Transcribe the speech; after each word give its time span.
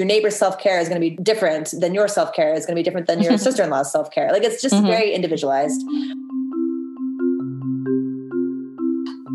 your 0.00 0.06
neighbor's 0.06 0.34
self-care 0.34 0.80
is 0.80 0.88
going 0.88 0.98
to 0.98 1.10
be 1.10 1.14
different 1.22 1.74
than 1.78 1.92
your 1.92 2.08
self-care 2.08 2.54
is 2.54 2.64
going 2.64 2.74
to 2.74 2.80
be 2.80 2.82
different 2.82 3.06
than 3.06 3.20
your 3.20 3.36
sister-in-law's 3.46 3.92
self-care. 3.92 4.32
Like 4.32 4.42
it's 4.42 4.62
just 4.62 4.74
mm-hmm. 4.74 4.86
very 4.86 5.12
individualized. 5.12 5.82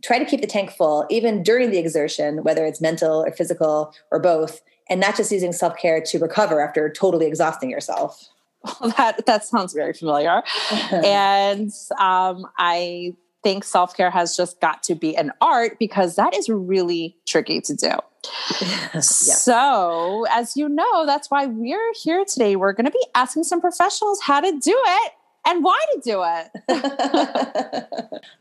try 0.05 0.19
to 0.19 0.27
keep 0.27 0.43
the 0.43 0.47
tank 0.47 0.71
full 0.71 1.07
even 1.09 1.43
during 1.43 1.71
the 1.71 1.79
exertion, 1.79 2.45
whether 2.45 2.67
it's 2.67 2.83
mental 2.83 3.25
or 3.25 3.33
physical 3.33 3.95
or 4.11 4.21
both, 4.21 4.61
and 4.91 5.01
not 5.01 5.17
just 5.17 5.33
using 5.33 5.53
self-care 5.53 6.03
to 6.03 6.19
recover 6.19 6.61
after 6.61 6.93
totally 6.93 7.27
exhausting 7.27 7.71
yourself. 7.71 8.29
Well, 8.81 8.93
that 8.97 9.27
that 9.27 9.45
sounds 9.45 9.73
very 9.73 9.93
familiar, 9.93 10.43
and 10.93 11.73
um, 11.99 12.47
I 12.59 13.15
think 13.43 13.65
self 13.65 13.97
care 13.97 14.11
has 14.11 14.37
just 14.37 14.61
got 14.61 14.83
to 14.83 14.95
be 14.95 15.17
an 15.17 15.31
art 15.41 15.79
because 15.79 16.17
that 16.17 16.35
is 16.35 16.49
really 16.49 17.17
tricky 17.27 17.61
to 17.61 17.75
do. 17.75 17.87
yeah. 18.61 19.01
So, 19.01 20.27
as 20.31 20.57
you 20.57 20.69
know, 20.69 21.07
that's 21.07 21.31
why 21.31 21.47
we're 21.47 21.93
here 22.03 22.25
today. 22.25 22.57
We're 22.57 22.73
going 22.73 22.87
to 22.87 22.91
be 22.91 23.07
asking 23.15 23.45
some 23.45 23.61
professionals 23.61 24.21
how 24.21 24.41
to 24.41 24.51
do 24.51 24.77
it 24.77 25.13
and 25.47 25.63
why 25.63 25.79
to 25.93 26.01
do 26.03 26.25
it. 26.25 26.51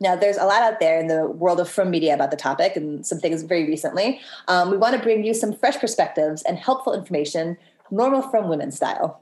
now, 0.01 0.15
there's 0.15 0.37
a 0.37 0.45
lot 0.45 0.63
out 0.63 0.79
there 0.79 0.99
in 0.99 1.07
the 1.07 1.27
world 1.27 1.59
of 1.59 1.69
frum 1.69 1.91
media 1.91 2.15
about 2.15 2.31
the 2.31 2.37
topic 2.37 2.75
and 2.75 3.05
some 3.05 3.19
things 3.19 3.43
very 3.43 3.65
recently. 3.65 4.19
Um, 4.47 4.71
we 4.71 4.77
want 4.77 4.95
to 4.95 5.01
bring 5.01 5.23
you 5.23 5.35
some 5.35 5.53
fresh 5.53 5.77
perspectives 5.77 6.41
and 6.43 6.57
helpful 6.57 6.93
information, 6.93 7.57
normal 7.91 8.23
frum 8.23 8.49
women 8.49 8.71
style. 8.71 9.21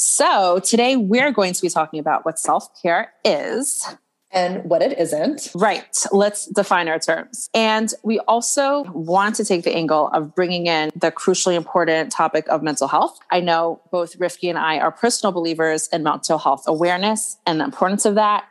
So, 0.00 0.60
today 0.60 0.94
we're 0.94 1.32
going 1.32 1.54
to 1.54 1.60
be 1.60 1.68
talking 1.68 1.98
about 1.98 2.24
what 2.24 2.38
self 2.38 2.68
care 2.80 3.12
is 3.24 3.84
and 4.30 4.62
what 4.62 4.80
it 4.80 4.96
isn't. 4.96 5.50
Right. 5.56 5.92
Let's 6.12 6.46
define 6.46 6.86
our 6.86 7.00
terms. 7.00 7.48
And 7.52 7.92
we 8.04 8.20
also 8.20 8.84
want 8.92 9.34
to 9.34 9.44
take 9.44 9.64
the 9.64 9.74
angle 9.74 10.06
of 10.12 10.36
bringing 10.36 10.68
in 10.68 10.90
the 10.94 11.10
crucially 11.10 11.56
important 11.56 12.12
topic 12.12 12.46
of 12.48 12.62
mental 12.62 12.86
health. 12.86 13.18
I 13.32 13.40
know 13.40 13.80
both 13.90 14.16
Rivki 14.20 14.48
and 14.48 14.56
I 14.56 14.78
are 14.78 14.92
personal 14.92 15.32
believers 15.32 15.88
in 15.92 16.04
mental 16.04 16.38
health 16.38 16.62
awareness 16.68 17.36
and 17.44 17.58
the 17.58 17.64
importance 17.64 18.04
of 18.04 18.14
that. 18.14 18.44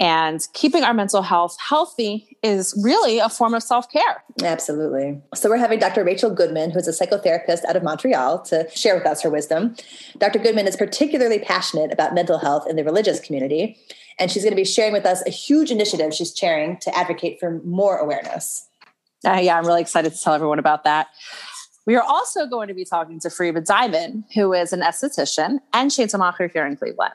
And 0.00 0.40
keeping 0.54 0.82
our 0.82 0.94
mental 0.94 1.20
health 1.20 1.58
healthy 1.60 2.38
is 2.42 2.74
really 2.82 3.18
a 3.18 3.28
form 3.28 3.52
of 3.52 3.62
self 3.62 3.92
care. 3.92 4.24
Absolutely. 4.42 5.20
So, 5.34 5.50
we're 5.50 5.58
having 5.58 5.78
Dr. 5.78 6.02
Rachel 6.02 6.30
Goodman, 6.30 6.70
who's 6.70 6.88
a 6.88 6.92
psychotherapist 6.92 7.66
out 7.66 7.76
of 7.76 7.82
Montreal, 7.82 8.40
to 8.44 8.66
share 8.74 8.96
with 8.96 9.06
us 9.06 9.20
her 9.20 9.28
wisdom. 9.28 9.76
Dr. 10.16 10.38
Goodman 10.38 10.66
is 10.66 10.74
particularly 10.74 11.38
passionate 11.38 11.92
about 11.92 12.14
mental 12.14 12.38
health 12.38 12.66
in 12.66 12.76
the 12.76 12.84
religious 12.84 13.20
community, 13.20 13.76
and 14.18 14.30
she's 14.30 14.42
going 14.42 14.52
to 14.52 14.56
be 14.56 14.64
sharing 14.64 14.94
with 14.94 15.04
us 15.04 15.22
a 15.26 15.30
huge 15.30 15.70
initiative 15.70 16.14
she's 16.14 16.32
chairing 16.32 16.78
to 16.78 16.96
advocate 16.96 17.38
for 17.38 17.60
more 17.62 17.98
awareness. 17.98 18.66
Uh, 19.26 19.38
yeah, 19.42 19.58
I'm 19.58 19.66
really 19.66 19.82
excited 19.82 20.14
to 20.14 20.22
tell 20.22 20.32
everyone 20.32 20.58
about 20.58 20.84
that. 20.84 21.08
We 21.86 21.96
are 21.96 22.02
also 22.02 22.46
going 22.46 22.68
to 22.68 22.74
be 22.74 22.84
talking 22.84 23.20
to 23.20 23.28
Fariba 23.28 23.64
Diamond, 23.64 24.24
who 24.34 24.52
is 24.52 24.72
an 24.72 24.80
esthetician 24.80 25.58
and 25.72 25.90
sheitelmacher 25.90 26.52
here 26.52 26.66
in 26.66 26.76
Cleveland. 26.76 27.14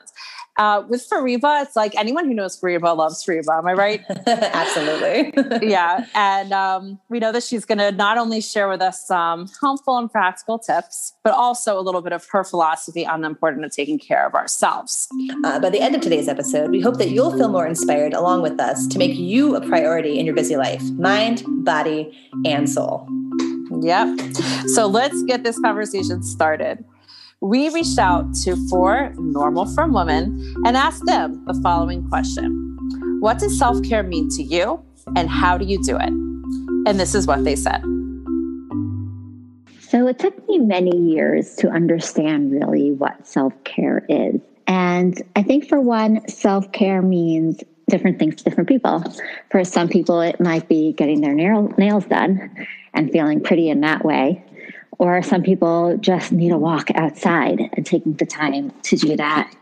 Uh, 0.58 0.82
with 0.88 1.06
Fariba, 1.08 1.62
it's 1.62 1.76
like 1.76 1.94
anyone 1.96 2.24
who 2.24 2.32
knows 2.32 2.58
Fariba 2.58 2.96
loves 2.96 3.22
Fariba. 3.22 3.58
Am 3.58 3.66
I 3.66 3.74
right? 3.74 4.02
Absolutely. 4.26 5.32
yeah. 5.68 6.06
And 6.14 6.52
um, 6.52 6.98
we 7.10 7.18
know 7.18 7.30
that 7.30 7.42
she's 7.42 7.66
going 7.66 7.78
to 7.78 7.92
not 7.92 8.16
only 8.16 8.40
share 8.40 8.68
with 8.68 8.80
us 8.80 9.06
some 9.06 9.50
helpful 9.60 9.98
and 9.98 10.10
practical 10.10 10.58
tips, 10.58 11.12
but 11.22 11.34
also 11.34 11.78
a 11.78 11.82
little 11.82 12.00
bit 12.00 12.14
of 12.14 12.26
her 12.30 12.42
philosophy 12.42 13.06
on 13.06 13.20
the 13.20 13.26
importance 13.26 13.66
of 13.66 13.72
taking 13.72 13.98
care 13.98 14.26
of 14.26 14.34
ourselves. 14.34 15.08
Uh, 15.44 15.60
by 15.60 15.68
the 15.68 15.80
end 15.80 15.94
of 15.94 16.00
today's 16.00 16.28
episode, 16.28 16.70
we 16.70 16.80
hope 16.80 16.96
that 16.96 17.10
you'll 17.10 17.36
feel 17.36 17.48
more 17.48 17.66
inspired 17.66 18.14
along 18.14 18.40
with 18.40 18.58
us 18.58 18.86
to 18.86 18.98
make 18.98 19.14
you 19.14 19.56
a 19.56 19.60
priority 19.60 20.18
in 20.18 20.24
your 20.24 20.34
busy 20.34 20.56
life 20.56 20.82
mind, 20.92 21.42
body, 21.46 22.16
and 22.46 22.68
soul. 22.68 23.06
Yep. 23.70 24.20
So 24.68 24.86
let's 24.86 25.22
get 25.24 25.44
this 25.44 25.58
conversation 25.58 26.22
started 26.22 26.84
we 27.40 27.68
reached 27.68 27.98
out 27.98 28.34
to 28.44 28.56
four 28.68 29.12
normal 29.18 29.66
frum 29.66 29.92
women 29.92 30.54
and 30.64 30.76
asked 30.76 31.04
them 31.04 31.44
the 31.46 31.54
following 31.62 32.08
question 32.08 32.76
What 33.20 33.38
does 33.38 33.58
self 33.58 33.82
care 33.82 34.02
mean 34.02 34.28
to 34.30 34.42
you, 34.42 34.82
and 35.14 35.28
how 35.28 35.58
do 35.58 35.66
you 35.66 35.82
do 35.82 35.96
it? 35.96 36.12
And 36.88 36.98
this 36.98 37.14
is 37.14 37.26
what 37.26 37.44
they 37.44 37.56
said. 37.56 37.82
So 39.80 40.08
it 40.08 40.18
took 40.18 40.48
me 40.48 40.58
many 40.58 40.96
years 40.96 41.54
to 41.56 41.68
understand 41.68 42.52
really 42.52 42.92
what 42.92 43.26
self 43.26 43.52
care 43.64 44.04
is. 44.08 44.40
And 44.66 45.20
I 45.36 45.42
think 45.42 45.68
for 45.68 45.80
one, 45.80 46.26
self 46.28 46.72
care 46.72 47.02
means 47.02 47.62
different 47.88 48.18
things 48.18 48.36
to 48.36 48.44
different 48.44 48.68
people. 48.68 49.04
For 49.50 49.62
some 49.62 49.88
people, 49.88 50.20
it 50.20 50.40
might 50.40 50.68
be 50.68 50.94
getting 50.94 51.20
their 51.20 51.34
nail, 51.34 51.72
nails 51.76 52.06
done 52.06 52.66
and 52.96 53.10
feeling 53.12 53.40
pretty 53.40 53.68
in 53.68 53.80
that 53.80 54.04
way. 54.04 54.42
Or 54.98 55.22
some 55.22 55.42
people 55.42 55.96
just 55.98 56.32
need 56.32 56.52
a 56.52 56.58
walk 56.58 56.90
outside 56.94 57.60
and 57.74 57.84
taking 57.84 58.14
the 58.14 58.26
time 58.26 58.70
to 58.82 58.96
do 58.96 59.16
that, 59.16 59.54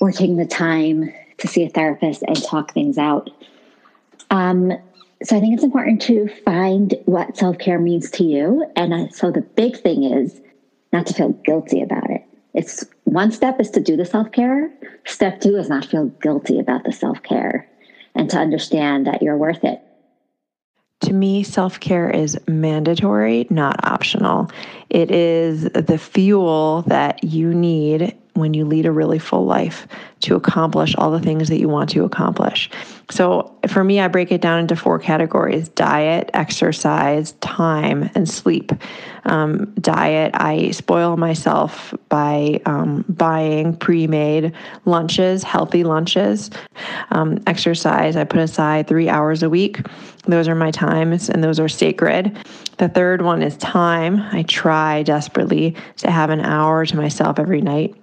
or 0.00 0.10
taking 0.10 0.36
the 0.36 0.46
time 0.46 1.12
to 1.36 1.46
see 1.46 1.64
a 1.64 1.68
therapist 1.68 2.22
and 2.22 2.42
talk 2.42 2.72
things 2.72 2.98
out. 2.98 3.30
Um, 4.30 4.72
so 5.22 5.36
I 5.36 5.40
think 5.40 5.54
it's 5.54 5.64
important 5.64 6.00
to 6.02 6.28
find 6.44 6.94
what 7.04 7.36
self 7.36 7.58
care 7.58 7.78
means 7.78 8.10
to 8.12 8.24
you. 8.24 8.64
And 8.76 9.14
so 9.14 9.30
the 9.30 9.40
big 9.40 9.76
thing 9.76 10.04
is 10.04 10.40
not 10.92 11.06
to 11.06 11.14
feel 11.14 11.30
guilty 11.44 11.82
about 11.82 12.08
it. 12.10 12.24
It's 12.54 12.84
one 13.04 13.30
step 13.30 13.60
is 13.60 13.70
to 13.72 13.80
do 13.80 13.96
the 13.96 14.04
self 14.04 14.32
care. 14.32 14.72
Step 15.04 15.40
two 15.40 15.56
is 15.56 15.68
not 15.68 15.84
feel 15.84 16.06
guilty 16.22 16.58
about 16.58 16.84
the 16.84 16.92
self 16.92 17.22
care 17.22 17.68
and 18.14 18.30
to 18.30 18.38
understand 18.38 19.06
that 19.06 19.22
you're 19.22 19.36
worth 19.36 19.64
it. 19.64 19.82
To 21.02 21.12
me, 21.12 21.42
self 21.42 21.78
care 21.78 22.10
is 22.10 22.38
mandatory, 22.48 23.46
not 23.50 23.84
optional. 23.84 24.50
It 24.90 25.10
is 25.10 25.64
the 25.64 25.98
fuel 25.98 26.82
that 26.88 27.22
you 27.22 27.54
need 27.54 28.16
when 28.38 28.54
you 28.54 28.64
lead 28.64 28.86
a 28.86 28.92
really 28.92 29.18
full 29.18 29.44
life 29.44 29.86
to 30.20 30.34
accomplish 30.34 30.94
all 30.96 31.10
the 31.10 31.20
things 31.20 31.48
that 31.48 31.58
you 31.58 31.68
want 31.68 31.90
to 31.90 32.04
accomplish. 32.04 32.70
So 33.10 33.54
for 33.68 33.84
me, 33.84 34.00
I 34.00 34.08
break 34.08 34.32
it 34.32 34.40
down 34.40 34.60
into 34.60 34.76
four 34.76 34.98
categories 34.98 35.68
diet, 35.70 36.30
exercise, 36.34 37.32
time, 37.40 38.10
and 38.14 38.28
sleep. 38.28 38.72
Um, 39.24 39.72
diet, 39.80 40.32
I 40.34 40.70
spoil 40.72 41.16
myself 41.16 41.94
by 42.08 42.60
um, 42.66 43.04
buying 43.08 43.76
pre 43.76 44.06
made 44.06 44.52
lunches, 44.84 45.42
healthy 45.42 45.84
lunches. 45.84 46.50
Um, 47.10 47.42
exercise, 47.46 48.16
I 48.16 48.24
put 48.24 48.40
aside 48.40 48.88
three 48.88 49.08
hours 49.08 49.42
a 49.42 49.50
week. 49.50 49.80
Those 50.26 50.48
are 50.48 50.54
my 50.54 50.70
times 50.70 51.30
and 51.30 51.42
those 51.42 51.60
are 51.60 51.68
sacred. 51.68 52.36
The 52.78 52.88
third 52.88 53.22
one 53.22 53.42
is 53.42 53.56
time. 53.56 54.20
I 54.32 54.42
try 54.42 55.02
desperately 55.02 55.74
to 55.98 56.10
have 56.10 56.30
an 56.30 56.40
hour 56.40 56.84
to 56.84 56.96
myself 56.96 57.38
every 57.38 57.60
night 57.60 57.94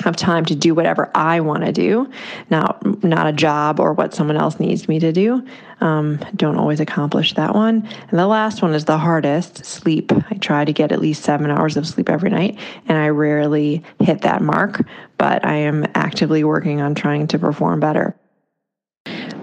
have 0.00 0.16
time 0.16 0.44
to 0.46 0.54
do 0.54 0.74
whatever 0.74 1.10
I 1.14 1.40
want 1.40 1.64
to 1.64 1.72
do, 1.72 2.10
not 2.50 3.04
not 3.04 3.26
a 3.26 3.32
job 3.32 3.80
or 3.80 3.92
what 3.92 4.14
someone 4.14 4.36
else 4.36 4.60
needs 4.60 4.88
me 4.88 4.98
to 5.00 5.12
do. 5.12 5.46
Um, 5.80 6.18
don't 6.36 6.56
always 6.56 6.80
accomplish 6.80 7.34
that 7.34 7.54
one. 7.54 7.88
And 8.10 8.18
the 8.18 8.26
last 8.26 8.62
one 8.62 8.74
is 8.74 8.84
the 8.84 8.98
hardest: 8.98 9.64
sleep. 9.64 10.12
I 10.12 10.34
try 10.36 10.64
to 10.64 10.72
get 10.72 10.92
at 10.92 11.00
least 11.00 11.22
seven 11.22 11.50
hours 11.50 11.76
of 11.76 11.86
sleep 11.86 12.08
every 12.08 12.30
night, 12.30 12.58
and 12.86 12.98
I 12.98 13.08
rarely 13.08 13.82
hit 13.98 14.22
that 14.22 14.42
mark. 14.42 14.86
But 15.18 15.44
I 15.44 15.54
am 15.54 15.86
actively 15.94 16.44
working 16.44 16.80
on 16.80 16.94
trying 16.94 17.26
to 17.28 17.38
perform 17.38 17.80
better. 17.80 18.16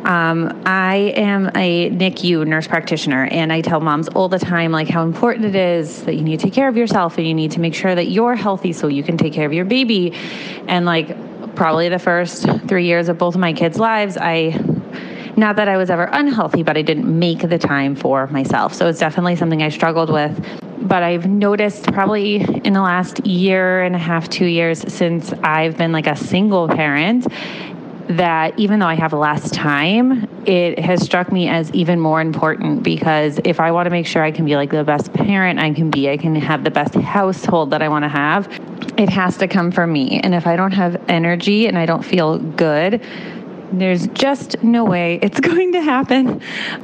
Um, 0.07 0.63
I 0.65 1.13
am 1.18 1.48
a 1.54 1.89
NICU 1.89 2.48
nurse 2.48 2.65
practitioner, 2.65 3.25
and 3.25 3.51
I 3.51 3.59
tell 3.59 3.81
moms 3.81 4.07
all 4.07 4.30
the 4.30 4.39
time 4.39 4.71
like 4.71 4.88
how 4.88 5.04
important 5.04 5.45
it 5.45 5.56
is 5.56 6.04
that 6.04 6.15
you 6.15 6.21
need 6.21 6.39
to 6.39 6.45
take 6.45 6.54
care 6.54 6.69
of 6.69 6.77
yourself 6.77 7.18
and 7.18 7.27
you 7.27 7.33
need 7.33 7.51
to 7.51 7.59
make 7.59 7.75
sure 7.75 7.94
that 7.94 8.07
you're 8.07 8.36
healthy 8.36 8.71
so 8.71 8.88
you 8.88 9.04
can 9.04 9.18
take 9.18 9.33
care 9.33 9.45
of 9.45 9.51
your 9.51 9.65
baby. 9.65 10.13
And 10.69 10.86
like 10.86 11.56
probably 11.57 11.89
the 11.89 12.00
first 12.00 12.48
three 12.69 12.86
years 12.86 13.09
of 13.09 13.18
both 13.18 13.36
of 13.36 13.42
my 13.42 13.51
kids' 13.51 13.80
lives, 13.80 14.15
I 14.15 14.57
not 15.36 15.57
that 15.57 15.68
I 15.68 15.75
was 15.75 15.89
ever 15.89 16.06
unhealthy, 16.06 16.63
but 16.63 16.77
I 16.77 16.83
didn't 16.83 17.19
make 17.19 17.42
the 17.42 17.60
time 17.60 17.94
for 17.94 18.27
myself. 18.27 18.74
So 18.74 18.88
it's 18.88 19.00
definitely 19.00 19.36
something 19.36 19.62
I 19.62 19.69
struggled 19.69 20.10
with. 20.10 20.42
But 20.80 21.03
I've 21.03 21.27
noticed 21.27 21.92
probably 21.92 22.36
in 22.63 22.71
the 22.71 22.81
last 22.81 23.25
year 23.25 23.83
and 23.83 23.94
a 23.94 24.00
half, 24.00 24.30
two 24.30 24.45
years 24.45 24.92
since 24.92 25.33
I've 25.44 25.77
been 25.77 25.92
like 25.92 26.07
a 26.07 26.15
single 26.15 26.69
parent 26.69 27.27
that 28.09 28.57
even 28.57 28.80
though 28.80 28.88
I 28.88 28.95
have 28.95 29.13
less 29.13 29.50
time, 29.51 30.27
it 30.45 30.80
has 30.80 31.04
struck 31.04 31.31
me 31.31 31.50
as 31.50 31.71
even 31.74 32.00
more 32.00 32.21
important 32.21 32.83
because 32.83 33.39
if 33.44 33.59
I 33.59 33.71
want 33.71 33.86
to 33.86 33.89
make 33.89 34.07
sure 34.07 34.24
I 34.24 34.31
can 34.31 34.45
be 34.45 34.56
like 34.56 34.71
the 34.71 34.83
best 34.83 35.12
parent 35.13 35.59
I 35.59 35.74
can 35.74 35.92
be, 35.92 36.09
I 36.09 36.18
can 36.18 36.36
have 36.36 36.63
the 36.63 36.71
best 36.71 36.95
household 36.95 37.71
that 37.71 37.81
I 37.81 37.89
want 37.89 38.04
to 38.04 38.09
have, 38.09 38.48
it 38.98 39.09
has 39.09 39.38
to 39.38 39.48
come 39.48 39.71
from 39.71 39.92
me. 39.92 40.19
And 40.21 40.33
if 40.33 40.48
I 40.48 40.56
don't 40.56 40.71
have 40.71 41.01
energy 41.09 41.68
and 41.68 41.77
I 41.77 41.86
don't 41.86 42.04
feel 42.04 42.39
good, 42.39 43.01
there's 43.74 44.07
just 44.07 44.63
no 44.63 44.86
way 44.86 45.19
it's 45.21 45.42
going 45.42 45.74
to 45.74 45.81
happen. 45.81 46.42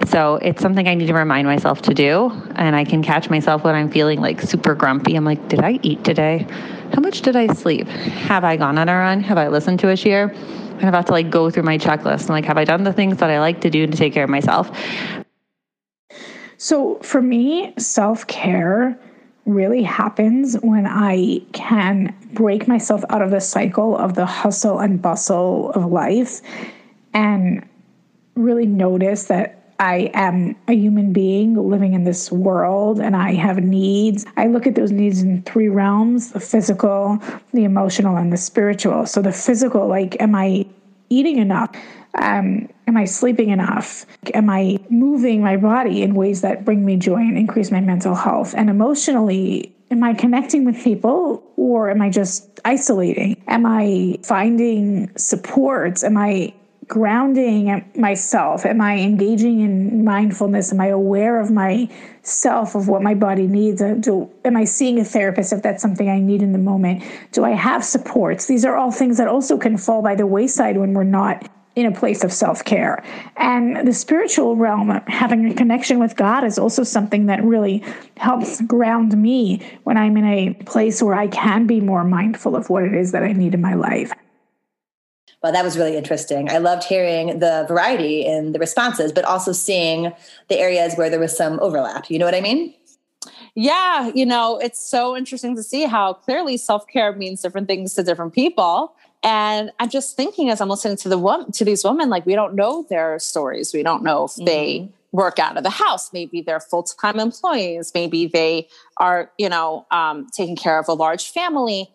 So 0.08 0.36
it's 0.36 0.62
something 0.62 0.88
I 0.88 0.96
need 0.96 1.08
to 1.08 1.14
remind 1.14 1.48
myself 1.48 1.82
to 1.84 1.94
do. 1.94 2.32
And 2.56 2.76
I 2.76 2.84
can 2.84 3.02
catch 3.02 3.30
myself 3.30 3.64
when 3.64 3.76
I'm 3.76 3.90
feeling 3.90 4.20
like 4.20 4.42
super 4.42 4.76
grumpy. 4.76 5.16
I'm 5.16 5.24
like, 5.24 5.48
did 5.48 5.62
I 5.62 5.80
eat 5.84 6.04
today? 6.04 6.46
How 6.94 7.00
much 7.00 7.22
did 7.22 7.38
I 7.38 7.48
sleep? 7.54 7.88
Have 7.88 8.44
I 8.44 8.58
gone 8.58 8.78
on 8.78 8.90
a 8.90 8.94
run? 8.94 9.22
Have 9.22 9.38
I 9.38 9.48
listened 9.48 9.80
to 9.80 9.90
a 9.90 9.94
shiur? 9.94 10.36
Kind 10.84 10.94
of 10.94 10.98
have 10.98 11.06
to 11.06 11.14
like 11.14 11.30
go 11.30 11.50
through 11.50 11.64
my 11.64 11.78
checklist 11.78 12.22
and 12.22 12.30
like, 12.30 12.44
have 12.44 12.58
I 12.58 12.66
done 12.66 12.84
the 12.84 12.92
things 12.92 13.18
that 13.18 13.30
I 13.30 13.40
like 13.40 13.62
to 13.62 13.70
do 13.70 13.88
to 13.88 13.96
take 13.96 14.12
care 14.12 14.26
of 14.26 14.30
myself? 14.30 14.70
So 16.58 16.96
for 16.96 17.22
me, 17.22 17.74
self 17.78 18.28
care 18.28 19.00
really 19.46 19.82
happens 19.82 20.56
when 20.56 20.86
I 20.86 21.40
can 21.54 22.14
break 22.34 22.68
myself 22.68 23.02
out 23.10 23.22
of 23.22 23.32
the 23.32 23.40
cycle 23.40 23.98
of 23.98 24.16
the 24.16 24.26
hustle 24.26 24.80
and 24.80 25.02
bustle 25.02 25.72
of 25.72 25.86
life 25.86 26.42
and 27.14 27.66
really 28.36 28.66
notice 28.66 29.26
that 29.26 29.63
I 29.84 30.10
am 30.14 30.56
a 30.70 30.74
human 30.74 31.12
being 31.12 31.56
living 31.56 31.92
in 31.92 32.06
this 32.06 32.32
world 32.32 33.02
and 33.02 33.18
I 33.18 33.34
have 33.34 33.62
needs. 33.62 34.26
I 34.38 34.48
look 34.48 34.66
at 34.66 34.76
those 34.76 34.94
needs 34.94 35.22
in 35.22 35.44
three 35.44 35.68
realms 35.68 36.32
the 36.32 36.40
physical, 36.40 37.20
the 37.54 37.66
emotional, 37.66 38.16
and 38.16 38.32
the 38.32 38.38
spiritual. 38.38 39.06
So, 39.06 39.22
the 39.22 39.34
physical, 39.34 39.86
like, 39.88 40.16
am 40.22 40.36
I 40.36 40.66
eating 41.10 41.38
enough? 41.38 41.76
Um, 42.16 42.70
am 42.88 42.96
I 42.96 43.04
sleeping 43.04 43.50
enough? 43.50 44.06
Am 44.34 44.50
I 44.50 44.80
moving 44.90 45.42
my 45.42 45.58
body 45.58 46.02
in 46.02 46.16
ways 46.16 46.40
that 46.42 46.64
bring 46.64 46.86
me 46.86 46.96
joy 46.96 47.18
and 47.18 47.38
increase 47.38 47.70
my 47.70 47.82
mental 47.82 48.16
health? 48.16 48.54
And 48.56 48.70
emotionally, 48.70 49.76
am 49.92 50.02
I 50.02 50.14
connecting 50.14 50.64
with 50.64 50.82
people 50.82 51.44
or 51.58 51.90
am 51.90 52.02
I 52.02 52.10
just 52.10 52.62
isolating? 52.64 53.44
Am 53.48 53.66
I 53.66 54.18
finding 54.24 55.12
supports? 55.18 56.06
Am 56.06 56.16
I 56.16 56.54
grounding 56.88 57.84
myself? 57.96 58.66
Am 58.66 58.82
I 58.82 58.98
engaging 58.98 59.62
in 59.62 60.04
mindfulness? 60.04 60.72
Am 60.72 60.80
I 60.80 60.88
aware 60.88 61.40
of 61.40 61.52
myself, 61.52 62.76
of 62.76 62.88
what 62.88 63.02
my 63.02 63.14
body 63.14 63.48
needs? 63.48 63.82
Uh, 63.82 63.96
do, 64.00 64.30
am 64.46 64.58
I 64.58 64.66
seeing 64.66 65.00
a 65.00 65.06
therapist 65.06 65.54
if 65.54 65.62
that's 65.62 65.82
something 65.82 66.10
I 66.10 66.20
need 66.20 66.42
in 66.42 66.52
the 66.52 66.60
moment? 66.60 67.04
Do 67.32 67.44
I 67.44 67.52
have 67.52 67.84
supports? 67.84 68.48
These 68.48 68.66
are 68.66 68.76
all 68.76 68.92
things 68.92 69.18
that 69.18 69.28
also 69.28 69.58
can 69.58 69.78
fall 69.78 70.02
by 70.02 70.16
the 70.16 70.28
wayside 70.28 70.78
when 70.78 70.94
we're 70.94 71.04
not 71.04 71.50
in 71.76 71.86
a 71.88 71.92
place 71.92 72.24
of 72.24 72.32
self 72.32 72.64
care. 72.64 73.04
And 73.38 73.88
the 73.88 73.94
spiritual 73.94 74.56
realm, 74.56 74.90
having 75.08 75.50
a 75.50 75.54
connection 75.54 76.00
with 76.00 76.16
God, 76.16 76.44
is 76.44 76.60
also 76.60 76.84
something 76.84 77.26
that 77.28 77.44
really 77.44 77.84
helps 78.18 78.62
ground 78.62 79.18
me 79.20 79.62
when 79.84 79.98
I'm 79.98 80.16
in 80.18 80.26
a 80.26 80.54
place 80.66 81.02
where 81.02 81.16
I 81.16 81.28
can 81.28 81.66
be 81.66 81.82
more 81.82 82.04
mindful 82.04 82.56
of 82.56 82.70
what 82.70 82.84
it 82.84 82.94
is 82.94 83.12
that 83.12 83.24
I 83.24 83.34
need 83.34 83.54
in 83.54 83.62
my 83.62 83.74
life. 83.74 84.12
Well, 85.44 85.52
that 85.52 85.66
was 85.66 85.78
really 85.78 85.98
interesting. 85.98 86.50
I 86.50 86.58
loved 86.60 86.86
hearing 86.86 87.40
the 87.40 87.66
variety 87.68 88.26
in 88.26 88.54
the 88.54 88.60
responses, 88.60 89.12
but 89.12 89.26
also 89.26 89.52
seeing 89.52 90.14
the 90.48 90.58
areas 90.58 90.96
where 90.96 91.10
there 91.10 91.20
was 91.20 91.36
some 91.36 91.60
overlap. 91.60 92.10
You 92.10 92.18
know 92.18 92.26
what 92.26 92.34
I 92.34 92.40
mean? 92.40 92.74
Yeah, 93.54 94.10
you 94.16 94.26
know, 94.26 94.58
it's 94.58 94.80
so 94.80 95.18
interesting 95.18 95.56
to 95.58 95.64
see 95.64 95.84
how 95.84 96.14
clearly 96.14 96.56
self 96.56 96.88
care 96.88 97.14
means 97.14 97.42
different 97.42 97.68
things 97.68 97.94
to 97.96 98.04
different 98.04 98.34
people. 98.34 98.96
And 99.22 99.72
I'm 99.80 99.90
just 99.90 100.16
thinking 100.16 100.50
as 100.50 100.62
I'm 100.62 100.70
listening 100.70 100.98
to 100.98 101.10
the 101.10 101.18
woman, 101.18 101.52
to 101.52 101.66
these 101.66 101.84
women, 101.84 102.10
like 102.10 102.26
we 102.26 102.36
don't 102.36 102.56
know 102.56 102.86
their 102.90 103.20
stories. 103.20 103.74
We 103.74 103.84
don't 103.84 104.02
know 104.02 104.26
if 104.26 104.32
mm-hmm. 104.32 104.46
they 104.46 104.90
work 105.12 105.40
out 105.40 105.58
of 105.58 105.64
the 105.64 105.70
house. 105.70 106.12
Maybe 106.14 106.42
they're 106.42 106.62
full 106.62 106.84
time 106.84 107.20
employees. 107.20 107.92
Maybe 107.94 108.28
they 108.28 108.70
are, 108.98 109.30
you 109.38 109.50
know, 109.50 109.86
um, 109.92 110.28
taking 110.34 110.56
care 110.56 110.80
of 110.80 110.88
a 110.88 110.94
large 110.94 111.30
family. 111.32 111.90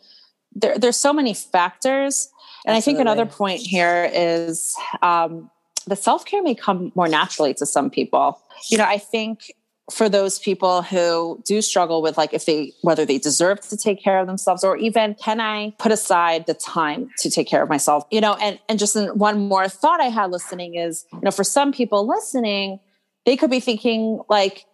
There, 0.54 0.78
there's 0.78 0.96
so 0.96 1.12
many 1.12 1.34
factors 1.34 2.28
and 2.68 2.76
I 2.76 2.80
think 2.80 2.98
another 2.98 3.26
point 3.26 3.60
here 3.60 4.10
is 4.12 4.76
um, 5.00 5.50
the 5.86 5.96
self 5.96 6.24
care 6.24 6.42
may 6.42 6.54
come 6.54 6.92
more 6.94 7.08
naturally 7.08 7.54
to 7.54 7.66
some 7.66 7.88
people. 7.88 8.40
You 8.70 8.76
know, 8.76 8.84
I 8.84 8.98
think 8.98 9.52
for 9.90 10.08
those 10.08 10.38
people 10.38 10.82
who 10.82 11.42
do 11.46 11.62
struggle 11.62 12.02
with 12.02 12.18
like 12.18 12.34
if 12.34 12.44
they 12.44 12.72
whether 12.82 13.06
they 13.06 13.18
deserve 13.18 13.60
to 13.60 13.76
take 13.76 14.02
care 14.02 14.18
of 14.18 14.26
themselves 14.26 14.62
or 14.62 14.76
even 14.76 15.14
can 15.14 15.40
i 15.40 15.70
put 15.78 15.90
aside 15.90 16.46
the 16.46 16.52
time 16.52 17.08
to 17.16 17.30
take 17.30 17.48
care 17.48 17.62
of 17.62 17.70
myself 17.70 18.04
you 18.10 18.20
know 18.20 18.34
and 18.34 18.58
and 18.68 18.78
just 18.78 18.94
one 19.14 19.48
more 19.48 19.66
thought 19.66 19.98
i 19.98 20.08
had 20.08 20.30
listening 20.30 20.74
is 20.74 21.06
you 21.14 21.20
know 21.22 21.30
for 21.30 21.44
some 21.44 21.72
people 21.72 22.06
listening 22.06 22.78
they 23.24 23.34
could 23.34 23.50
be 23.50 23.60
thinking 23.60 24.20
like 24.28 24.66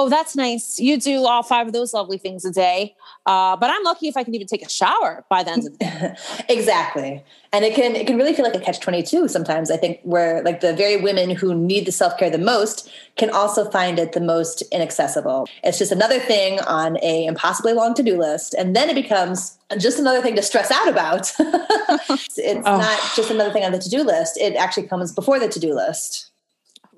oh, 0.00 0.08
that's 0.08 0.34
nice. 0.34 0.80
You 0.80 0.98
do 0.98 1.26
all 1.26 1.42
five 1.42 1.66
of 1.66 1.72
those 1.74 1.92
lovely 1.92 2.16
things 2.16 2.44
a 2.46 2.50
day. 2.50 2.94
Uh, 3.26 3.54
but 3.56 3.68
I'm 3.68 3.84
lucky 3.84 4.08
if 4.08 4.16
I 4.16 4.24
can 4.24 4.34
even 4.34 4.46
take 4.46 4.64
a 4.64 4.68
shower 4.68 5.24
by 5.28 5.42
the 5.42 5.50
end 5.50 5.66
of 5.66 5.78
the 5.78 5.84
day. 5.84 6.16
exactly. 6.48 7.22
And 7.52 7.64
it 7.64 7.74
can 7.74 7.94
it 7.94 8.06
can 8.06 8.16
really 8.16 8.32
feel 8.32 8.44
like 8.44 8.54
a 8.54 8.60
catch 8.60 8.80
22 8.80 9.28
sometimes. 9.28 9.70
I 9.70 9.76
think 9.76 10.00
where 10.02 10.42
like 10.42 10.60
the 10.60 10.72
very 10.72 10.96
women 10.96 11.30
who 11.30 11.54
need 11.54 11.86
the 11.86 11.92
self-care 11.92 12.30
the 12.30 12.38
most 12.38 12.90
can 13.16 13.28
also 13.28 13.70
find 13.70 13.98
it 13.98 14.12
the 14.12 14.20
most 14.20 14.62
inaccessible. 14.72 15.46
It's 15.62 15.78
just 15.78 15.92
another 15.92 16.18
thing 16.18 16.60
on 16.60 16.96
a 17.02 17.26
impossibly 17.26 17.74
long 17.74 17.92
to-do 17.94 18.16
list. 18.16 18.54
And 18.54 18.74
then 18.74 18.88
it 18.88 18.94
becomes 18.94 19.58
just 19.78 19.98
another 19.98 20.22
thing 20.22 20.34
to 20.36 20.42
stress 20.42 20.70
out 20.70 20.88
about. 20.88 21.30
it's 21.38 22.38
oh. 22.38 22.78
not 22.78 22.98
just 23.14 23.30
another 23.30 23.52
thing 23.52 23.64
on 23.64 23.72
the 23.72 23.78
to-do 23.78 24.02
list. 24.02 24.38
It 24.38 24.54
actually 24.54 24.86
comes 24.86 25.12
before 25.12 25.38
the 25.38 25.48
to-do 25.48 25.74
list 25.74 26.29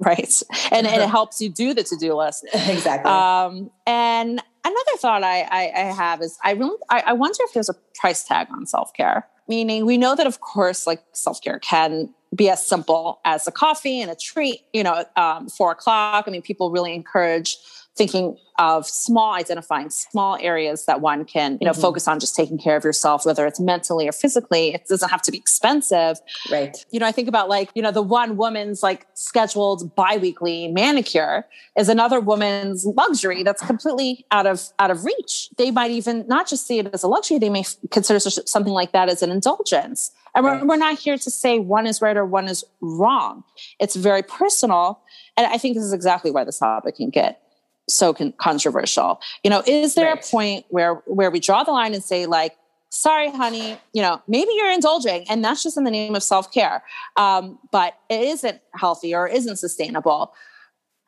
right? 0.04 0.42
And, 0.70 0.86
and 0.86 1.02
it 1.02 1.08
helps 1.18 1.40
you 1.40 1.48
do 1.48 1.74
the 1.74 1.82
to-do 1.82 2.14
list. 2.14 2.46
Exactly. 2.52 3.10
Um, 3.10 3.70
and 3.86 4.42
another 4.64 4.96
thought 4.98 5.22
I, 5.22 5.42
I, 5.42 5.72
I, 5.74 5.92
have 5.92 6.22
is 6.22 6.38
i 6.44 6.52
really 6.52 6.76
I, 6.88 7.02
I 7.06 7.12
wonder 7.12 7.38
if 7.40 7.52
there's 7.52 7.68
a 7.68 7.74
price 7.94 8.24
tag 8.24 8.48
on 8.50 8.66
self-care. 8.66 9.28
Meaning 9.48 9.86
we 9.86 9.98
know 9.98 10.14
that 10.14 10.26
of 10.26 10.40
course 10.40 10.86
like 10.86 11.02
self-care 11.12 11.58
can 11.58 12.08
be 12.34 12.48
as 12.48 12.64
simple 12.64 13.20
as 13.24 13.46
a 13.46 13.52
coffee 13.52 14.00
and 14.00 14.10
a 14.10 14.14
treat 14.14 14.60
you 14.72 14.82
know 14.82 15.04
um, 15.16 15.48
four 15.48 15.72
o'clock. 15.72 16.24
I 16.26 16.30
mean 16.30 16.42
people 16.42 16.70
really 16.70 16.94
encourage 16.94 17.58
thinking 17.96 18.36
of 18.58 18.86
small 18.86 19.34
identifying 19.34 19.90
small 19.90 20.36
areas 20.40 20.84
that 20.84 21.00
one 21.00 21.24
can 21.24 21.58
you 21.60 21.64
know 21.64 21.72
mm-hmm. 21.72 21.80
focus 21.80 22.06
on 22.06 22.20
just 22.20 22.36
taking 22.36 22.58
care 22.58 22.76
of 22.76 22.84
yourself 22.84 23.26
whether 23.26 23.46
it's 23.46 23.60
mentally 23.60 24.08
or 24.08 24.12
physically. 24.12 24.74
It 24.74 24.86
doesn't 24.88 25.08
have 25.08 25.22
to 25.22 25.32
be 25.32 25.38
expensive. 25.38 26.18
Right. 26.50 26.84
You 26.90 27.00
know 27.00 27.06
i 27.06 27.12
think 27.12 27.28
about 27.28 27.48
like 27.48 27.70
you 27.74 27.82
know 27.82 27.90
the 27.90 28.02
one 28.02 28.36
woman's 28.36 28.82
like 28.82 29.06
scheduled 29.14 29.94
biweekly 29.94 30.68
manicure 30.68 31.46
is 31.76 31.88
another 31.88 32.20
woman's 32.20 32.84
luxury 32.84 33.42
that's 33.42 33.64
completely 33.64 34.24
out 34.30 34.46
of 34.46 34.62
out 34.78 34.90
of 34.90 35.04
reach. 35.04 35.50
They 35.56 35.70
might 35.70 35.90
even 35.90 36.26
not 36.28 36.48
just 36.48 36.66
see 36.66 36.78
it 36.78 36.88
as 36.92 37.02
a 37.02 37.08
luxury 37.08 37.38
they 37.38 37.50
may 37.50 37.64
consider 37.90 38.20
something 38.20 38.72
like 38.72 38.92
that 38.92 39.08
as 39.08 39.22
an 39.22 39.30
indulgence. 39.30 40.10
And 40.34 40.46
we're, 40.46 40.64
we're 40.64 40.76
not 40.76 40.98
here 40.98 41.18
to 41.18 41.30
say 41.30 41.58
one 41.58 41.86
is 41.86 42.00
right 42.00 42.16
or 42.16 42.24
one 42.24 42.48
is 42.48 42.64
wrong. 42.80 43.44
It's 43.78 43.96
very 43.96 44.22
personal. 44.22 45.00
And 45.36 45.46
i 45.46 45.58
think 45.58 45.74
this 45.74 45.84
is 45.84 45.92
exactly 45.92 46.30
why 46.30 46.44
this 46.44 46.58
topic 46.58 46.96
can 46.96 47.10
get 47.10 47.41
so 47.88 48.14
con- 48.14 48.34
controversial. 48.38 49.20
You 49.44 49.50
know, 49.50 49.62
is 49.66 49.94
there 49.94 50.06
right. 50.06 50.24
a 50.24 50.30
point 50.30 50.66
where 50.68 50.94
where 51.06 51.30
we 51.30 51.40
draw 51.40 51.64
the 51.64 51.72
line 51.72 51.94
and 51.94 52.02
say 52.02 52.26
like, 52.26 52.56
sorry, 52.90 53.30
honey, 53.30 53.78
you 53.92 54.02
know, 54.02 54.22
maybe 54.28 54.50
you're 54.54 54.70
indulging, 54.70 55.28
and 55.28 55.44
that's 55.44 55.62
just 55.62 55.76
in 55.76 55.84
the 55.84 55.90
name 55.90 56.14
of 56.14 56.22
self 56.22 56.52
care, 56.52 56.82
um, 57.16 57.58
but 57.70 57.94
it 58.08 58.20
isn't 58.20 58.60
healthy 58.74 59.14
or 59.14 59.26
isn't 59.26 59.56
sustainable. 59.56 60.34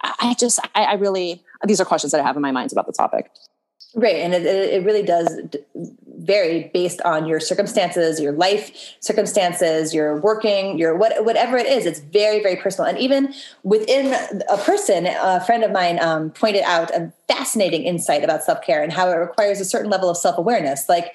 I 0.02 0.34
just, 0.38 0.60
I, 0.74 0.84
I 0.84 0.92
really, 0.94 1.42
these 1.66 1.80
are 1.80 1.84
questions 1.84 2.10
that 2.12 2.20
I 2.20 2.24
have 2.24 2.36
in 2.36 2.42
my 2.42 2.52
mind 2.52 2.72
about 2.72 2.86
the 2.86 2.92
topic. 2.92 3.30
Right. 3.94 4.16
And 4.16 4.34
it, 4.34 4.44
it 4.44 4.84
really 4.84 5.02
does 5.02 5.40
vary 6.18 6.70
based 6.74 7.00
on 7.02 7.26
your 7.26 7.38
circumstances, 7.38 8.20
your 8.20 8.32
life 8.32 8.96
circumstances, 9.00 9.94
your 9.94 10.20
working, 10.20 10.78
your 10.78 10.96
what, 10.96 11.24
whatever 11.24 11.56
it 11.56 11.66
is. 11.66 11.86
It's 11.86 12.00
very, 12.00 12.42
very 12.42 12.56
personal. 12.56 12.88
And 12.88 12.98
even 12.98 13.34
within 13.62 14.14
a 14.48 14.58
person, 14.58 15.06
a 15.06 15.44
friend 15.44 15.62
of 15.62 15.70
mine 15.70 16.00
um, 16.00 16.30
pointed 16.30 16.62
out 16.64 16.90
a 16.90 17.12
fascinating 17.28 17.84
insight 17.84 18.24
about 18.24 18.42
self 18.42 18.62
care 18.62 18.82
and 18.82 18.92
how 18.92 19.10
it 19.10 19.14
requires 19.14 19.60
a 19.60 19.64
certain 19.64 19.90
level 19.90 20.10
of 20.10 20.16
self 20.16 20.38
awareness. 20.38 20.88
Like, 20.88 21.14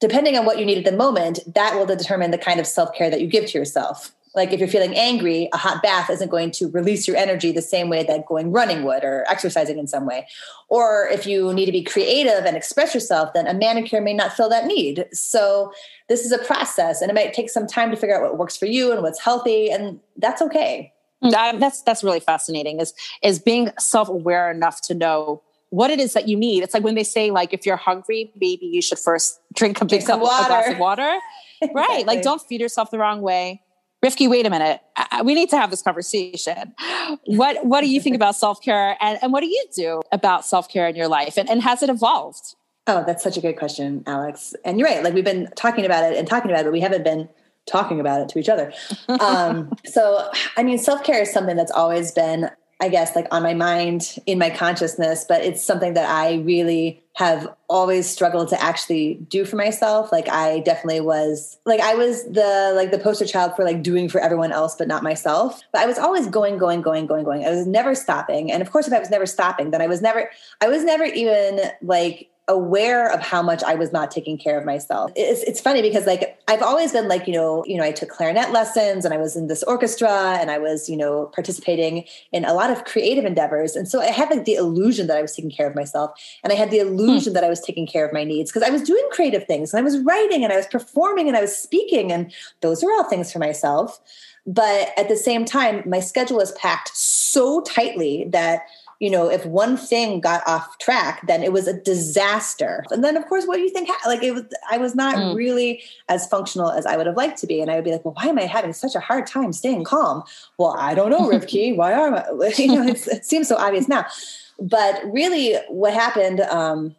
depending 0.00 0.36
on 0.36 0.44
what 0.44 0.58
you 0.58 0.64
need 0.64 0.78
at 0.78 0.84
the 0.84 0.96
moment, 0.96 1.40
that 1.54 1.74
will 1.74 1.86
determine 1.86 2.30
the 2.30 2.38
kind 2.38 2.60
of 2.60 2.66
self 2.66 2.94
care 2.94 3.10
that 3.10 3.20
you 3.20 3.26
give 3.26 3.46
to 3.46 3.58
yourself 3.58 4.14
like 4.38 4.52
if 4.52 4.60
you're 4.60 4.68
feeling 4.68 4.94
angry 4.96 5.48
a 5.52 5.56
hot 5.56 5.82
bath 5.82 6.08
isn't 6.08 6.30
going 6.30 6.50
to 6.50 6.68
release 6.70 7.06
your 7.06 7.16
energy 7.16 7.52
the 7.52 7.60
same 7.60 7.88
way 7.88 8.02
that 8.04 8.24
going 8.26 8.52
running 8.52 8.84
would 8.84 9.04
or 9.04 9.24
exercising 9.28 9.78
in 9.78 9.86
some 9.86 10.06
way 10.06 10.26
or 10.68 11.08
if 11.10 11.26
you 11.26 11.52
need 11.52 11.66
to 11.66 11.72
be 11.72 11.82
creative 11.82 12.44
and 12.46 12.56
express 12.56 12.94
yourself 12.94 13.32
then 13.34 13.46
a 13.46 13.52
manicure 13.52 14.00
may 14.00 14.14
not 14.14 14.32
fill 14.32 14.48
that 14.48 14.64
need 14.64 15.06
so 15.12 15.72
this 16.08 16.24
is 16.24 16.32
a 16.32 16.38
process 16.38 17.02
and 17.02 17.10
it 17.10 17.14
might 17.14 17.34
take 17.34 17.50
some 17.50 17.66
time 17.66 17.90
to 17.90 17.96
figure 17.96 18.16
out 18.16 18.22
what 18.22 18.38
works 18.38 18.56
for 18.56 18.66
you 18.66 18.92
and 18.92 19.02
what's 19.02 19.20
healthy 19.20 19.70
and 19.70 20.00
that's 20.16 20.40
okay 20.40 20.92
mm, 21.22 21.58
that's 21.58 21.82
that's 21.82 22.02
really 22.02 22.20
fascinating 22.20 22.80
is 22.80 22.94
is 23.22 23.38
being 23.38 23.70
self-aware 23.78 24.50
enough 24.50 24.80
to 24.80 24.94
know 24.94 25.42
what 25.70 25.90
it 25.90 26.00
is 26.00 26.14
that 26.14 26.28
you 26.28 26.36
need. 26.36 26.62
It's 26.62 26.74
like 26.74 26.82
when 26.82 26.94
they 26.94 27.04
say, 27.04 27.30
like, 27.30 27.52
if 27.52 27.66
you're 27.66 27.76
hungry, 27.76 28.32
maybe 28.40 28.66
you 28.66 28.80
should 28.80 28.98
first 28.98 29.40
drink 29.54 29.80
a 29.80 29.84
big 29.84 30.06
cup, 30.06 30.20
water. 30.20 30.44
a 30.44 30.46
glass 30.46 30.68
of 30.72 30.78
water. 30.78 31.18
exactly. 31.60 31.74
Right. 31.74 32.06
Like, 32.06 32.22
don't 32.22 32.40
feed 32.40 32.60
yourself 32.60 32.90
the 32.90 32.98
wrong 32.98 33.20
way. 33.20 33.62
Rivki, 34.04 34.30
wait 34.30 34.46
a 34.46 34.50
minute. 34.50 34.80
We 35.24 35.34
need 35.34 35.50
to 35.50 35.56
have 35.56 35.70
this 35.70 35.82
conversation. 35.82 36.74
What 37.24 37.64
What 37.66 37.80
do 37.80 37.88
you 37.88 38.00
think 38.00 38.14
about 38.16 38.36
self 38.36 38.62
care, 38.62 38.96
and, 39.00 39.18
and 39.22 39.32
what 39.32 39.40
do 39.40 39.46
you 39.46 39.64
do 39.74 40.02
about 40.12 40.44
self 40.44 40.68
care 40.68 40.86
in 40.86 40.94
your 40.94 41.08
life, 41.08 41.36
and, 41.36 41.48
and 41.48 41.62
has 41.62 41.82
it 41.82 41.90
evolved? 41.90 42.54
Oh, 42.86 43.04
that's 43.06 43.22
such 43.22 43.36
a 43.36 43.40
good 43.40 43.58
question, 43.58 44.02
Alex. 44.06 44.54
And 44.64 44.78
you're 44.78 44.88
right. 44.88 45.02
Like 45.02 45.14
we've 45.14 45.24
been 45.24 45.48
talking 45.56 45.84
about 45.84 46.10
it 46.10 46.16
and 46.16 46.26
talking 46.26 46.50
about 46.50 46.60
it, 46.60 46.64
but 46.64 46.72
we 46.72 46.80
haven't 46.80 47.04
been 47.04 47.28
talking 47.66 48.00
about 48.00 48.20
it 48.22 48.28
to 48.30 48.38
each 48.38 48.48
other. 48.48 48.72
Um, 49.20 49.72
so, 49.84 50.30
I 50.56 50.62
mean, 50.62 50.78
self 50.78 51.02
care 51.02 51.22
is 51.22 51.32
something 51.32 51.56
that's 51.56 51.72
always 51.72 52.12
been 52.12 52.50
I 52.80 52.88
guess, 52.88 53.16
like 53.16 53.26
on 53.32 53.42
my 53.42 53.54
mind, 53.54 54.16
in 54.26 54.38
my 54.38 54.50
consciousness, 54.50 55.24
but 55.28 55.42
it's 55.42 55.64
something 55.64 55.94
that 55.94 56.08
I 56.08 56.36
really 56.36 57.02
have 57.18 57.52
always 57.68 58.08
struggled 58.08 58.48
to 58.48 58.62
actually 58.62 59.14
do 59.28 59.44
for 59.44 59.56
myself. 59.56 60.12
Like 60.12 60.28
I 60.28 60.60
definitely 60.60 61.00
was 61.00 61.58
like 61.66 61.80
I 61.80 61.96
was 61.96 62.22
the 62.26 62.72
like 62.76 62.92
the 62.92 62.98
poster 62.98 63.26
child 63.26 63.56
for 63.56 63.64
like 63.64 63.82
doing 63.82 64.08
for 64.08 64.20
everyone 64.20 64.52
else 64.52 64.76
but 64.76 64.86
not 64.86 65.02
myself. 65.02 65.60
But 65.72 65.82
I 65.82 65.86
was 65.86 65.98
always 65.98 66.28
going, 66.28 66.58
going, 66.58 66.80
going, 66.80 67.06
going, 67.06 67.24
going. 67.24 67.44
I 67.44 67.50
was 67.50 67.66
never 67.66 67.96
stopping. 67.96 68.52
And 68.52 68.62
of 68.62 68.70
course 68.70 68.86
if 68.86 68.92
I 68.92 69.00
was 69.00 69.10
never 69.10 69.26
stopping, 69.26 69.72
then 69.72 69.82
I 69.82 69.88
was 69.88 70.00
never 70.00 70.30
I 70.60 70.68
was 70.68 70.84
never 70.84 71.04
even 71.04 71.60
like 71.82 72.30
aware 72.48 73.10
of 73.12 73.20
how 73.20 73.42
much 73.42 73.62
I 73.62 73.74
was 73.74 73.92
not 73.92 74.10
taking 74.10 74.38
care 74.38 74.58
of 74.58 74.64
myself. 74.64 75.12
It's, 75.14 75.42
it's 75.42 75.60
funny 75.60 75.82
because 75.82 76.06
like 76.06 76.40
I've 76.48 76.62
always 76.62 76.92
been 76.92 77.06
like, 77.06 77.26
you 77.26 77.34
know, 77.34 77.62
you 77.66 77.76
know, 77.76 77.84
I 77.84 77.92
took 77.92 78.08
clarinet 78.08 78.52
lessons 78.52 79.04
and 79.04 79.12
I 79.12 79.18
was 79.18 79.36
in 79.36 79.48
this 79.48 79.62
orchestra 79.64 80.38
and 80.40 80.50
I 80.50 80.56
was, 80.56 80.88
you 80.88 80.96
know, 80.96 81.26
participating 81.26 82.04
in 82.32 82.46
a 82.46 82.54
lot 82.54 82.70
of 82.70 82.84
creative 82.84 83.26
endeavors. 83.26 83.76
And 83.76 83.86
so 83.86 84.00
I 84.00 84.06
had 84.06 84.30
like 84.30 84.46
the 84.46 84.54
illusion 84.54 85.08
that 85.08 85.18
I 85.18 85.22
was 85.22 85.34
taking 85.34 85.50
care 85.50 85.68
of 85.68 85.74
myself. 85.74 86.18
And 86.42 86.50
I 86.50 86.56
had 86.56 86.70
the 86.70 86.78
illusion 86.78 87.32
hmm. 87.32 87.34
that 87.34 87.44
I 87.44 87.50
was 87.50 87.60
taking 87.60 87.86
care 87.86 88.06
of 88.06 88.14
my 88.14 88.24
needs 88.24 88.50
because 88.50 88.66
I 88.66 88.70
was 88.70 88.82
doing 88.82 89.06
creative 89.12 89.44
things 89.44 89.72
and 89.72 89.80
I 89.80 89.84
was 89.84 89.98
writing 89.98 90.42
and 90.42 90.52
I 90.52 90.56
was 90.56 90.66
performing 90.66 91.28
and 91.28 91.36
I 91.36 91.42
was 91.42 91.54
speaking. 91.54 92.10
And 92.10 92.32
those 92.62 92.82
are 92.82 92.90
all 92.92 93.04
things 93.04 93.30
for 93.30 93.38
myself. 93.38 94.00
But 94.46 94.92
at 94.96 95.10
the 95.10 95.16
same 95.16 95.44
time, 95.44 95.82
my 95.84 96.00
schedule 96.00 96.40
is 96.40 96.52
packed 96.52 96.96
so 96.96 97.60
tightly 97.60 98.24
that 98.30 98.62
you 99.00 99.10
know, 99.10 99.30
if 99.30 99.46
one 99.46 99.76
thing 99.76 100.20
got 100.20 100.42
off 100.46 100.78
track, 100.78 101.24
then 101.28 101.44
it 101.44 101.52
was 101.52 101.68
a 101.68 101.80
disaster. 101.80 102.84
And 102.90 103.04
then, 103.04 103.16
of 103.16 103.26
course, 103.26 103.46
what 103.46 103.56
do 103.56 103.62
you 103.62 103.70
think? 103.70 103.88
Like, 104.04 104.24
it 104.24 104.32
was, 104.32 104.44
I 104.68 104.78
was 104.78 104.96
not 104.96 105.14
mm. 105.16 105.36
really 105.36 105.82
as 106.08 106.26
functional 106.26 106.70
as 106.70 106.84
I 106.84 106.96
would 106.96 107.06
have 107.06 107.16
liked 107.16 107.38
to 107.38 107.46
be. 107.46 107.60
And 107.60 107.70
I 107.70 107.76
would 107.76 107.84
be 107.84 107.92
like, 107.92 108.04
well, 108.04 108.14
why 108.14 108.26
am 108.26 108.38
I 108.38 108.46
having 108.46 108.72
such 108.72 108.96
a 108.96 109.00
hard 109.00 109.26
time 109.26 109.52
staying 109.52 109.84
calm? 109.84 110.24
Well, 110.58 110.74
I 110.76 110.94
don't 110.94 111.10
know, 111.10 111.20
Rivki. 111.30 111.76
why 111.76 111.92
am 111.92 112.14
I? 112.14 112.24
You 112.58 112.74
know, 112.74 112.88
it 112.88 113.24
seems 113.24 113.46
so 113.46 113.56
obvious 113.56 113.88
now. 113.88 114.04
But 114.58 115.00
really, 115.04 115.54
what 115.68 115.94
happened 115.94 116.40
um, 116.40 116.96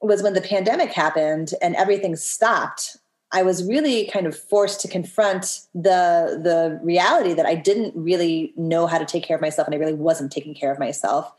was 0.00 0.22
when 0.22 0.32
the 0.32 0.40
pandemic 0.40 0.90
happened 0.90 1.52
and 1.60 1.76
everything 1.76 2.16
stopped 2.16 2.96
I 3.32 3.42
was 3.42 3.66
really 3.66 4.06
kind 4.06 4.26
of 4.26 4.38
forced 4.38 4.80
to 4.82 4.88
confront 4.88 5.60
the 5.74 6.40
the 6.42 6.80
reality 6.82 7.34
that 7.34 7.46
I 7.46 7.54
didn't 7.54 7.92
really 7.96 8.52
know 8.56 8.86
how 8.86 8.98
to 8.98 9.04
take 9.04 9.24
care 9.24 9.36
of 9.36 9.40
myself 9.40 9.66
and 9.66 9.74
I 9.74 9.78
really 9.78 9.94
wasn't 9.94 10.32
taking 10.32 10.54
care 10.54 10.72
of 10.72 10.78
myself. 10.78 11.32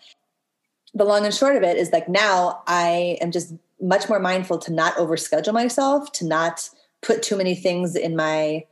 The 0.93 1.05
long 1.05 1.25
and 1.25 1.33
short 1.33 1.55
of 1.55 1.63
it 1.63 1.77
is 1.77 1.91
like 1.91 2.09
now 2.09 2.61
I 2.67 3.17
am 3.21 3.31
just 3.31 3.53
much 3.79 4.09
more 4.09 4.19
mindful 4.19 4.57
to 4.57 4.73
not 4.73 4.95
overschedule 4.95 5.53
myself, 5.53 6.11
to 6.13 6.25
not 6.25 6.69
put 7.01 7.23
too 7.23 7.37
many 7.37 7.55
things 7.55 7.95
in 7.95 8.15
my 8.15 8.65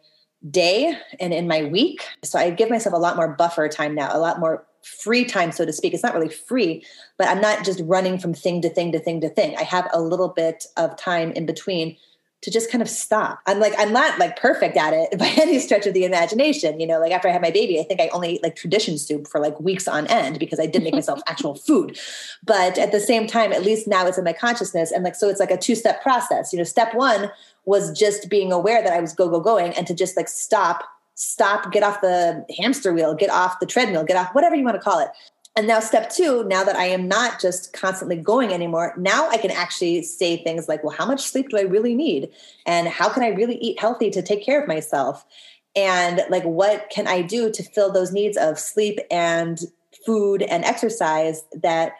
day 0.49 0.97
and 1.19 1.33
in 1.33 1.47
my 1.47 1.63
week. 1.63 2.05
So 2.23 2.37
I 2.37 2.49
give 2.49 2.69
myself 2.69 2.93
a 2.93 2.99
lot 2.99 3.15
more 3.15 3.27
buffer 3.27 3.67
time 3.69 3.95
now, 3.95 4.09
a 4.11 4.19
lot 4.19 4.39
more 4.39 4.65
free 4.83 5.25
time, 5.25 5.51
so 5.51 5.65
to 5.65 5.73
speak. 5.73 5.93
It's 5.93 6.03
not 6.03 6.13
really 6.13 6.29
free, 6.29 6.85
but 7.17 7.27
I'm 7.27 7.41
not 7.41 7.65
just 7.65 7.81
running 7.85 8.19
from 8.19 8.33
thing 8.33 8.61
to 8.61 8.69
thing 8.69 8.91
to 8.91 8.99
thing 8.99 9.21
to 9.21 9.29
thing. 9.29 9.55
I 9.57 9.63
have 9.63 9.87
a 9.93 10.01
little 10.01 10.29
bit 10.29 10.65
of 10.77 10.95
time 10.97 11.31
in 11.31 11.45
between 11.45 11.97
to 12.41 12.51
just 12.51 12.71
kind 12.71 12.81
of 12.81 12.89
stop. 12.89 13.39
I'm 13.47 13.59
like, 13.59 13.73
I'm 13.77 13.91
not 13.91 14.19
like 14.19 14.37
perfect 14.37 14.77
at 14.77 14.93
it 14.93 15.17
by 15.19 15.27
any 15.37 15.59
stretch 15.59 15.87
of 15.87 15.93
the 15.93 16.05
imagination. 16.05 16.79
You 16.79 16.87
know, 16.87 16.99
like 16.99 17.11
after 17.11 17.27
I 17.27 17.31
had 17.31 17.41
my 17.41 17.51
baby, 17.51 17.79
I 17.79 17.83
think 17.83 17.99
I 17.99 18.07
only 18.09 18.33
ate 18.35 18.43
like 18.43 18.55
tradition 18.55 18.97
soup 18.97 19.27
for 19.27 19.39
like 19.39 19.59
weeks 19.59 19.87
on 19.87 20.07
end 20.07 20.39
because 20.39 20.59
I 20.59 20.65
didn't 20.65 20.83
make 20.83 20.93
myself 20.93 21.21
actual 21.27 21.55
food. 21.55 21.97
But 22.43 22.77
at 22.77 22.91
the 22.91 22.99
same 22.99 23.27
time, 23.27 23.51
at 23.51 23.63
least 23.63 23.87
now 23.87 24.05
it's 24.05 24.17
in 24.17 24.23
my 24.23 24.33
consciousness. 24.33 24.91
And 24.91 25.03
like, 25.03 25.15
so 25.15 25.29
it's 25.29 25.39
like 25.39 25.51
a 25.51 25.57
two 25.57 25.75
step 25.75 26.03
process. 26.03 26.53
You 26.53 26.59
know, 26.59 26.65
step 26.65 26.93
one 26.93 27.31
was 27.65 27.97
just 27.97 28.29
being 28.29 28.51
aware 28.51 28.83
that 28.83 28.93
I 28.93 28.99
was 28.99 29.13
go, 29.13 29.27
go, 29.27 29.39
going 29.39 29.73
and 29.73 29.87
to 29.87 29.93
just 29.93 30.15
like 30.15 30.27
stop 30.27 30.83
stop, 31.15 31.71
get 31.71 31.81
off 31.81 32.01
the 32.01 32.45
hamster 32.57 32.93
wheel, 32.93 33.15
get 33.15 33.29
off 33.29 33.59
the 33.59 33.65
treadmill, 33.65 34.03
get 34.03 34.17
off 34.17 34.35
whatever 34.35 34.53
you 34.53 34.65
want 34.65 34.75
to 34.75 34.81
call 34.81 34.99
it, 34.99 35.07
and 35.55 35.67
now, 35.67 35.79
step 35.79 36.09
two, 36.09 36.43
now 36.43 36.65
that 36.65 36.75
I 36.75 36.85
am 36.85 37.07
not 37.07 37.39
just 37.39 37.71
constantly 37.71 38.17
going 38.17 38.51
anymore, 38.51 38.93
now 38.97 39.29
I 39.29 39.37
can 39.37 39.51
actually 39.51 40.03
say 40.03 40.43
things 40.43 40.67
like, 40.67 40.83
well, 40.83 40.95
how 40.95 41.05
much 41.05 41.21
sleep 41.21 41.49
do 41.49 41.57
I 41.57 41.61
really 41.61 41.95
need? 41.95 42.29
And 42.65 42.89
how 42.89 43.07
can 43.07 43.23
I 43.23 43.29
really 43.29 43.55
eat 43.59 43.79
healthy 43.79 44.09
to 44.11 44.21
take 44.21 44.45
care 44.45 44.61
of 44.61 44.67
myself? 44.67 45.25
And 45.73 46.23
like, 46.29 46.43
what 46.43 46.89
can 46.89 47.07
I 47.07 47.21
do 47.21 47.49
to 47.51 47.63
fill 47.63 47.91
those 47.91 48.11
needs 48.11 48.35
of 48.35 48.59
sleep 48.59 48.99
and 49.09 49.59
food 50.05 50.41
and 50.41 50.65
exercise 50.65 51.45
that 51.61 51.93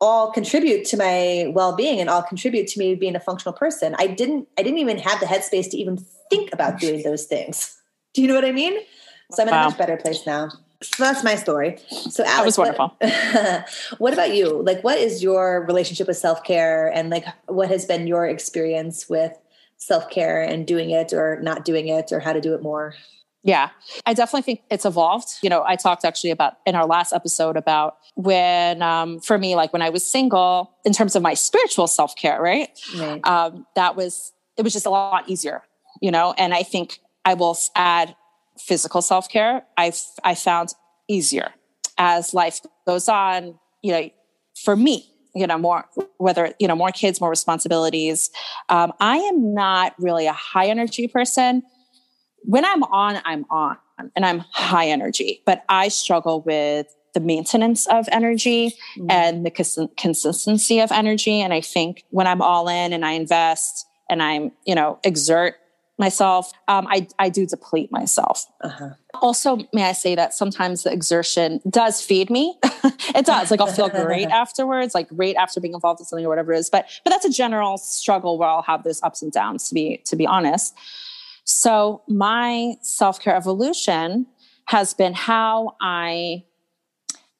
all 0.00 0.32
contribute 0.32 0.84
to 0.86 0.96
my 0.96 1.50
well-being 1.54 2.00
and 2.00 2.10
all 2.10 2.22
contribute 2.22 2.66
to 2.66 2.78
me 2.78 2.94
being 2.94 3.16
a 3.16 3.20
functional 3.20 3.54
person. 3.54 3.94
I 3.98 4.08
didn't 4.08 4.46
I 4.58 4.62
didn't 4.62 4.78
even 4.78 4.98
have 4.98 5.20
the 5.20 5.26
headspace 5.26 5.70
to 5.70 5.78
even 5.78 5.96
think 6.28 6.52
about 6.52 6.78
doing 6.78 7.02
those 7.02 7.24
things. 7.24 7.80
Do 8.14 8.20
you 8.20 8.28
know 8.28 8.34
what 8.34 8.44
I 8.44 8.52
mean? 8.52 8.78
So 9.32 9.42
I'm 9.42 9.48
in 9.48 9.54
wow. 9.54 9.62
a 9.62 9.70
much 9.70 9.78
better 9.78 9.96
place 9.96 10.26
now. 10.26 10.50
So 10.82 11.04
that's 11.04 11.24
my 11.24 11.36
story. 11.36 11.78
So 11.88 12.24
Alex, 12.24 12.26
that 12.26 12.44
was 12.44 12.58
wonderful. 12.58 12.96
What, 12.98 13.64
what 13.98 14.12
about 14.12 14.34
you? 14.34 14.62
Like, 14.62 14.84
what 14.84 14.98
is 14.98 15.22
your 15.22 15.64
relationship 15.66 16.06
with 16.06 16.16
self 16.16 16.44
care, 16.44 16.88
and 16.88 17.10
like, 17.10 17.24
what 17.46 17.68
has 17.68 17.84
been 17.84 18.06
your 18.06 18.26
experience 18.26 19.08
with 19.08 19.32
self 19.78 20.10
care 20.10 20.42
and 20.42 20.66
doing 20.66 20.90
it 20.90 21.12
or 21.12 21.40
not 21.42 21.64
doing 21.64 21.88
it, 21.88 22.12
or 22.12 22.20
how 22.20 22.32
to 22.32 22.40
do 22.40 22.54
it 22.54 22.62
more? 22.62 22.94
Yeah, 23.46 23.70
I 24.04 24.12
definitely 24.12 24.42
think 24.42 24.62
it's 24.72 24.84
evolved. 24.84 25.28
You 25.40 25.50
know, 25.50 25.62
I 25.64 25.76
talked 25.76 26.04
actually 26.04 26.32
about 26.32 26.54
in 26.66 26.74
our 26.74 26.84
last 26.84 27.12
episode 27.12 27.56
about 27.56 27.96
when, 28.16 28.82
um, 28.82 29.20
for 29.20 29.38
me, 29.38 29.54
like 29.54 29.72
when 29.72 29.82
I 29.82 29.90
was 29.90 30.04
single, 30.04 30.72
in 30.84 30.92
terms 30.92 31.14
of 31.14 31.22
my 31.22 31.34
spiritual 31.34 31.86
self 31.86 32.16
care, 32.16 32.42
right? 32.42 32.68
right. 32.98 33.24
Um, 33.24 33.64
that 33.76 33.94
was 33.94 34.32
it 34.56 34.62
was 34.62 34.72
just 34.72 34.84
a 34.84 34.90
lot 34.90 35.28
easier, 35.28 35.62
you 36.02 36.10
know. 36.10 36.34
And 36.36 36.52
I 36.52 36.64
think 36.64 36.98
I 37.24 37.34
will 37.34 37.56
add 37.76 38.16
physical 38.58 39.02
self 39.02 39.28
care, 39.28 39.62
I've 39.76 40.00
I 40.24 40.34
found 40.34 40.74
easier 41.08 41.50
as 41.98 42.34
life 42.34 42.60
goes 42.86 43.08
on. 43.08 43.58
You 43.82 43.92
know, 43.92 44.10
for 44.62 44.76
me, 44.76 45.10
you 45.34 45.46
know, 45.46 45.58
more 45.58 45.86
whether 46.18 46.54
you 46.58 46.68
know 46.68 46.76
more 46.76 46.90
kids, 46.90 47.20
more 47.20 47.30
responsibilities. 47.30 48.30
Um, 48.68 48.92
I 49.00 49.18
am 49.18 49.54
not 49.54 49.94
really 49.98 50.26
a 50.26 50.32
high 50.32 50.66
energy 50.66 51.08
person. 51.08 51.62
When 52.42 52.64
I'm 52.64 52.82
on, 52.84 53.20
I'm 53.24 53.44
on, 53.50 53.76
and 54.14 54.24
I'm 54.24 54.40
high 54.50 54.86
energy. 54.86 55.42
But 55.46 55.64
I 55.68 55.88
struggle 55.88 56.42
with 56.42 56.86
the 57.16 57.20
maintenance 57.20 57.86
of 57.86 58.06
energy 58.12 58.74
mm. 58.96 59.06
and 59.10 59.44
the 59.46 59.50
cons- 59.50 59.78
consistency 59.96 60.80
of 60.80 60.92
energy. 60.92 61.40
And 61.40 61.52
I 61.52 61.62
think 61.62 62.04
when 62.10 62.26
I'm 62.26 62.42
all 62.42 62.68
in 62.68 62.92
and 62.92 63.06
I 63.06 63.12
invest 63.12 63.86
and 64.10 64.22
I'm, 64.22 64.52
you 64.66 64.74
know, 64.74 64.98
exert 65.02 65.54
myself, 65.98 66.52
um, 66.68 66.86
I, 66.88 67.06
I 67.18 67.28
do 67.28 67.46
deplete 67.46 67.90
myself. 67.90 68.46
Uh-huh. 68.60 68.90
Also, 69.14 69.58
may 69.72 69.84
I 69.84 69.92
say 69.92 70.14
that 70.14 70.34
sometimes 70.34 70.82
the 70.82 70.92
exertion 70.92 71.60
does 71.68 72.02
feed 72.02 72.28
me. 72.28 72.58
it 73.14 73.24
does. 73.24 73.50
Like 73.50 73.60
I'll 73.60 73.66
feel 73.66 73.88
great 73.88 74.28
afterwards, 74.30 74.94
like 74.94 75.08
great 75.08 75.36
after 75.36 75.60
being 75.60 75.74
involved 75.74 76.00
in 76.00 76.06
something 76.06 76.26
or 76.26 76.28
whatever 76.28 76.52
it 76.52 76.58
is. 76.58 76.70
But 76.70 76.86
but 77.04 77.10
that's 77.10 77.24
a 77.24 77.30
general 77.30 77.78
struggle 77.78 78.38
where 78.38 78.48
I'll 78.48 78.62
have 78.62 78.84
those 78.84 79.02
ups 79.02 79.22
and 79.22 79.32
downs. 79.32 79.68
To 79.68 79.74
be 79.74 80.02
to 80.04 80.16
be 80.16 80.26
honest. 80.26 80.74
So 81.44 82.02
my 82.08 82.74
self 82.82 83.20
care 83.20 83.34
evolution 83.34 84.26
has 84.66 84.94
been 84.94 85.14
how 85.14 85.76
I 85.80 86.44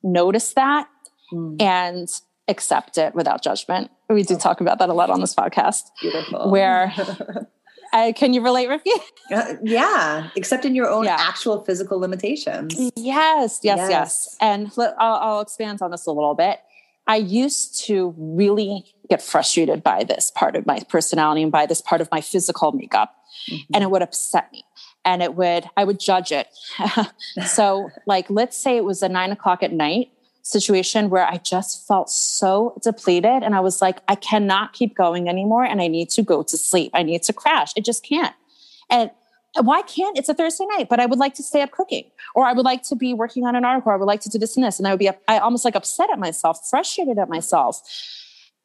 notice 0.02 0.54
that 0.54 0.88
mm. 1.32 1.60
and 1.60 2.08
accept 2.48 2.96
it 2.96 3.14
without 3.14 3.42
judgment. 3.42 3.90
We 4.08 4.22
do 4.22 4.36
talk 4.36 4.60
about 4.60 4.78
that 4.78 4.88
a 4.88 4.94
lot 4.94 5.10
on 5.10 5.20
this 5.20 5.34
podcast. 5.34 5.82
Beautiful. 6.00 6.50
Where 6.50 6.92
uh, 7.92 8.12
can 8.14 8.34
you 8.34 8.42
relate, 8.42 8.68
Rivki? 8.68 8.92
Uh, 9.28 9.54
yeah, 9.64 10.30
accepting 10.36 10.76
your 10.76 10.88
own 10.88 11.04
yeah. 11.04 11.16
actual 11.18 11.64
physical 11.64 11.98
limitations. 11.98 12.76
Yes, 12.94 13.58
yes, 13.60 13.60
yes. 13.64 13.90
yes. 13.90 14.36
And 14.40 14.70
I'll, 14.78 15.16
I'll 15.16 15.40
expand 15.40 15.82
on 15.82 15.90
this 15.90 16.06
a 16.06 16.12
little 16.12 16.36
bit. 16.36 16.60
I 17.08 17.16
used 17.16 17.84
to 17.86 18.14
really 18.16 18.84
get 19.10 19.20
frustrated 19.20 19.82
by 19.82 20.04
this 20.04 20.30
part 20.30 20.54
of 20.54 20.64
my 20.64 20.78
personality 20.88 21.42
and 21.42 21.50
by 21.50 21.66
this 21.66 21.80
part 21.80 22.00
of 22.00 22.08
my 22.12 22.20
physical 22.20 22.70
makeup, 22.70 23.16
mm-hmm. 23.50 23.74
and 23.74 23.82
it 23.82 23.90
would 23.90 24.02
upset 24.02 24.52
me 24.52 24.64
and 25.06 25.22
it 25.22 25.34
would 25.34 25.64
i 25.76 25.84
would 25.84 25.98
judge 25.98 26.32
it 26.32 26.48
so 27.46 27.88
like 28.06 28.28
let's 28.28 28.58
say 28.58 28.76
it 28.76 28.84
was 28.84 29.02
a 29.02 29.08
nine 29.08 29.30
o'clock 29.30 29.62
at 29.62 29.72
night 29.72 30.10
situation 30.46 31.10
where 31.10 31.26
i 31.26 31.38
just 31.38 31.86
felt 31.88 32.08
so 32.08 32.78
depleted 32.80 33.42
and 33.42 33.54
i 33.54 33.60
was 33.60 33.82
like 33.82 33.98
i 34.06 34.14
cannot 34.14 34.72
keep 34.72 34.94
going 34.94 35.28
anymore 35.28 35.64
and 35.64 35.82
i 35.82 35.88
need 35.88 36.08
to 36.08 36.22
go 36.22 36.42
to 36.42 36.56
sleep. 36.56 36.92
I 36.94 37.02
need 37.02 37.22
to 37.24 37.32
crash. 37.32 37.72
I 37.76 37.80
just 37.80 38.04
can't. 38.04 38.34
And 38.88 39.10
why 39.62 39.82
can't? 39.82 40.16
It's 40.16 40.28
a 40.28 40.34
thursday 40.34 40.64
night 40.76 40.88
but 40.88 41.00
i 41.00 41.06
would 41.06 41.18
like 41.18 41.34
to 41.34 41.42
stay 41.42 41.62
up 41.62 41.72
cooking 41.72 42.04
or 42.36 42.44
i 42.44 42.52
would 42.52 42.64
like 42.64 42.84
to 42.84 42.94
be 42.94 43.12
working 43.12 43.44
on 43.44 43.56
an 43.56 43.64
article. 43.64 43.90
Or 43.90 43.94
i 43.94 43.98
would 43.98 44.06
like 44.06 44.20
to 44.20 44.28
do 44.28 44.38
this 44.38 44.56
and 44.56 44.64
this. 44.64 44.78
And 44.78 44.86
i 44.86 44.92
would 44.92 45.00
be 45.00 45.10
i 45.26 45.38
almost 45.38 45.64
like 45.64 45.74
upset 45.74 46.10
at 46.10 46.18
myself 46.18 46.60
frustrated 46.70 47.18
at 47.18 47.28
myself. 47.28 47.82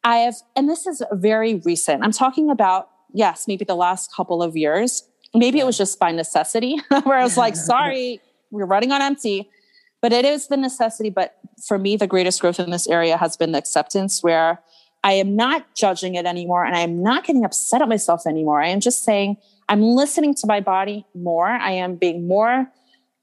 I 0.04 0.18
have 0.18 0.36
and 0.54 0.68
this 0.68 0.86
is 0.86 1.02
very 1.10 1.56
recent. 1.56 2.04
I'm 2.04 2.12
talking 2.12 2.48
about 2.48 2.90
yes 3.12 3.48
maybe 3.48 3.64
the 3.64 3.74
last 3.74 4.14
couple 4.14 4.40
of 4.40 4.56
years. 4.56 5.02
Maybe 5.34 5.58
it 5.58 5.66
was 5.66 5.78
just 5.78 5.98
by 5.98 6.12
necessity 6.12 6.76
where 7.02 7.18
I 7.18 7.24
was 7.24 7.36
like, 7.36 7.56
sorry, 7.72 8.20
we're 8.52 8.66
running 8.66 8.92
on 8.92 9.02
empty. 9.02 9.50
But 10.02 10.12
it 10.12 10.24
is 10.24 10.48
the 10.48 10.56
necessity. 10.56 11.08
But 11.08 11.36
for 11.66 11.78
me, 11.78 11.96
the 11.96 12.06
greatest 12.06 12.40
growth 12.40 12.60
in 12.60 12.70
this 12.70 12.86
area 12.86 13.16
has 13.16 13.36
been 13.36 13.52
the 13.52 13.58
acceptance 13.58 14.22
where 14.22 14.60
I 15.04 15.12
am 15.12 15.34
not 15.34 15.74
judging 15.74 16.14
it 16.14 16.26
anymore 16.26 16.64
and 16.64 16.76
I 16.76 16.80
am 16.80 17.02
not 17.02 17.24
getting 17.24 17.44
upset 17.44 17.82
at 17.82 17.88
myself 17.88 18.26
anymore. 18.26 18.60
I 18.62 18.68
am 18.68 18.80
just 18.80 19.04
saying, 19.04 19.36
I'm 19.68 19.82
listening 19.82 20.34
to 20.36 20.46
my 20.46 20.60
body 20.60 21.06
more. 21.14 21.48
I 21.48 21.72
am 21.72 21.96
being 21.96 22.28
more 22.28 22.68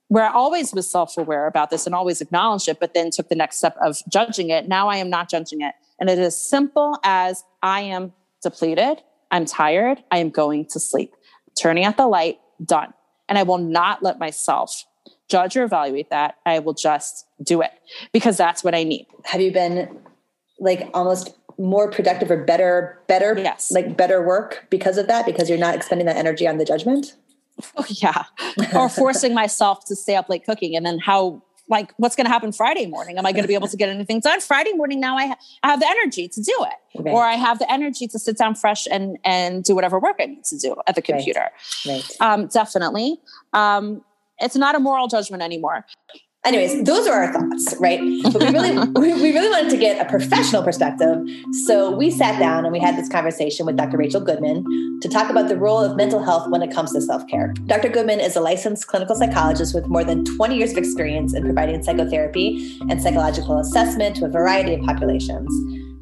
where 0.08 0.24
I 0.24 0.32
always 0.32 0.74
was 0.74 0.90
self 0.90 1.16
aware 1.16 1.46
about 1.46 1.70
this 1.70 1.86
and 1.86 1.94
always 1.94 2.20
acknowledged 2.20 2.68
it, 2.68 2.80
but 2.80 2.94
then 2.94 3.10
took 3.10 3.28
the 3.28 3.36
next 3.36 3.58
step 3.58 3.76
of 3.80 3.98
judging 4.10 4.50
it. 4.50 4.66
Now 4.66 4.88
I 4.88 4.96
am 4.96 5.08
not 5.08 5.30
judging 5.30 5.60
it. 5.60 5.74
And 6.00 6.10
it 6.10 6.18
is 6.18 6.36
simple 6.36 6.98
as 7.04 7.44
I 7.62 7.82
am 7.82 8.12
depleted, 8.42 9.02
I'm 9.30 9.44
tired, 9.44 10.02
I 10.10 10.18
am 10.18 10.30
going 10.30 10.66
to 10.70 10.80
sleep 10.80 11.14
turning 11.60 11.84
out 11.84 11.96
the 11.96 12.06
light, 12.06 12.38
done. 12.64 12.92
And 13.28 13.38
I 13.38 13.42
will 13.42 13.58
not 13.58 14.02
let 14.02 14.18
myself 14.18 14.84
judge 15.30 15.56
or 15.56 15.62
evaluate 15.62 16.10
that. 16.10 16.36
I 16.44 16.58
will 16.58 16.74
just 16.74 17.26
do 17.42 17.62
it 17.62 17.70
because 18.12 18.36
that's 18.36 18.62
what 18.62 18.74
I 18.74 18.82
need. 18.82 19.06
Have 19.24 19.40
you 19.40 19.52
been 19.52 19.98
like 20.58 20.90
almost 20.92 21.34
more 21.58 21.90
productive 21.90 22.30
or 22.30 22.44
better, 22.44 22.98
better, 23.06 23.34
yes. 23.38 23.70
like 23.70 23.96
better 23.96 24.24
work 24.24 24.66
because 24.70 24.98
of 24.98 25.06
that? 25.06 25.26
Because 25.26 25.48
you're 25.48 25.58
not 25.58 25.74
expending 25.74 26.06
that 26.06 26.16
energy 26.16 26.46
on 26.46 26.58
the 26.58 26.64
judgment? 26.64 27.14
Oh, 27.76 27.84
yeah. 27.88 28.24
or 28.74 28.88
forcing 28.90 29.34
myself 29.34 29.84
to 29.86 29.96
stay 29.96 30.16
up 30.16 30.28
late 30.28 30.44
cooking 30.44 30.76
and 30.76 30.84
then 30.84 30.98
how 30.98 31.42
like 31.70 31.94
what's 31.98 32.16
going 32.16 32.24
to 32.26 32.30
happen 32.30 32.52
Friday 32.52 32.86
morning? 32.86 33.16
Am 33.16 33.24
I 33.24 33.32
going 33.32 33.44
to 33.44 33.48
be 33.48 33.54
able 33.54 33.68
to 33.68 33.76
get 33.76 33.88
anything 33.88 34.20
done 34.20 34.40
Friday 34.40 34.72
morning? 34.72 34.98
Now 35.00 35.16
I, 35.16 35.28
ha- 35.28 35.38
I 35.62 35.68
have 35.68 35.80
the 35.80 35.88
energy 35.88 36.26
to 36.28 36.42
do 36.42 36.52
it, 36.62 37.02
right. 37.02 37.14
or 37.14 37.22
I 37.22 37.34
have 37.34 37.60
the 37.60 37.70
energy 37.70 38.08
to 38.08 38.18
sit 38.18 38.36
down 38.36 38.56
fresh 38.56 38.88
and 38.90 39.18
and 39.24 39.62
do 39.62 39.76
whatever 39.76 39.98
work 39.98 40.16
I 40.18 40.26
need 40.26 40.44
to 40.44 40.58
do 40.58 40.74
at 40.88 40.96
the 40.96 41.02
computer. 41.02 41.48
Right. 41.86 42.04
right. 42.20 42.20
Um, 42.20 42.48
definitely. 42.48 43.20
Um, 43.52 44.02
it's 44.40 44.56
not 44.56 44.74
a 44.74 44.80
moral 44.80 45.08
judgment 45.08 45.42
anymore. 45.42 45.84
Anyways 46.42 46.84
those 46.84 47.06
are 47.06 47.24
our 47.24 47.32
thoughts 47.32 47.74
right? 47.80 48.00
But 48.22 48.40
we 48.40 48.48
really 48.48 48.78
we 48.96 49.32
really 49.32 49.50
wanted 49.50 49.70
to 49.70 49.76
get 49.76 50.04
a 50.04 50.08
professional 50.08 50.62
perspective. 50.62 51.18
So 51.66 51.90
we 51.90 52.10
sat 52.10 52.38
down 52.38 52.64
and 52.64 52.72
we 52.72 52.78
had 52.78 52.96
this 52.96 53.10
conversation 53.10 53.66
with 53.66 53.76
dr 53.76 53.96
rachel 53.96 54.22
goodman 54.22 54.64
to 55.02 55.08
talk 55.08 55.28
about 55.28 55.48
the 55.48 55.58
role 55.58 55.80
of 55.80 55.96
mental 55.96 56.22
health 56.22 56.48
when 56.50 56.62
it 56.62 56.72
comes 56.72 56.92
to 56.92 57.02
self-care. 57.02 57.52
Dr 57.66 57.90
goodman 57.90 58.20
is 58.20 58.36
a 58.36 58.40
licensed 58.40 58.86
clinical 58.86 59.14
psychologist 59.14 59.74
with 59.74 59.86
more 59.88 60.02
than 60.02 60.24
20 60.24 60.56
years 60.56 60.72
of 60.72 60.78
experience 60.78 61.34
in 61.34 61.42
providing 61.42 61.82
psychotherapy 61.82 62.78
and 62.88 63.02
psychological 63.02 63.58
assessment 63.58 64.16
to 64.16 64.24
a 64.24 64.28
variety 64.28 64.74
of 64.74 64.80
populations. 64.80 65.50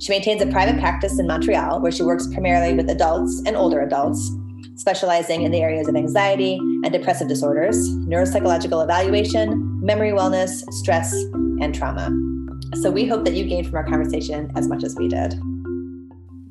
She 0.01 0.13
maintains 0.13 0.41
a 0.41 0.47
private 0.47 0.79
practice 0.79 1.19
in 1.19 1.27
montreal 1.27 1.81
where 1.81 1.91
she 1.91 2.05
works 2.05 2.29
primarily 2.29 2.75
with 2.75 2.89
adults 2.89 3.43
and 3.45 3.57
older 3.57 3.81
adults 3.81 4.31
specializing 4.79 5.43
in 5.43 5.51
the 5.51 5.61
areas 5.61 5.89
of 5.89 5.97
anxiety 5.97 6.55
and 6.57 6.93
depressive 6.93 7.29
disorders, 7.29 7.77
neuropsychological 8.07 8.83
evaluation, 8.83 9.85
memory 9.85 10.13
wellness, 10.13 10.63
stress, 10.73 11.13
and 11.61 11.75
trauma. 11.75 12.11
So 12.81 12.91
we 12.91 13.07
hope 13.07 13.25
that 13.25 13.35
you 13.35 13.45
gained 13.45 13.67
from 13.67 13.77
our 13.77 13.85
conversation 13.85 14.51
as 14.57 14.69
much 14.69 14.85
as 14.85 14.95
we 14.97 15.09
did. 15.09 15.35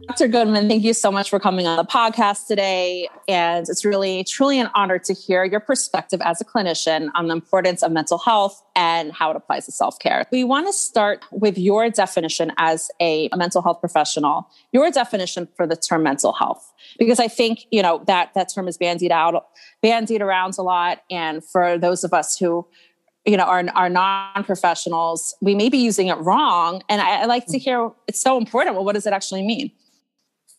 Dr. 0.08 0.30
Goodman, 0.30 0.70
thank 0.70 0.84
you 0.84 0.94
so 0.94 1.12
much 1.12 1.30
for 1.30 1.38
coming 1.38 1.68
on 1.68 1.76
the 1.76 1.84
podcast 1.84 2.48
today. 2.48 3.10
And 3.28 3.68
it's 3.68 3.84
really, 3.84 4.24
truly 4.24 4.58
an 4.58 4.70
honor 4.74 4.98
to 5.00 5.14
hear 5.14 5.44
your 5.44 5.60
perspective 5.60 6.22
as 6.24 6.40
a 6.40 6.46
clinician 6.46 7.10
on 7.14 7.28
the 7.28 7.34
importance 7.34 7.84
of 7.84 7.92
mental 7.92 8.18
health 8.18 8.64
and 8.74 9.12
how 9.12 9.32
it 9.32 9.36
applies 9.36 9.66
to 9.66 9.74
self 9.74 10.00
care. 10.00 10.26
We 10.32 10.46
want 10.46 10.66
to 10.68 10.72
start 10.72 11.26
with 11.32 11.58
your 11.58 11.90
definition 11.90 12.54
as 12.58 12.90
a, 13.02 13.30
mental 13.36 13.62
health 13.62 13.82
professional, 13.82 14.50
your 14.72 14.90
definition 14.92 15.48
for 15.58 15.68
the 15.68 15.76
term 15.76 16.04
mental 16.04 16.32
health, 16.32 16.74
because 16.98 17.20
I 17.20 17.28
think, 17.28 17.66
you 17.72 17.82
know, 17.82 18.04
that, 18.08 18.34
that 18.34 18.52
term 18.54 18.68
is 18.68 18.78
bandied 18.78 19.12
out, 19.12 19.48
bandied 19.82 20.22
around 20.22 20.56
a 20.58 20.62
lot. 20.62 21.04
And 21.12 21.44
for 21.44 21.78
those 21.78 22.04
of 22.04 22.14
us 22.14 22.38
who 22.38 22.68
you 23.26 23.36
know 23.36 23.44
are, 23.44 23.64
are 23.76 23.90
non-professionals 23.90 25.36
we 25.42 25.54
may 25.54 25.68
be 25.68 25.78
using 25.78 26.08
it 26.08 26.16
wrong 26.20 26.82
and 26.88 27.02
I, 27.02 27.24
I, 27.24 27.26
like 27.26 27.46
to 27.48 27.60
hear 27.60 27.92
it's 28.08 28.22
so 28.22 28.38
important 28.38 28.76
well 28.76 28.86
what 28.86 28.94
does 28.96 29.06
it 29.06 29.12
actually 29.12 29.44
mean 29.44 29.70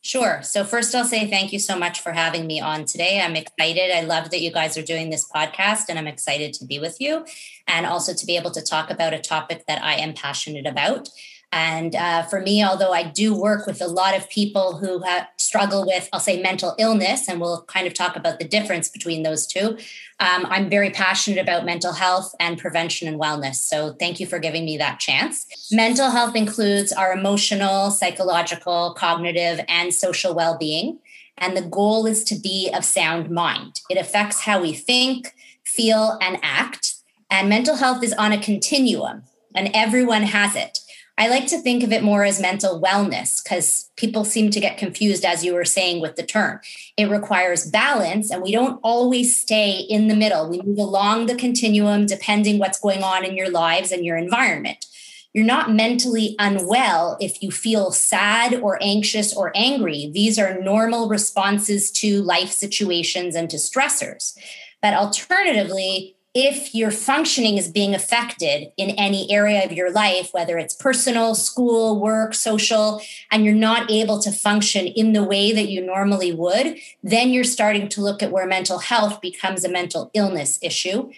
Sure. 0.01 0.41
So, 0.43 0.65
first, 0.65 0.95
I'll 0.95 1.05
say 1.05 1.29
thank 1.29 1.53
you 1.53 1.59
so 1.59 1.77
much 1.77 2.01
for 2.01 2.13
having 2.13 2.47
me 2.47 2.61
on 2.61 2.85
today. 2.85 3.21
I'm 3.21 3.35
excited. 3.35 3.95
I 3.95 4.03
love 4.03 4.31
that 4.31 4.41
you 4.41 4.53
guys 4.53 4.79
are 4.79 4.83
doing 4.83 5.11
this 5.11 5.29
podcast, 5.29 5.87
and 5.89 5.99
I'm 5.99 6.07
excited 6.07 6.55
to 6.55 6.65
be 6.65 6.79
with 6.79 7.01
you 7.01 7.27
and 7.67 7.85
also 7.85 8.15
to 8.15 8.25
be 8.25 8.37
able 8.37 8.53
to 8.53 8.63
talk 8.63 8.91
about 8.91 9.13
a 9.13 9.19
topic 9.19 9.67
that 9.67 9.83
I 9.83 9.95
am 9.95 10.15
passionate 10.15 10.67
about. 10.67 11.09
And 11.51 11.95
uh, 11.95 12.25
for 12.25 12.41
me, 12.41 12.63
although 12.63 12.93
I 12.93 13.05
do 13.05 13.35
work 13.35 13.67
with 13.67 13.81
a 13.81 13.87
lot 13.87 14.15
of 14.15 14.29
people 14.29 14.77
who 14.77 15.01
have, 15.01 15.29
struggle 15.39 15.87
with, 15.87 16.07
I'll 16.13 16.21
say, 16.21 16.43
mental 16.43 16.75
illness, 16.79 17.27
and 17.27 17.41
we'll 17.41 17.63
kind 17.63 17.87
of 17.87 17.95
talk 17.95 18.17
about 18.17 18.39
the 18.39 18.47
difference 18.47 18.91
between 18.91 19.23
those 19.23 19.47
two, 19.47 19.79
um, 20.21 20.47
I'm 20.47 20.69
very 20.69 20.91
passionate 20.91 21.41
about 21.41 21.65
mental 21.65 21.95
health 21.95 22.35
and 22.39 22.59
prevention 22.59 23.09
and 23.09 23.19
wellness. 23.19 23.57
So 23.57 23.95
thank 23.95 24.21
you 24.21 24.27
for 24.27 24.39
giving 24.39 24.67
me 24.67 24.77
that 24.77 25.01
chance. 25.01 25.47
Mental 25.73 26.11
health 26.11 26.37
includes 26.37 26.93
our 26.93 27.13
emotional, 27.13 27.91
psychological, 27.91 28.95
cognitive, 28.95 29.65
and 29.69 29.95
social 29.95 30.35
well 30.35 30.59
being. 30.59 30.99
And 31.39 31.57
the 31.57 31.63
goal 31.63 32.05
is 32.05 32.25
to 32.25 32.35
be 32.35 32.71
of 32.75 32.85
sound 32.85 33.31
mind. 33.31 33.81
It 33.89 33.97
affects 33.97 34.41
how 34.41 34.61
we 34.61 34.75
think, 34.75 35.35
feel, 35.65 36.19
and 36.21 36.39
act. 36.43 36.97
And 37.31 37.49
mental 37.49 37.77
health 37.77 38.03
is 38.03 38.13
on 38.15 38.33
a 38.33 38.43
continuum, 38.43 39.23
and 39.55 39.71
everyone 39.73 40.25
has 40.25 40.57
it. 40.57 40.81
I 41.19 41.27
like 41.27 41.49
to 41.49 41.59
think 41.59 41.83
of 41.83 41.91
it 41.91 42.05
more 42.05 42.23
as 42.23 42.41
mental 42.41 42.81
wellness 42.81 43.43
because 43.43 43.91
people 43.97 44.25
seem 44.25 44.51
to 44.51 44.61
get 44.61 44.79
confused, 44.79 45.25
as 45.25 45.45
you 45.45 45.53
were 45.53 45.65
saying, 45.65 46.01
with 46.01 46.15
the 46.15 46.23
term. 46.23 46.61
It 46.97 47.11
requires 47.11 47.69
balance, 47.69 48.31
and 48.31 48.41
we 48.41 48.53
don't 48.53 48.79
always 48.85 49.37
stay 49.37 49.81
in 49.81 50.07
the 50.07 50.15
middle. 50.15 50.49
We 50.49 50.63
move 50.63 50.79
along 50.79 51.27
the 51.27 51.35
continuum 51.35 52.07
depending 52.07 52.61
what's 52.61 52.79
going 52.79 53.03
on 53.03 53.25
in 53.25 53.37
your 53.37 53.51
lives 53.51 53.91
and 53.91 54.05
your 54.05 54.17
environment. 54.17 54.87
You're 55.35 55.45
not 55.45 55.73
mentally 55.73 56.37
unwell 56.39 57.17
if 57.21 57.43
you 57.43 57.51
feel 57.51 57.91
sad 57.91 58.55
or 58.55 58.79
anxious 58.81 59.37
or 59.37 59.51
angry. 59.57 60.11
These 60.15 60.39
are 60.39 60.61
normal 60.61 61.09
responses 61.09 61.91
to 61.93 62.23
life 62.23 62.53
situations 62.53 63.35
and 63.35 63.51
to 63.51 63.57
stressors. 63.57 64.39
But 64.81 64.95
alternatively, 64.95 66.15
if 66.41 66.73
your 66.73 66.93
functioning 66.93 67.59
is 67.59 67.67
being 67.67 67.97
affected 67.97 68.71
in 68.77 68.91
any 68.91 69.29
area 69.29 69.65
of 69.65 69.73
your 69.73 69.91
life, 69.91 70.29
whether 70.33 70.57
it's 70.57 70.73
personal, 70.73 71.35
school, 71.35 71.99
work, 72.01 72.33
social, 72.33 73.03
and 73.33 73.45
you're 73.45 73.55
not 73.55 73.91
able 73.91 74.21
to 74.21 74.31
function 74.31 74.87
in 74.87 75.15
the 75.15 75.25
way 75.25 75.51
that 75.51 75.69
you 75.69 75.85
normally 75.85 76.33
would, 76.33 76.79
then 77.03 77.31
you're 77.31 77.43
starting 77.43 77.89
to 77.89 78.01
look 78.01 78.23
at 78.23 78.31
where 78.31 78.47
mental 78.47 78.79
health 78.79 79.21
becomes 79.21 79.65
a 79.65 79.69
mental 79.69 80.13
illness 80.15 80.61
issue. 80.63 81.11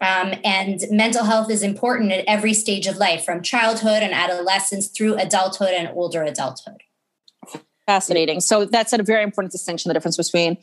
Um, 0.00 0.34
and 0.44 0.84
mental 0.92 1.24
health 1.24 1.50
is 1.50 1.64
important 1.64 2.12
at 2.12 2.24
every 2.28 2.54
stage 2.54 2.86
of 2.86 2.98
life, 2.98 3.24
from 3.24 3.42
childhood 3.42 4.04
and 4.04 4.14
adolescence 4.14 4.86
through 4.86 5.16
adulthood 5.16 5.74
and 5.74 5.88
older 5.88 6.22
adulthood. 6.22 6.84
Fascinating. 7.88 8.42
So 8.42 8.66
that's 8.66 8.92
a 8.92 9.02
very 9.02 9.22
important 9.22 9.50
distinction 9.50 9.88
the 9.88 9.94
difference 9.94 10.18
between 10.18 10.58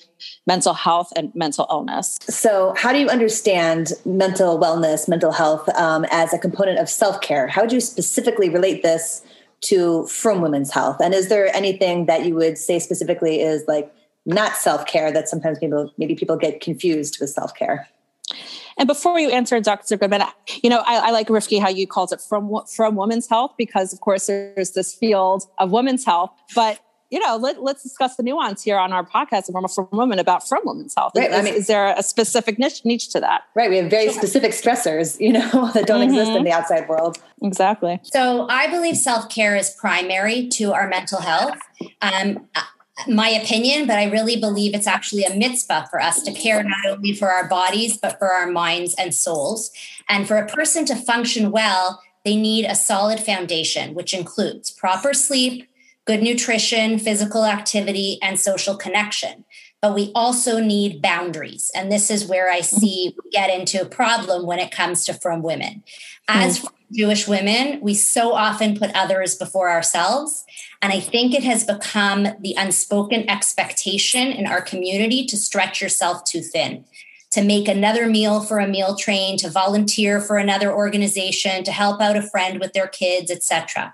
mental 0.45 0.75
health 0.75 1.11
and 1.15 1.33
mental 1.33 1.65
illness. 1.71 2.19
So, 2.21 2.75
how 2.77 2.93
do 2.93 2.99
you 2.99 3.09
understand 3.09 3.93
mental 4.05 4.59
wellness, 4.59 5.09
mental 5.09 5.31
health 5.31 5.67
um, 5.69 6.05
as 6.11 6.35
a 6.35 6.37
component 6.37 6.77
of 6.77 6.87
self 6.87 7.21
care? 7.21 7.47
How 7.47 7.61
would 7.61 7.71
you 7.71 7.81
specifically 7.81 8.47
relate 8.47 8.83
this 8.83 9.23
to 9.61 10.05
frum 10.05 10.39
women's 10.39 10.71
health? 10.71 10.97
And 11.01 11.15
is 11.15 11.29
there 11.29 11.47
anything 11.55 12.05
that 12.05 12.25
you 12.25 12.35
would 12.35 12.59
say 12.59 12.77
specifically 12.77 13.41
is 13.41 13.63
like 13.67 13.91
not 14.27 14.55
self 14.55 14.85
care 14.85 15.11
that 15.11 15.27
sometimes 15.27 15.57
people 15.57 15.91
maybe 15.97 16.13
people 16.13 16.37
get 16.37 16.61
confused 16.61 17.17
with 17.19 17.31
self 17.31 17.55
care? 17.55 17.89
And 18.77 18.87
before 18.87 19.19
you 19.19 19.31
answer, 19.31 19.59
Dr. 19.59 19.97
Goodman, 19.97 20.21
you 20.61 20.69
know, 20.69 20.83
I, 20.85 21.07
I, 21.07 21.11
like 21.11 21.29
Rivki 21.29 21.59
how 21.59 21.69
you 21.69 21.87
called 21.87 22.11
it 22.11 22.21
from 22.21 22.51
frum 22.67 22.95
women's 22.95 23.27
health 23.27 23.53
because, 23.57 23.93
of 23.93 24.01
course, 24.01 24.27
there's 24.27 24.71
this 24.71 24.93
field 24.93 25.45
of 25.59 25.71
women's 25.71 26.05
health, 26.05 26.31
but 26.53 26.79
you 27.15 27.21
know, 27.21 27.37
let, 27.37 27.57
us 27.57 27.81
discuss 27.81 28.17
the 28.17 28.23
nuance 28.23 28.61
here 28.61 28.77
on 28.77 28.91
our 28.91 29.05
podcast 29.05 29.49
from, 29.49 29.65
frum 29.69 29.87
women 29.93 30.19
about 30.19 30.45
frum 30.45 30.61
women's 30.65 30.93
health. 30.93 31.13
Right. 31.15 31.31
Is, 31.31 31.35
I 31.37 31.41
mean, 31.43 31.53
is 31.53 31.67
there 31.67 31.95
a 31.95 32.03
specific 32.03 32.59
niche, 32.59 32.83
niche 32.83 33.07
to 33.11 33.21
that? 33.21 33.43
Right. 33.55 33.69
We 33.69 33.77
have 33.77 33.89
very 33.89 34.09
sure. 34.09 34.15
specific 34.15 34.51
stressors, 34.51 35.17
you 35.17 35.31
know, 35.31 35.71
that 35.73 35.87
don't 35.87 36.01
mm-hmm. 36.01 36.09
exist 36.09 36.31
in 36.31 36.43
the 36.43 36.51
outside 36.51 36.89
world. 36.89 37.17
Exactly. 37.41 38.01
So 38.03 38.49
I 38.49 38.67
believe 38.67 38.97
self 38.97 39.29
care 39.29 39.55
is 39.55 39.69
primary 39.69 40.49
to 40.49 40.73
our 40.73 40.89
mental 40.89 41.21
health. 41.21 41.57
Um, 42.01 42.49
my 43.07 43.29
opinion, 43.29 43.87
but 43.87 43.97
I 43.97 44.11
really 44.11 44.35
believe 44.35 44.75
it's 44.75 44.87
actually 44.87 45.23
a 45.23 45.33
mitzvah 45.33 45.87
for 45.89 46.01
us 46.01 46.21
to 46.23 46.33
care 46.33 46.61
not 46.63 46.85
only 46.85 47.13
for 47.13 47.29
our 47.31 47.47
bodies, 47.47 47.97
but 47.97 48.19
for 48.19 48.33
our 48.33 48.47
minds 48.47 48.93
and 48.97 49.13
souls. 49.13 49.71
And 50.09 50.27
for 50.27 50.35
a 50.35 50.47
person 50.47 50.83
to 50.87 50.97
function 50.97 51.49
well, 51.49 52.01
they 52.25 52.35
need 52.35 52.65
a 52.65 52.75
solid 52.75 53.21
foundation, 53.21 53.93
which 53.93 54.13
includes 54.13 54.69
proper 54.69 55.13
sleep, 55.13 55.69
good 56.05 56.21
nutrition, 56.21 56.99
physical 56.99 57.45
activity, 57.45 58.19
and 58.21 58.39
social 58.39 58.75
connection. 58.75 59.43
But 59.81 59.93
we 59.93 60.11
also 60.15 60.59
need 60.59 61.01
boundaries. 61.01 61.71
And 61.75 61.91
this 61.91 62.09
is 62.09 62.25
where 62.25 62.49
I 62.49 62.61
see 62.61 63.15
we 63.23 63.29
get 63.31 63.49
into 63.49 63.81
a 63.81 63.85
problem 63.85 64.45
when 64.45 64.59
it 64.59 64.71
comes 64.71 65.05
to 65.05 65.13
frum 65.13 65.43
women. 65.43 65.83
As 66.27 66.59
mm. 66.59 66.69
Jewish 66.91 67.27
women, 67.27 67.79
we 67.81 67.93
so 67.93 68.33
often 68.33 68.77
put 68.77 68.95
others 68.95 69.35
before 69.35 69.69
ourselves. 69.69 70.43
And 70.81 70.93
I 70.93 70.99
think 70.99 71.33
it 71.33 71.43
has 71.43 71.63
become 71.63 72.27
the 72.39 72.55
unspoken 72.57 73.29
expectation 73.29 74.27
in 74.27 74.47
our 74.47 74.61
community 74.61 75.25
to 75.25 75.37
stretch 75.37 75.81
yourself 75.81 76.23
too 76.23 76.41
thin 76.41 76.85
to 77.31 77.43
make 77.43 77.67
another 77.67 78.07
meal 78.07 78.39
for 78.39 78.59
a 78.59 78.67
meal 78.67 78.95
train 78.95 79.37
to 79.37 79.49
volunteer 79.49 80.21
for 80.21 80.37
another 80.37 80.73
organization 80.73 81.65
to 81.65 81.71
help 81.71 81.99
out 81.99 82.15
a 82.15 82.21
friend 82.21 82.61
with 82.61 82.71
their 82.71 82.87
kids 82.87 83.29
etc 83.29 83.93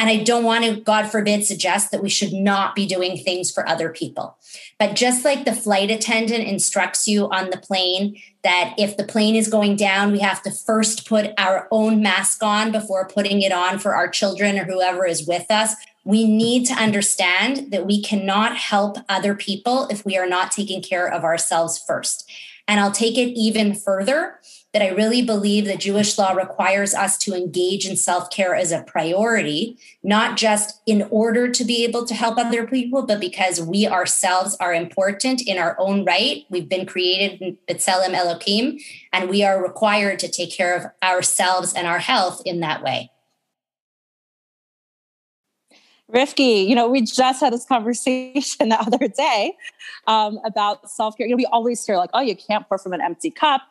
and 0.00 0.08
I 0.08 0.16
don't 0.24 0.44
want 0.44 0.64
to, 0.64 0.80
God 0.80 1.10
forbid, 1.10 1.44
suggest 1.44 1.90
that 1.90 2.02
we 2.02 2.08
should 2.08 2.32
not 2.32 2.74
be 2.74 2.86
doing 2.86 3.18
things 3.18 3.52
for 3.52 3.68
other 3.68 3.90
people. 3.90 4.38
But 4.78 4.96
just 4.96 5.26
like 5.26 5.44
the 5.44 5.54
flight 5.54 5.90
attendant 5.90 6.48
instructs 6.48 7.06
you 7.06 7.28
on 7.28 7.50
the 7.50 7.58
plane 7.58 8.18
that 8.42 8.72
if 8.78 8.96
the 8.96 9.04
plane 9.04 9.36
is 9.36 9.48
going 9.48 9.76
down, 9.76 10.10
we 10.10 10.20
have 10.20 10.42
to 10.44 10.50
first 10.50 11.06
put 11.06 11.32
our 11.36 11.68
own 11.70 12.00
mask 12.00 12.42
on 12.42 12.72
before 12.72 13.08
putting 13.08 13.42
it 13.42 13.52
on 13.52 13.78
for 13.78 13.94
our 13.94 14.08
children 14.08 14.58
or 14.58 14.64
whoever 14.64 15.04
is 15.04 15.26
with 15.26 15.50
us. 15.50 15.74
We 16.06 16.26
need 16.26 16.64
to 16.68 16.74
understand 16.74 17.70
that 17.70 17.84
we 17.84 18.02
cannot 18.02 18.56
help 18.56 18.96
other 19.06 19.34
people 19.34 19.86
if 19.88 20.06
we 20.06 20.16
are 20.16 20.26
not 20.26 20.50
taking 20.50 20.80
care 20.80 21.12
of 21.12 21.24
ourselves 21.24 21.78
first. 21.78 22.26
And 22.66 22.80
I'll 22.80 22.90
take 22.90 23.18
it 23.18 23.38
even 23.38 23.74
further 23.74 24.38
that 24.72 24.82
I 24.82 24.88
really 24.88 25.22
believe 25.22 25.66
that 25.66 25.80
Jewish 25.80 26.16
law 26.16 26.32
requires 26.32 26.94
us 26.94 27.18
to 27.18 27.34
engage 27.34 27.86
in 27.86 27.96
self 27.96 28.30
care 28.30 28.54
as 28.54 28.70
a 28.70 28.82
priority, 28.82 29.78
not 30.02 30.36
just 30.36 30.80
in 30.86 31.08
order 31.10 31.50
to 31.50 31.64
be 31.64 31.84
able 31.84 32.04
to 32.06 32.14
help 32.14 32.38
other 32.38 32.66
people, 32.66 33.04
but 33.04 33.20
because 33.20 33.60
we 33.60 33.86
ourselves 33.86 34.56
are 34.60 34.72
important 34.72 35.42
in 35.46 35.58
our 35.58 35.76
own 35.78 36.04
right. 36.04 36.44
We've 36.50 36.68
been 36.68 36.86
created 36.86 37.40
in 37.40 37.58
B'Tselem 37.68 38.14
Elohim, 38.14 38.78
and 39.12 39.28
we 39.28 39.42
are 39.42 39.62
required 39.62 40.20
to 40.20 40.28
take 40.28 40.52
care 40.52 40.76
of 40.76 40.86
ourselves 41.02 41.72
and 41.74 41.86
our 41.86 41.98
health 41.98 42.42
in 42.44 42.60
that 42.60 42.82
way. 42.82 43.10
Rivki, 46.12 46.66
you 46.66 46.74
know, 46.74 46.88
we 46.88 47.02
just 47.02 47.40
had 47.40 47.52
this 47.52 47.64
conversation 47.64 48.68
the 48.68 48.80
other 48.80 49.08
day 49.08 49.56
um, 50.06 50.38
about 50.44 50.90
self 50.90 51.16
care. 51.16 51.26
You 51.26 51.32
know, 51.32 51.36
we 51.36 51.46
always 51.46 51.84
hear 51.84 51.96
like, 51.96 52.10
oh, 52.14 52.20
you 52.20 52.36
can't 52.36 52.68
pour 52.68 52.78
from 52.78 52.92
an 52.92 53.00
empty 53.00 53.30
cup. 53.30 53.62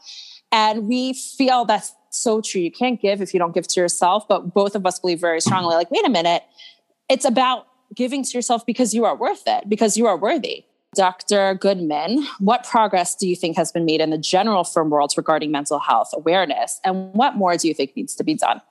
And 0.52 0.88
we 0.88 1.14
feel 1.14 1.66
that's 1.66 1.94
so 2.10 2.42
true. 2.42 2.62
You 2.62 2.72
can't 2.72 3.00
give 3.00 3.22
if 3.22 3.34
you 3.34 3.40
don't 3.40 3.54
give 3.54 3.68
to 3.68 3.80
yourself. 3.80 4.28
But 4.28 4.54
both 4.54 4.76
of 4.76 4.86
us 4.86 5.00
believe 5.00 5.20
very 5.20 5.42
strongly 5.42 5.76
like, 5.76 5.92
wait 5.92 6.06
a 6.06 6.10
minute, 6.10 6.44
it's 7.10 7.26
about 7.26 7.68
giving 7.96 8.24
to 8.24 8.38
yourself 8.38 8.66
because 8.66 8.94
you 8.94 9.06
are 9.06 9.16
worth 9.16 9.44
it, 9.48 9.68
because 9.70 9.98
you 9.98 10.08
are 10.08 10.18
worthy. 10.18 10.66
Dr. 10.96 11.54
Goodman, 11.54 12.26
what 12.40 12.64
progress 12.64 13.16
do 13.16 13.28
you 13.28 13.36
think 13.36 13.56
has 13.58 13.72
been 13.72 13.86
made 13.86 14.02
in 14.02 14.10
the 14.10 14.18
general 14.18 14.64
frum 14.64 14.90
world 14.90 15.14
regarding 15.16 15.52
mental 15.52 15.78
health 15.80 16.10
awareness? 16.14 16.80
And 16.84 17.14
what 17.14 17.36
more 17.36 17.56
do 17.58 17.68
you 17.68 17.74
think 17.76 17.96
needs 17.96 18.16
to 18.16 18.24
be 18.24 18.34
done? 18.34 18.62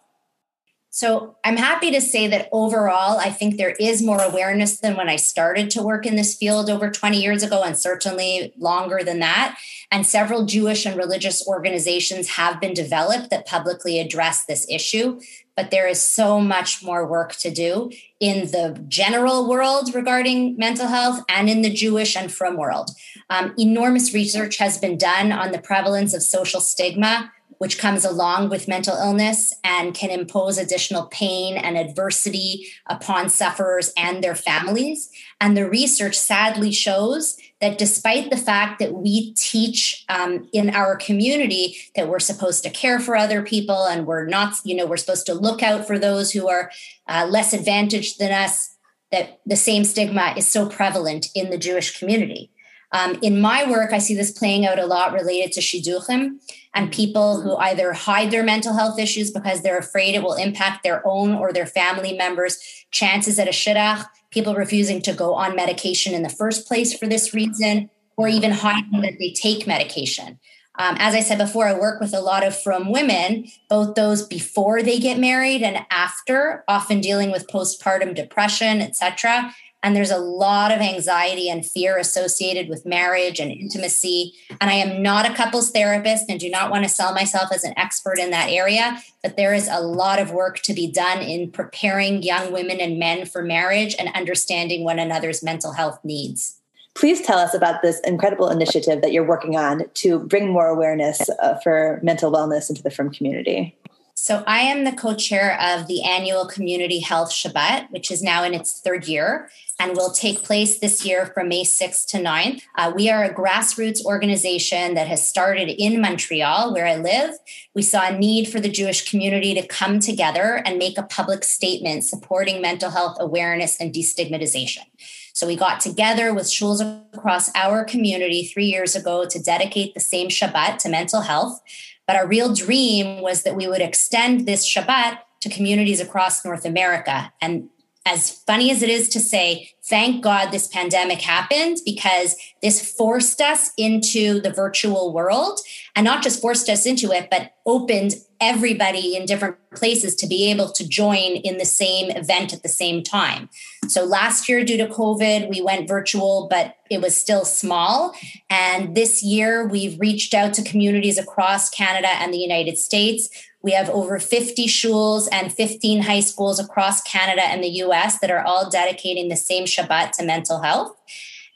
So 0.91 1.37
I'm 1.45 1.59
happy 1.59 1.91
to 1.91 2.01
say 2.01 2.29
that 2.29 2.49
overall, 2.51 3.19
I 3.19 3.31
think 3.31 3.57
there 3.57 3.77
is 3.79 4.03
more 4.03 4.23
awareness 4.23 4.81
than 4.81 4.97
when 4.97 5.09
I 5.09 5.17
started 5.17 5.71
to 5.71 5.83
work 5.83 6.07
in 6.07 6.17
this 6.17 6.35
field 6.35 6.71
over 6.71 6.91
20 6.91 7.21
years 7.21 7.43
ago, 7.43 7.63
and 7.63 7.77
certainly 7.77 8.55
longer 8.57 9.01
than 9.05 9.19
that. 9.19 9.59
And 9.91 10.07
several 10.07 10.47
Jewish 10.47 10.87
and 10.87 10.97
religious 10.97 11.47
organizations 11.47 12.31
have 12.31 12.61
been 12.61 12.73
developed 12.73 13.29
that 13.31 13.47
publicly 13.47 14.01
address 14.01 14.47
this 14.47 14.67
issue. 14.71 15.21
But 15.57 15.71
there 15.71 15.89
is 15.89 16.01
so 16.01 16.41
much 16.41 16.83
more 16.83 17.07
work 17.07 17.35
to 17.37 17.51
do 17.51 17.91
in 18.21 18.51
the 18.53 18.83
general 18.89 19.49
world 19.49 19.95
regarding 19.95 20.57
mental 20.57 20.87
health 20.87 21.21
and 21.29 21.51
in 21.51 21.63
the 21.63 21.73
Jewish 21.73 22.17
and 22.17 22.33
frum 22.33 22.57
world. 22.57 22.91
Um, 23.29 23.55
enormous 23.59 24.15
research 24.15 24.57
has 24.59 24.79
been 24.79 24.97
done 24.97 25.33
on 25.33 25.53
the 25.53 25.59
prevalence 25.59 26.15
of 26.15 26.23
social 26.23 26.61
stigma 26.61 27.33
which 27.59 27.79
comes 27.79 28.05
along 28.05 28.49
with 28.49 28.69
mental 28.69 28.97
illness 28.97 29.53
and 29.63 29.95
can 29.95 30.11
impose 30.11 30.59
additional 30.59 31.07
pain 31.07 31.57
and 31.57 31.77
adversity 31.77 32.69
upon 32.87 33.29
sufferers 33.29 33.93
and 33.97 34.23
their 34.23 34.35
families. 34.35 35.11
And 35.41 35.57
the 35.57 35.69
research 35.69 36.17
sadly 36.17 36.73
shows 36.73 37.37
that 37.61 37.79
despite 37.79 38.31
the 38.31 38.37
fact 38.37 38.79
that 38.79 38.95
we 38.95 39.35
teach 39.35 40.05
um, 40.09 40.49
in 40.53 40.71
our 40.71 40.97
community 40.97 41.77
that 41.97 42.09
we're 42.09 42.21
supposed 42.21 42.63
to 42.63 42.71
care 42.71 43.01
for 43.01 43.17
other 43.17 43.43
people 43.43 43.87
and 43.87 44.07
we're 44.07 44.27
not, 44.27 44.55
you 44.65 44.77
know, 44.77 44.87
we're 44.87 44.97
supposed 44.97 45.27
to 45.27 45.35
look 45.35 45.63
out 45.63 45.87
for 45.87 45.99
those 45.99 46.33
who 46.33 46.49
are 46.49 46.71
uh, 47.09 47.27
less 47.29 47.53
advantaged 47.53 48.19
than 48.19 48.33
us, 48.33 48.77
that 49.11 49.41
the 49.47 49.57
same 49.57 49.85
stigma 49.85 50.35
is 50.37 50.47
so 50.47 50.69
prevalent 50.69 51.29
in 51.35 51.51
the 51.51 51.59
Jewish 51.59 51.99
community. 51.99 52.51
Um, 52.93 53.19
in 53.23 53.41
my 53.41 53.69
work, 53.71 53.93
I 53.93 53.99
see 53.99 54.15
this 54.15 54.31
playing 54.31 54.65
out 54.65 54.79
a 54.79 54.87
lot 54.87 55.13
related 55.13 55.53
to 55.53 55.61
shidduchim 55.61 56.39
and 56.75 56.93
people 56.93 57.41
who 57.41 57.57
either 57.57 57.93
hide 57.93 58.31
their 58.31 58.43
mental 58.43 58.75
health 58.75 58.99
issues 58.99 59.31
because 59.31 59.63
they're 59.63 59.79
afraid 59.79 60.15
it 60.15 60.23
will 60.23 60.35
impact 60.35 60.83
their 60.83 61.07
own 61.07 61.35
or 61.35 61.53
their 61.53 61.67
family 61.67 62.17
members' 62.17 62.59
chances 62.91 63.39
at 63.39 63.49
a 63.49 63.53
shidduch, 63.53 64.07
people 64.31 64.55
refusing 64.55 65.03
to 65.03 65.13
go 65.13 65.35
on 65.35 65.57
medication 65.57 66.15
in 66.15 66.23
the 66.23 66.29
first 66.29 66.67
place 66.67 66.97
for 66.97 67.07
this 67.07 67.35
reason, 67.35 67.91
or 68.17 68.27
even 68.27 68.51
hiding 68.51 69.01
that 69.03 69.19
they 69.19 69.33
take 69.33 69.67
medication. 69.67 70.39
Um, 70.79 70.97
as 71.01 71.15
I 71.15 71.21
said 71.21 71.39
before, 71.39 71.67
I 71.67 71.75
work 71.75 72.01
with 72.01 72.15
a 72.15 72.21
lot 72.21 72.47
of 72.47 72.57
frum 72.57 72.93
women, 72.93 73.47
both 73.69 73.97
those 73.97 74.25
before 74.27 74.81
they 74.81 75.01
get 75.01 75.19
married 75.19 75.63
and 75.63 75.85
after, 75.91 76.65
often 76.69 77.01
dealing 77.01 77.33
with 77.33 77.49
postpartum 77.49 78.15
depression, 78.15 78.81
etc. 78.81 79.53
And 79.83 79.95
there's 79.95 80.11
a 80.11 80.19
lot 80.19 80.73
of 80.73 80.81
anxiety 80.81 81.49
and 81.49 81.65
fear 81.65 81.99
associated 81.99 82.69
with 82.69 82.85
marriage 82.85 83.39
and 83.39 83.53
intimacy. 83.53 84.35
And 84.61 84.71
I 84.71 84.75
am 84.75 85.03
not 85.03 85.31
a 85.31 85.35
couples 85.35 85.71
therapist 85.71 86.25
and 86.29 86.41
do 86.41 86.51
not 86.51 86.71
want 86.71 86.83
to 86.83 86.89
sell 86.89 87.15
myself 87.15 87.53
as 87.53 87.63
an 87.63 87.75
expert 87.77 88.19
in 88.19 88.31
that 88.31 88.51
area, 88.51 89.01
but 89.23 89.37
there 89.37 89.55
is 89.55 89.69
a 89.69 89.81
lot 89.81 90.19
of 90.19 90.33
work 90.33 90.59
to 90.63 90.75
be 90.75 90.91
done 90.91 91.21
in 91.21 91.51
preparing 91.53 92.23
young 92.23 92.53
women 92.53 92.81
and 92.81 92.99
men 92.99 93.25
for 93.25 93.43
marriage 93.43 93.95
and 93.99 94.09
understanding 94.15 94.83
one 94.83 94.99
another's 94.99 95.43
mental 95.45 95.73
health 95.73 96.01
needs. 96.03 96.57
Please 96.95 97.21
tell 97.21 97.39
us 97.39 97.55
about 97.55 97.81
this 97.81 98.01
incredible 98.01 98.49
initiative 98.49 99.03
that 99.03 99.13
you're 99.13 99.27
working 99.27 99.57
on 99.57 99.85
to 99.95 100.19
bring 100.19 100.51
more 100.51 100.67
awareness 100.67 101.31
uh, 101.41 101.55
for 101.63 102.01
mental 102.03 102.33
wellness 102.33 102.69
into 102.69 102.83
the 102.83 102.91
frum 102.91 103.11
community. 103.11 103.77
So, 104.21 104.43
I 104.49 104.63
am 104.63 104.83
the 104.83 104.91
co 104.91 105.15
chair 105.15 105.57
of 105.61 105.87
the 105.87 106.03
annual 106.03 106.45
Community 106.45 106.99
Health 106.99 107.31
Shabbat, 107.31 107.93
which 107.93 108.11
is 108.11 108.21
now 108.21 108.43
in 108.43 108.53
its 108.53 108.81
third 108.81 109.07
year. 109.07 109.49
And 109.79 109.97
will 109.97 110.11
take 110.11 110.43
place 110.43 110.79
this 110.79 111.05
year 111.05 111.27
from 111.27 111.49
May 111.49 111.65
6th 111.65 112.07
to 112.09 112.19
9th. 112.19 112.63
Uh, 112.77 112.93
we 112.95 113.09
are 113.09 113.25
a 113.25 113.33
grassroots 113.33 114.05
organization 114.05 114.95
that 114.95 115.07
has 115.07 115.27
started 115.27 115.69
in 115.71 116.01
Montreal, 116.01 116.73
where 116.75 116.87
I 116.87 116.97
live. 116.97 117.35
We 117.75 117.83
saw 117.83 118.09
a 118.09 118.19
need 118.19 118.49
for 118.49 118.59
the 118.61 118.69
Jewish 118.69 119.09
community 119.09 119.55
to 119.55 119.67
come 119.67 120.01
together 120.01 120.63
and 120.65 120.79
make 120.79 120.99
a 120.99 121.05
public 121.05 121.45
statement 121.45 122.05
supporting 122.05 122.61
mental 122.61 122.91
health 122.91 123.17
awareness 123.21 123.81
and 123.81 123.93
destigmatization. 123.93 124.85
So 125.33 125.47
we 125.47 125.55
got 125.55 125.79
together 125.79 126.35
with 126.35 126.47
shuls 126.47 126.81
across 127.15 127.55
our 127.55 127.85
community 127.85 128.45
three 128.45 128.67
years 128.67 128.97
ago 128.97 129.25
to 129.27 129.39
dedicate 129.41 129.95
the 129.95 130.01
same 130.01 130.29
Shabbat 130.29 130.79
to 130.79 130.89
mental 130.89 131.21
health. 131.21 131.61
But 132.09 132.17
our 132.17 132.27
real 132.27 132.53
dream 132.53 133.23
was 133.23 133.45
that 133.45 133.55
we 133.55 133.69
would 133.69 133.81
extend 133.81 134.47
this 134.49 134.69
Shabbat 134.69 135.21
to 135.43 135.49
communities 135.49 136.01
across 136.01 136.45
North 136.45 136.65
America. 136.65 137.33
And 137.41 137.69
as 138.09 138.31
funny 138.31 138.71
as 138.71 138.83
it 138.83 138.89
is 138.89 139.09
to 139.11 139.21
say, 139.21 139.71
thank 139.89 140.23
God 140.23 140.51
this 140.51 140.69
pandemic 140.69 141.21
happened 141.21 141.79
because 141.85 142.37
this 142.63 142.95
forced 142.95 143.41
us 143.41 143.71
into 143.77 144.41
the 144.41 144.51
virtual 144.51 145.13
world 145.13 145.61
and 145.97 146.05
not 146.05 146.23
just 146.23 146.41
forced 146.41 146.69
us 146.69 146.87
into 146.87 147.11
it, 147.11 147.29
but 147.31 147.53
opened 147.65 148.15
everybody 148.41 149.17
in 149.17 149.27
different 149.27 149.57
places 149.75 150.15
to 150.15 150.27
be 150.27 150.51
able 150.51 150.71
to 150.71 150.89
join 150.89 151.37
in 151.37 151.59
the 151.59 151.65
same 151.65 152.11
event 152.11 152.53
at 152.53 152.63
the 152.63 152.69
same 152.69 153.03
time. 153.03 153.49
So 153.89 154.05
last 154.05 154.49
year, 154.49 154.65
due 154.65 154.77
to 154.77 154.87
COVID, 154.87 155.49
we 155.49 155.61
went 155.61 155.89
virtual, 155.89 156.47
but 156.51 156.77
it 156.91 157.01
was 157.01 157.17
still 157.17 157.45
small. 157.45 158.15
And 158.49 158.95
this 158.95 159.23
year, 159.23 159.67
we've 159.67 159.99
reached 159.99 160.35
out 160.35 160.55
to 160.55 160.63
communities 160.63 161.19
across 161.19 161.69
Canada 161.69 162.09
and 162.09 162.33
the 162.33 162.39
United 162.39 162.79
States. 162.79 163.29
We 163.61 163.73
have 163.73 163.91
over 163.91 164.21
50 164.21 164.67
shuls 164.67 165.29
and 165.33 165.53
15 165.53 166.03
high 166.03 166.21
schools 166.21 166.61
across 166.61 167.03
Canada 167.03 167.43
and 167.43 167.63
the 167.63 167.69
US 167.83 168.19
that 168.21 168.31
are 168.31 168.45
all 168.45 168.71
dedicating 168.71 169.29
the 169.29 169.37
same 169.37 169.67
Shabbat 169.79 170.13
to 170.13 170.25
mental 170.25 170.61
health. 170.61 170.97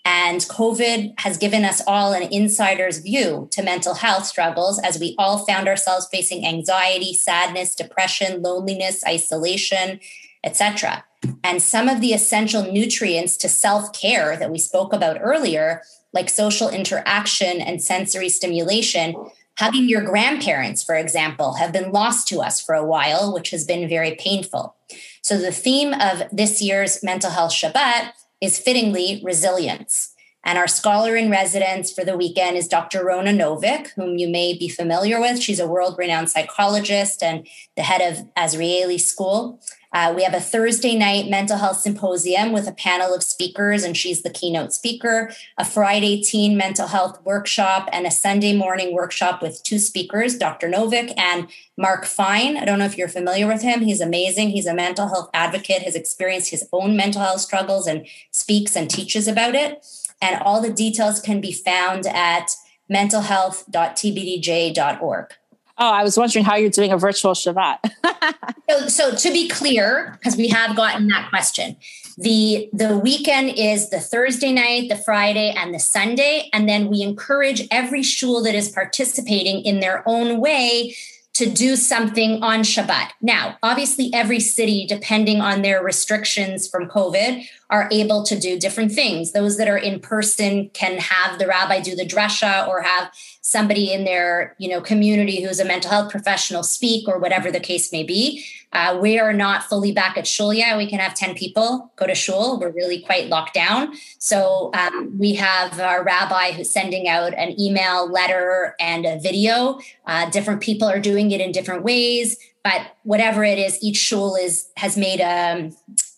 And 0.05 0.41
COVID 0.41 1.21
has 1.21 1.39
given 1.39 1.65
us 1.65 1.81
all 1.87 2.13
an 2.13 2.25
insider's 2.33 2.99
view 2.99 3.49
to 3.53 3.63
mental 3.63 3.95
health 3.95 4.27
struggles 4.27 4.81
as 4.81 4.99
we 4.99 5.15
all 5.17 5.45
found 5.47 5.69
ourselves 5.69 6.09
facing 6.11 6.45
anxiety, 6.45 7.15
sadness, 7.15 7.75
depression, 7.77 8.43
loneliness, 8.43 9.05
isolation, 9.07 10.01
etc. 10.43 11.05
And 11.45 11.63
some 11.63 11.89
of 11.89 12.01
the 12.01 12.13
essential 12.13 12.65
nutrients 12.65 13.37
to 13.39 13.49
self-care 13.49 14.37
that 14.37 14.51
we 14.51 14.59
spoke 14.59 14.93
about 14.93 15.19
earlier, 15.21 15.83
like 16.13 16.29
social 16.29 16.69
interaction 16.69 17.61
and 17.61 17.81
sensory 17.81 18.29
stimulation, 18.29 19.15
hugging 19.57 19.89
your 19.89 20.03
grandparents, 20.03 20.83
for 20.83 20.97
example, 20.97 21.55
have 21.55 21.73
been 21.73 21.93
lost 21.93 22.27
to 22.29 22.41
us 22.41 22.61
for 22.61 22.75
a 22.75 22.85
while, 22.85 23.33
which 23.33 23.51
has 23.51 23.65
been 23.65 23.89
very 23.89 24.17
painful. 24.17 24.75
So 25.23 25.39
the 25.39 25.53
theme 25.53 25.95
of 25.95 26.25
this 26.33 26.61
year's 26.61 27.03
mental 27.03 27.31
health 27.31 27.53
Shabbat 27.53 28.13
is 28.41 28.59
fittingly 28.59 29.23
resilience. 29.25 30.15
And 30.45 30.59
our 30.59 30.67
scholar 30.67 31.15
in 31.15 31.31
residence 31.31 31.93
for 31.93 32.05
the 32.05 32.17
weekend 32.17 32.57
is 32.57 32.67
Dr. 32.67 33.05
Rona 33.05 33.31
Novick, 33.31 33.91
whom 33.95 34.19
you 34.19 34.29
may 34.29 34.59
be 34.59 34.69
familiar 34.69 35.21
with. 35.21 35.41
She's 35.41 35.61
a 35.61 35.69
world 35.69 35.95
renowned 35.97 36.31
psychologist 36.31 37.23
and 37.23 37.47
the 37.77 37.83
head 37.83 38.01
of 38.01 38.27
Azrieli 38.35 39.01
School. 39.01 39.61
Uh, 39.93 40.13
we 40.17 40.23
have 40.23 40.33
a 40.33 40.41
Thursday 40.41 40.97
night 40.97 41.29
mental 41.29 41.59
health 41.59 41.79
symposium 41.79 42.53
with 42.53 42.67
a 42.67 42.73
panel 42.73 43.15
of 43.15 43.23
speakers, 43.23 43.85
and 43.85 43.95
she's 43.97 44.23
the 44.23 44.31
keynote 44.31 44.73
speaker, 44.73 45.31
a 45.59 45.65
Friday 45.65 46.23
teen 46.23 46.57
mental 46.57 46.87
health 46.87 47.21
workshop, 47.25 47.89
and 47.93 48.07
a 48.07 48.11
Sunday 48.11 48.57
morning 48.57 48.95
workshop 48.95 49.43
with 49.43 49.63
two 49.63 49.79
speakers, 49.79 50.39
Dr. 50.39 50.69
Novick 50.69 51.13
and 51.19 51.49
Mark 51.77 52.07
Fine. 52.07 52.57
I 52.57 52.65
don't 52.65 52.79
know 52.79 52.87
if 52.87 52.97
you're 52.97 53.09
familiar 53.09 53.47
with 53.47 53.61
him. 53.63 53.83
He's 53.83 54.01
amazing. 54.01 54.49
He's 54.51 54.67
a 54.67 54.75
mental 54.75 55.09
health 55.09 55.29
advocate, 55.35 55.83
has 55.83 55.95
experienced 55.95 56.51
his 56.51 56.67
own 56.73 56.97
mental 56.97 57.21
health 57.21 57.41
struggles, 57.41 57.87
and 57.87 58.07
speaks 58.31 58.75
and 58.77 58.91
teaches 58.91 59.29
about 59.29 59.55
it. 59.55 59.85
And 60.23 60.41
all 60.43 60.63
the 60.63 60.73
details 60.73 61.21
can 61.21 61.41
be 61.41 61.53
found 61.53 62.07
at 62.07 62.53
mentalhealth.tbdj.org. 62.91 65.35
Oh, 65.83 65.91
I 65.91 66.05
was 66.05 66.17
wondering 66.17 66.45
how 66.45 66.55
you're 66.55 66.71
doing 66.71 66.93
a 66.93 66.97
virtual 66.97 67.33
Shabbat. 67.33 67.79
so, 68.71 68.87
so 68.87 69.15
to 69.17 69.33
be 69.33 69.49
clear, 69.49 70.17
because 70.17 70.37
we 70.37 70.47
have 70.47 70.77
gotten 70.77 71.09
that 71.09 71.29
question, 71.29 71.77
the 72.17 72.71
the 72.73 72.97
weekend 72.97 73.59
is 73.59 73.91
the 73.91 73.99
Thursday 73.99 74.53
night, 74.53 74.89
the 74.89 74.95
Friday, 74.95 75.53
and 75.57 75.75
the 75.75 75.81
Sunday, 75.81 76.49
and 76.53 76.69
then 76.69 76.87
we 76.87 77.03
encourage 77.03 77.67
every 77.73 78.05
shul 78.05 78.45
that 78.45 78.55
is 78.55 78.69
participating 78.69 79.65
in 79.65 79.81
their 79.81 80.05
own 80.07 80.41
way 80.41 80.95
to 81.35 81.51
do 81.51 81.75
something 81.75 82.41
on 82.45 82.61
Shabbat. 82.61 83.11
Now, 83.21 83.57
obviously, 83.65 84.09
every 84.15 84.39
city, 84.39 84.87
depending 84.87 85.41
on 85.41 85.63
their 85.63 85.83
restrictions 85.83 86.69
from 86.69 86.89
COVID, 86.89 87.45
are 87.73 87.89
able 87.91 88.23
to 88.23 88.39
do 88.39 88.59
different 88.59 88.93
things. 88.93 89.33
Those 89.33 89.57
that 89.57 89.67
are 89.67 89.79
in 89.79 89.99
person 89.99 90.69
can 90.75 90.99
have 90.99 91.39
the 91.39 91.47
rabbi 91.47 91.81
do 91.81 91.97
the 91.97 92.05
drasha 92.05 92.69
or 92.69 92.83
have 92.83 93.11
somebody 93.41 93.91
in 93.91 94.05
their 94.05 94.55
you 94.59 94.69
know 94.69 94.81
community 94.81 95.43
who's 95.43 95.59
a 95.59 95.65
mental 95.65 95.91
health 95.91 96.11
professional 96.11 96.63
speak 96.63 97.09
or 97.09 97.19
whatever 97.19 97.51
the 97.51 97.59
case 97.59 97.91
may 97.91 98.05
be. 98.05 98.45
Uh, 98.75 98.99
we 99.01 99.19
are 99.19 99.33
not 99.33 99.65
fully 99.65 99.91
back 99.91 100.19
at 100.19 100.27
shul 100.27 100.53
yet. 100.53 100.77
We 100.77 100.87
can 100.87 100.99
have 100.99 101.15
10 101.15 101.35
people 101.35 101.91
go 101.97 102.07
to 102.07 102.15
shul. 102.15 102.61
We're 102.61 102.73
really 102.73 103.01
quite 103.01 103.29
locked 103.29 103.55
down. 103.55 103.95
So 104.19 104.71
um, 104.75 105.19
we 105.19 105.35
have 105.35 105.81
our 105.81 106.05
rabbi 106.05 106.53
who's 106.53 106.71
sending 106.71 107.09
out 107.09 107.35
an 107.35 107.59
email, 107.61 108.11
letter, 108.11 108.77
and 108.81 109.07
a 109.07 109.19
video. 109.19 109.79
Uh, 110.07 110.31
different 110.31 110.61
people 110.61 110.89
are 110.89 111.01
doing 111.01 111.31
it 111.33 111.41
in 111.41 111.53
different 111.53 111.85
ways. 111.85 112.37
But 112.65 112.97
whatever 113.03 113.45
it 113.45 113.59
is, 113.59 113.83
each 113.83 113.97
shul 113.97 114.37
is 114.37 114.69
has 114.77 114.97
made 114.97 115.21
a, 115.21 115.71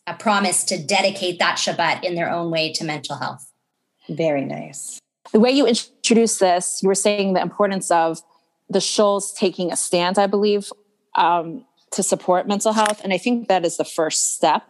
a 0.07 0.15
promise 0.15 0.65
to 0.65 0.83
dedicate 0.83 1.39
that 1.39 1.57
Shabbat 1.57 2.05
in 2.05 2.15
their 2.15 2.31
own 2.31 2.51
way 2.51 2.73
to 2.73 2.85
mental 2.85 3.17
health. 3.17 3.51
Very 4.09 4.45
nice. 4.45 4.99
The 5.33 5.41
way 5.41 5.51
you 5.51 5.67
introduced 5.67 6.41
this, 6.41 6.81
you 6.83 6.89
were 6.89 6.95
saying 6.95 7.33
the 7.33 7.41
importance 7.41 7.91
of 7.91 8.21
the 8.69 8.79
shuls 8.79 9.35
taking 9.35 9.73
a 9.73 9.77
stand, 9.77 10.19
I 10.19 10.27
believe, 10.27 10.71
um, 11.15 11.65
to 11.93 12.03
support 12.03 12.47
mental 12.47 12.73
health. 12.73 13.01
And 13.03 13.13
I 13.13 13.19
think 13.19 13.49
that 13.49 13.65
is 13.65 13.77
the 13.77 13.85
first 13.85 14.35
step, 14.35 14.65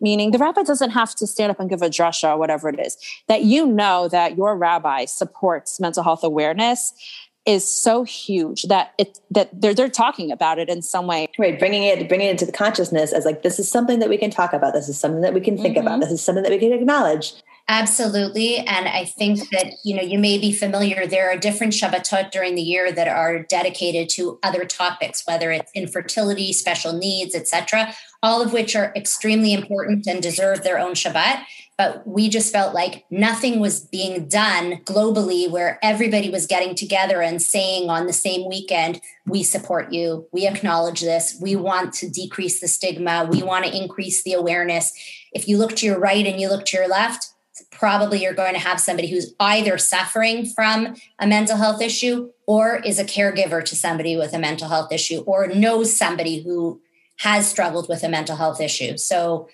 meaning 0.00 0.30
the 0.30 0.38
rabbi 0.38 0.62
doesn't 0.62 0.90
have 0.90 1.14
to 1.16 1.26
stand 1.26 1.50
up 1.50 1.60
and 1.60 1.68
give 1.68 1.82
a 1.82 1.90
drasha 1.90 2.32
or 2.34 2.38
whatever 2.38 2.68
it 2.68 2.80
is. 2.80 2.96
That 3.28 3.44
you 3.44 3.66
know 3.66 4.08
that 4.08 4.36
your 4.36 4.56
rabbi 4.56 5.04
supports 5.04 5.78
mental 5.78 6.02
health 6.02 6.24
awareness 6.24 6.92
is 7.46 7.66
so 7.66 8.04
huge 8.04 8.64
that 8.64 8.92
it 8.98 9.18
that 9.30 9.48
they're 9.58 9.74
they're 9.74 9.88
talking 9.88 10.30
about 10.30 10.58
it 10.58 10.68
in 10.68 10.82
some 10.82 11.06
way. 11.06 11.28
Right, 11.38 11.58
bringing 11.58 11.82
it 11.84 12.08
bringing 12.08 12.28
it 12.28 12.32
into 12.32 12.46
the 12.46 12.52
consciousness 12.52 13.12
as 13.12 13.24
like 13.24 13.42
this 13.42 13.58
is 13.58 13.70
something 13.70 13.98
that 14.00 14.08
we 14.08 14.18
can 14.18 14.30
talk 14.30 14.52
about. 14.52 14.74
This 14.74 14.88
is 14.88 14.98
something 14.98 15.22
that 15.22 15.34
we 15.34 15.40
can 15.40 15.56
think 15.56 15.76
mm-hmm. 15.76 15.86
about. 15.86 16.00
This 16.00 16.10
is 16.10 16.22
something 16.22 16.42
that 16.42 16.52
we 16.52 16.58
can 16.58 16.72
acknowledge. 16.72 17.34
Absolutely. 17.70 18.56
And 18.56 18.88
I 18.88 19.04
think 19.04 19.48
that, 19.50 19.74
you 19.84 19.94
know, 19.94 20.02
you 20.02 20.18
may 20.18 20.38
be 20.38 20.50
familiar, 20.50 21.06
there 21.06 21.30
are 21.30 21.36
different 21.36 21.72
Shabbatot 21.72 22.32
during 22.32 22.56
the 22.56 22.62
year 22.62 22.90
that 22.90 23.06
are 23.06 23.44
dedicated 23.44 24.08
to 24.10 24.40
other 24.42 24.64
topics, 24.64 25.24
whether 25.24 25.52
it's 25.52 25.70
infertility, 25.72 26.52
special 26.52 26.92
needs, 26.92 27.32
etc., 27.32 27.94
all 28.24 28.42
of 28.42 28.52
which 28.52 28.74
are 28.74 28.92
extremely 28.96 29.52
important 29.52 30.04
and 30.08 30.20
deserve 30.20 30.64
their 30.64 30.80
own 30.80 30.94
Shabbat. 30.94 31.44
But 31.78 32.04
we 32.08 32.28
just 32.28 32.52
felt 32.52 32.74
like 32.74 33.04
nothing 33.08 33.60
was 33.60 33.80
being 33.80 34.26
done 34.26 34.78
globally 34.78 35.48
where 35.48 35.78
everybody 35.80 36.28
was 36.28 36.48
getting 36.48 36.74
together 36.74 37.22
and 37.22 37.40
saying 37.40 37.88
on 37.88 38.08
the 38.08 38.12
same 38.12 38.48
weekend, 38.48 39.00
we 39.26 39.44
support 39.44 39.92
you, 39.92 40.26
we 40.32 40.48
acknowledge 40.48 41.02
this, 41.02 41.38
we 41.40 41.54
want 41.54 41.94
to 41.94 42.10
decrease 42.10 42.60
the 42.60 42.66
stigma, 42.66 43.28
we 43.30 43.44
want 43.44 43.64
to 43.64 43.74
increase 43.74 44.24
the 44.24 44.32
awareness. 44.32 44.92
If 45.32 45.46
you 45.46 45.56
look 45.56 45.76
to 45.76 45.86
your 45.86 46.00
right 46.00 46.26
and 46.26 46.40
you 46.40 46.48
look 46.48 46.66
to 46.66 46.76
your 46.76 46.88
left, 46.88 47.29
probably 47.70 48.22
you're 48.22 48.34
going 48.34 48.54
to 48.54 48.60
have 48.60 48.80
somebody 48.80 49.08
who's 49.08 49.34
either 49.40 49.78
suffering 49.78 50.46
from 50.46 50.94
a 51.18 51.26
mental 51.26 51.56
health 51.56 51.80
issue 51.80 52.30
or 52.46 52.76
is 52.76 52.98
a 52.98 53.04
caregiver 53.04 53.64
to 53.64 53.76
somebody 53.76 54.16
with 54.16 54.32
a 54.32 54.38
mental 54.38 54.68
health 54.68 54.92
issue 54.92 55.20
or 55.26 55.46
knows 55.46 55.96
somebody 55.96 56.42
who 56.42 56.80
has 57.18 57.48
struggled 57.48 57.88
with 57.88 58.02
a 58.02 58.08
mental 58.08 58.36
health 58.36 58.60
issue. 58.60 58.96
So 58.96 59.48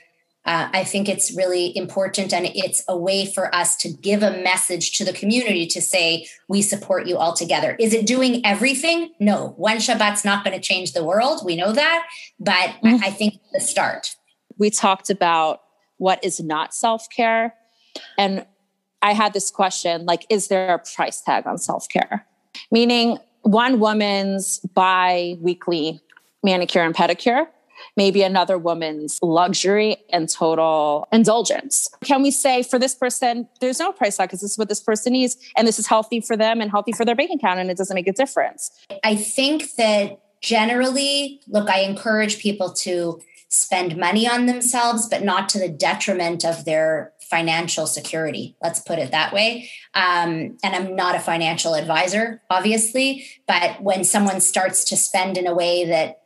uh, 0.46 0.68
I 0.72 0.84
think 0.84 1.08
it's 1.08 1.36
really 1.36 1.76
important 1.76 2.32
and 2.32 2.46
it's 2.46 2.84
a 2.86 2.96
way 2.96 3.26
for 3.26 3.52
us 3.52 3.76
to 3.78 3.88
give 3.88 4.22
a 4.22 4.30
message 4.42 4.96
to 4.98 5.04
the 5.04 5.12
community 5.12 5.66
to 5.66 5.82
say, 5.82 6.28
we 6.46 6.62
support 6.62 7.08
you 7.08 7.18
all 7.18 7.32
together. 7.32 7.76
Is 7.80 7.92
it 7.92 8.06
doing 8.06 8.46
everything? 8.46 9.12
No. 9.18 9.54
One 9.56 9.78
Shabbat's 9.78 10.24
not 10.24 10.44
going 10.44 10.54
to 10.54 10.62
change 10.62 10.92
the 10.92 11.04
world. 11.04 11.44
We 11.44 11.56
know 11.56 11.72
that. 11.72 12.06
But 12.38 12.70
mm-hmm. 12.84 13.02
I 13.02 13.10
think 13.10 13.40
the 13.52 13.60
start. 13.60 14.14
We 14.56 14.70
talked 14.70 15.10
about 15.10 15.62
what 15.98 16.24
is 16.24 16.40
not 16.40 16.72
self 16.72 17.10
care 17.10 17.54
and 18.18 18.46
I 19.02 19.12
had 19.12 19.32
this 19.32 19.50
question 19.50 20.04
like, 20.06 20.26
is 20.30 20.48
there 20.48 20.74
a 20.74 20.78
price 20.78 21.20
tag 21.20 21.46
on 21.46 21.58
self 21.58 21.88
care? 21.88 22.26
Meaning, 22.70 23.18
one 23.42 23.78
woman's 23.78 24.58
bi 24.74 25.36
weekly 25.40 26.00
manicure 26.42 26.82
and 26.82 26.94
pedicure, 26.94 27.46
maybe 27.96 28.22
another 28.22 28.58
woman's 28.58 29.18
luxury 29.22 29.96
and 30.10 30.28
total 30.28 31.06
indulgence. 31.12 31.88
Can 32.04 32.22
we 32.22 32.30
say 32.30 32.62
for 32.62 32.78
this 32.78 32.94
person, 32.94 33.48
there's 33.60 33.78
no 33.78 33.92
price 33.92 34.16
tag 34.16 34.28
because 34.28 34.40
this 34.40 34.52
is 34.52 34.58
what 34.58 34.68
this 34.68 34.80
person 34.80 35.12
needs 35.12 35.36
and 35.56 35.66
this 35.68 35.78
is 35.78 35.86
healthy 35.86 36.20
for 36.20 36.36
them 36.36 36.60
and 36.60 36.70
healthy 36.70 36.92
for 36.92 37.04
their 37.04 37.14
bank 37.14 37.30
account 37.32 37.60
and 37.60 37.70
it 37.70 37.76
doesn't 37.76 37.94
make 37.94 38.08
a 38.08 38.12
difference? 38.12 38.70
I 39.04 39.14
think 39.14 39.74
that 39.74 40.18
generally, 40.40 41.40
look, 41.48 41.68
I 41.68 41.80
encourage 41.80 42.38
people 42.38 42.72
to 42.72 43.20
spend 43.48 43.96
money 43.96 44.28
on 44.28 44.46
themselves, 44.46 45.08
but 45.08 45.22
not 45.22 45.48
to 45.50 45.58
the 45.58 45.68
detriment 45.68 46.44
of 46.44 46.64
their 46.64 47.12
financial 47.30 47.86
security. 47.86 48.56
Let's 48.62 48.80
put 48.80 48.98
it 48.98 49.10
that 49.10 49.32
way. 49.32 49.70
Um, 49.94 50.56
and 50.62 50.74
I'm 50.74 50.96
not 50.96 51.14
a 51.14 51.20
financial 51.20 51.74
advisor, 51.74 52.42
obviously, 52.50 53.26
but 53.46 53.82
when 53.82 54.04
someone 54.04 54.40
starts 54.40 54.84
to 54.86 54.96
spend 54.96 55.36
in 55.36 55.46
a 55.46 55.54
way 55.54 55.84
that 55.86 56.22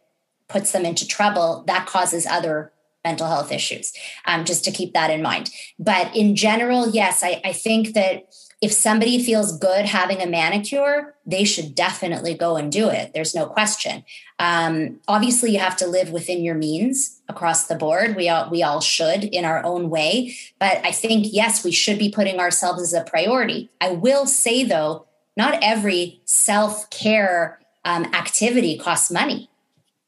puts 0.48 0.72
them 0.72 0.84
into 0.84 1.06
trouble, 1.06 1.64
that 1.66 1.86
causes 1.86 2.26
other 2.26 2.72
mental 3.04 3.28
health 3.28 3.50
issues, 3.50 3.92
um, 4.26 4.44
just 4.44 4.64
to 4.64 4.70
keep 4.70 4.92
that 4.92 5.10
in 5.10 5.22
mind. 5.22 5.50
But 5.78 6.14
in 6.14 6.36
general, 6.36 6.90
yes, 6.90 7.22
I, 7.22 7.40
I 7.44 7.52
think 7.52 7.94
that 7.94 8.34
if 8.60 8.72
somebody 8.72 9.22
feels 9.22 9.56
good 9.58 9.86
having 9.86 10.20
a 10.20 10.26
manicure, 10.26 11.14
they 11.24 11.44
should 11.44 11.74
definitely 11.74 12.34
go 12.34 12.56
and 12.56 12.70
do 12.70 12.90
it. 12.90 13.12
There's 13.14 13.34
no 13.34 13.46
question. 13.46 14.04
Um, 14.38 15.00
obviously, 15.08 15.50
you 15.52 15.58
have 15.58 15.76
to 15.78 15.86
live 15.86 16.10
within 16.10 16.42
your 16.42 16.54
means 16.54 17.22
across 17.28 17.68
the 17.68 17.74
board. 17.74 18.16
We 18.16 18.28
all 18.28 18.50
we 18.50 18.62
all 18.62 18.80
should 18.80 19.24
in 19.24 19.44
our 19.44 19.64
own 19.64 19.88
way. 19.88 20.36
But 20.58 20.84
I 20.84 20.92
think 20.92 21.28
yes, 21.30 21.64
we 21.64 21.72
should 21.72 21.98
be 21.98 22.10
putting 22.10 22.38
ourselves 22.38 22.82
as 22.82 22.92
a 22.92 23.04
priority. 23.04 23.70
I 23.80 23.92
will 23.92 24.26
say 24.26 24.62
though, 24.62 25.06
not 25.36 25.58
every 25.62 26.20
self 26.26 26.90
care 26.90 27.60
um, 27.84 28.04
activity 28.14 28.76
costs 28.76 29.10
money 29.10 29.48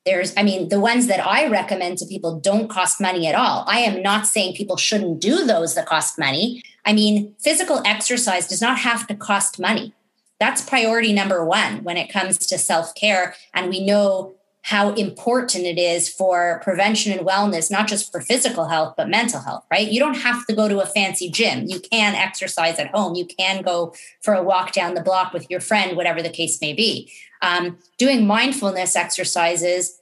there's 0.05 0.35
i 0.37 0.43
mean 0.43 0.69
the 0.69 0.81
ones 0.81 1.07
that 1.07 1.25
i 1.27 1.47
recommend 1.49 1.97
to 1.99 2.07
people 2.07 2.39
don't 2.39 2.69
cost 2.69 3.01
money 3.01 3.27
at 3.27 3.35
all 3.35 3.65
i 3.67 3.79
am 3.79 4.03
not 4.03 4.27
saying 4.27 4.55
people 4.55 4.77
shouldn't 4.77 5.21
do 5.21 5.45
those 5.47 5.75
that 5.75 5.87
cost 5.87 6.19
money 6.19 6.63
i 6.85 6.93
mean 6.93 7.35
physical 7.39 7.83
exercise 7.87 8.49
does 8.49 8.61
not 8.61 8.79
have 8.79 9.07
to 9.07 9.15
cost 9.15 9.59
money. 9.59 9.95
That's 10.41 10.61
priority 10.61 11.13
number 11.13 11.45
one 11.45 11.85
when 11.85 11.97
it 11.97 12.13
comes 12.13 12.39
to 12.39 12.59
self-care 12.59 13.35
and 13.55 13.71
we 13.71 13.85
know 13.85 14.35
how 14.63 14.93
important 14.95 15.67
it 15.67 15.79
is 15.79 16.09
for 16.09 16.61
prevention 16.63 17.13
and 17.13 17.27
wellness 17.27 17.71
not 17.71 17.89
just 17.89 18.11
for 18.11 18.21
physical 18.21 18.67
health 18.67 18.95
but 18.97 19.09
mental 19.09 19.41
health 19.41 19.65
right? 19.71 19.91
You 19.91 20.01
don't 20.01 20.19
have 20.19 20.45
to 20.47 20.55
go 20.55 20.69
to 20.69 20.81
a 20.81 20.87
fancy 20.87 21.31
gym. 21.31 21.67
You 21.69 21.81
can 21.81 22.15
exercise 22.15 22.79
at 22.79 22.89
home. 22.89 23.15
You 23.15 23.27
can 23.27 23.63
go 23.63 23.95
for 24.21 24.35
a 24.35 24.43
walk 24.43 24.73
down 24.73 24.95
the 24.95 25.03
block 25.03 25.33
with 25.33 25.49
your 25.49 25.61
friend 25.61 25.97
whatever 25.97 26.23
the 26.23 26.31
case 26.31 26.61
may 26.61 26.73
be. 26.73 27.11
Um, 27.41 27.79
doing 27.99 28.27
mindfulness 28.27 28.97
exercises 28.97 30.01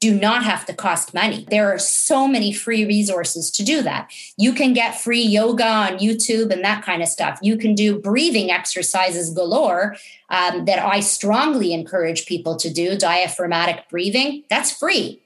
do 0.00 0.14
not 0.18 0.42
have 0.42 0.64
to 0.64 0.72
cost 0.72 1.12
money. 1.12 1.46
There 1.50 1.72
are 1.72 1.78
so 1.78 2.26
many 2.26 2.52
free 2.52 2.86
resources 2.86 3.50
to 3.52 3.62
do 3.62 3.82
that. 3.82 4.10
You 4.38 4.54
can 4.54 4.72
get 4.72 5.00
free 5.00 5.22
yoga 5.22 5.66
on 5.66 5.98
YouTube 5.98 6.50
and 6.50 6.64
that 6.64 6.82
kind 6.82 7.02
of 7.02 7.08
stuff. 7.08 7.38
You 7.42 7.58
can 7.58 7.74
do 7.74 7.98
breathing 7.98 8.50
exercises 8.50 9.32
galore 9.34 9.96
um, 10.30 10.64
that 10.64 10.78
I 10.78 11.00
strongly 11.00 11.74
encourage 11.74 12.24
people 12.24 12.56
to 12.56 12.72
do, 12.72 12.96
diaphragmatic 12.96 13.90
breathing. 13.90 14.44
That's 14.48 14.72
free. 14.72 15.20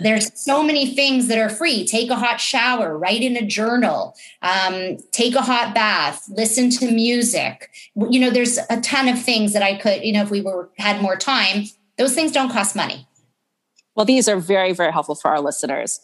There's 0.00 0.30
so 0.40 0.62
many 0.62 0.94
things 0.94 1.26
that 1.28 1.38
are 1.38 1.50
free. 1.50 1.86
Take 1.86 2.10
a 2.10 2.16
hot 2.16 2.40
shower, 2.40 2.96
write 2.96 3.22
in 3.22 3.36
a 3.36 3.44
journal, 3.44 4.14
um, 4.40 4.96
take 5.10 5.34
a 5.34 5.42
hot 5.42 5.74
bath, 5.74 6.24
listen 6.30 6.70
to 6.70 6.90
music. 6.90 7.70
You 7.94 8.20
know, 8.20 8.30
there's 8.30 8.58
a 8.70 8.80
ton 8.80 9.08
of 9.08 9.22
things 9.22 9.52
that 9.52 9.62
I 9.62 9.76
could, 9.76 10.02
you 10.02 10.12
know, 10.12 10.22
if 10.22 10.30
we 10.30 10.40
were 10.40 10.70
had 10.78 11.02
more 11.02 11.16
time, 11.16 11.64
those 11.98 12.14
things 12.14 12.32
don't 12.32 12.50
cost 12.50 12.76
money. 12.76 13.07
Well, 13.98 14.04
these 14.04 14.28
are 14.28 14.36
very, 14.36 14.72
very 14.72 14.92
helpful 14.92 15.16
for 15.16 15.28
our 15.28 15.40
listeners. 15.40 15.98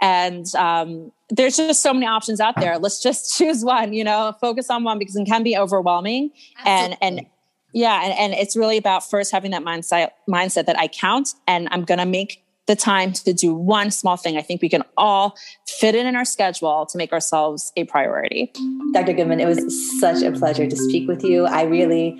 And 0.00 0.46
um, 0.54 1.12
there's 1.28 1.58
just 1.58 1.82
so 1.82 1.92
many 1.92 2.06
options 2.06 2.40
out 2.40 2.56
there. 2.56 2.78
Let's 2.78 3.02
just 3.02 3.34
choose 3.36 3.62
one, 3.62 3.92
you 3.92 4.04
know, 4.04 4.34
focus 4.40 4.70
on 4.70 4.84
one 4.84 4.98
because 4.98 5.16
it 5.16 5.26
can 5.26 5.42
be 5.42 5.54
overwhelming. 5.54 6.30
Absolutely. 6.64 6.96
And, 7.02 7.18
and 7.18 7.26
yeah, 7.74 8.02
and, 8.02 8.14
and 8.14 8.32
it's 8.32 8.56
really 8.56 8.78
about 8.78 9.08
first 9.08 9.32
having 9.32 9.50
that 9.50 9.62
mindset 9.62 10.12
mindset 10.26 10.64
that 10.64 10.78
I 10.78 10.88
count 10.88 11.34
and 11.46 11.68
I'm 11.70 11.84
gonna 11.84 12.06
make 12.06 12.42
the 12.66 12.76
time 12.76 13.12
to 13.12 13.32
do 13.32 13.54
one 13.54 13.90
small 13.90 14.16
thing. 14.16 14.36
I 14.36 14.42
think 14.42 14.60
we 14.60 14.68
can 14.68 14.82
all 14.96 15.36
fit 15.66 15.94
it 15.94 16.04
in 16.06 16.16
our 16.16 16.24
schedule 16.24 16.86
to 16.86 16.98
make 16.98 17.12
ourselves 17.12 17.72
a 17.76 17.84
priority. 17.84 18.52
Dr. 18.92 19.12
Goodman, 19.12 19.40
it 19.40 19.46
was 19.46 20.00
such 20.00 20.22
a 20.22 20.32
pleasure 20.32 20.66
to 20.66 20.76
speak 20.76 21.08
with 21.08 21.22
you. 21.22 21.46
I 21.46 21.62
really 21.62 22.18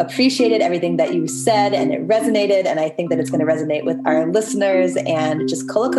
appreciated 0.00 0.60
everything 0.60 0.96
that 0.96 1.14
you 1.14 1.28
said 1.28 1.74
and 1.74 1.92
it 1.92 2.06
resonated. 2.08 2.66
And 2.66 2.80
I 2.80 2.88
think 2.88 3.10
that 3.10 3.18
it's 3.18 3.30
going 3.30 3.44
to 3.44 3.46
resonate 3.46 3.84
with 3.84 3.98
our 4.06 4.30
listeners 4.30 4.96
and 4.96 5.48
just 5.48 5.68
kol 5.68 5.92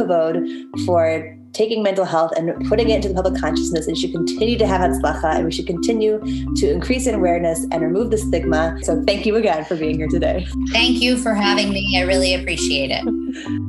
for 0.85 1.37
taking 1.53 1.81
mental 1.81 2.03
health 2.03 2.31
and 2.35 2.67
putting 2.67 2.89
it 2.89 2.95
into 2.95 3.07
the 3.07 3.13
public 3.13 3.39
consciousness 3.39 3.87
and 3.87 3.97
should 3.97 4.11
continue 4.11 4.57
to 4.57 4.67
have 4.67 4.81
hatzlacha 4.81 5.35
and 5.35 5.45
we 5.45 5.51
should 5.51 5.65
continue 5.65 6.19
to 6.55 6.69
increase 6.69 7.07
in 7.07 7.15
awareness 7.15 7.65
and 7.71 7.81
remove 7.81 8.11
the 8.11 8.17
stigma. 8.17 8.77
So 8.83 9.01
thank 9.03 9.25
you 9.25 9.37
again 9.37 9.63
for 9.63 9.77
being 9.77 9.95
here 9.95 10.07
today. 10.07 10.45
Thank 10.71 11.01
you 11.01 11.15
for 11.17 11.33
having 11.33 11.69
me. 11.69 11.97
I 11.97 12.01
really 12.01 12.33
appreciate 12.33 12.91
it. 12.91 13.61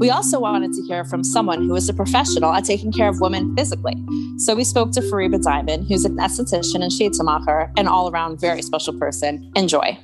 We 0.00 0.08
also 0.08 0.40
wanted 0.40 0.72
to 0.72 0.82
hear 0.84 1.04
from 1.04 1.22
someone 1.22 1.62
who 1.62 1.76
is 1.76 1.86
a 1.90 1.92
professional 1.92 2.54
at 2.54 2.64
taking 2.64 2.90
care 2.90 3.10
of 3.10 3.20
women 3.20 3.54
physically. 3.54 4.02
So 4.38 4.54
we 4.54 4.64
spoke 4.64 4.92
to 4.92 5.02
Fariba 5.02 5.42
Diamond, 5.42 5.88
who's 5.88 6.06
an 6.06 6.16
esthetician 6.16 6.82
and 6.82 6.90
sheitelmacher, 6.90 7.70
an 7.76 7.86
all 7.86 8.10
around 8.10 8.40
very 8.40 8.62
special 8.62 8.94
person. 8.98 9.52
Enjoy. 9.56 9.98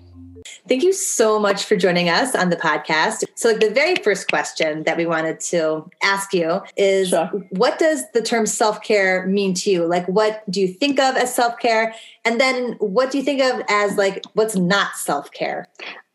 Thank 0.68 0.82
you 0.82 0.92
so 0.92 1.38
much 1.38 1.64
for 1.64 1.76
joining 1.76 2.10
us 2.10 2.34
on 2.34 2.50
the 2.50 2.56
podcast. 2.56 3.24
So, 3.36 3.48
like 3.48 3.60
the 3.60 3.70
very 3.70 3.94
first 3.96 4.28
question 4.28 4.82
that 4.82 4.98
we 4.98 5.06
wanted 5.06 5.40
to 5.40 5.88
ask 6.02 6.34
you 6.34 6.60
is 6.76 7.08
sure. 7.08 7.28
what 7.50 7.78
does 7.78 8.04
the 8.12 8.20
term 8.20 8.44
self 8.44 8.82
care 8.82 9.26
mean 9.26 9.54
to 9.54 9.70
you? 9.70 9.86
Like, 9.86 10.06
what 10.06 10.42
do 10.50 10.60
you 10.60 10.68
think 10.68 11.00
of 11.00 11.16
as 11.16 11.34
self 11.34 11.58
care? 11.58 11.94
And 12.24 12.38
then 12.38 12.72
what 12.80 13.10
do 13.10 13.18
you 13.18 13.24
think 13.24 13.40
of 13.40 13.62
as 13.70 13.96
like 13.96 14.24
what's 14.34 14.56
not 14.56 14.96
self 14.96 15.30
care? 15.30 15.66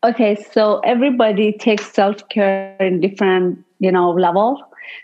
Okay, 0.04 0.34
so 0.34 0.80
everybody 0.80 1.52
takes 1.52 1.92
self 1.92 2.28
care 2.28 2.76
in 2.80 3.00
different 3.00 3.64
you 3.78 3.92
know 3.92 4.10
level. 4.10 4.60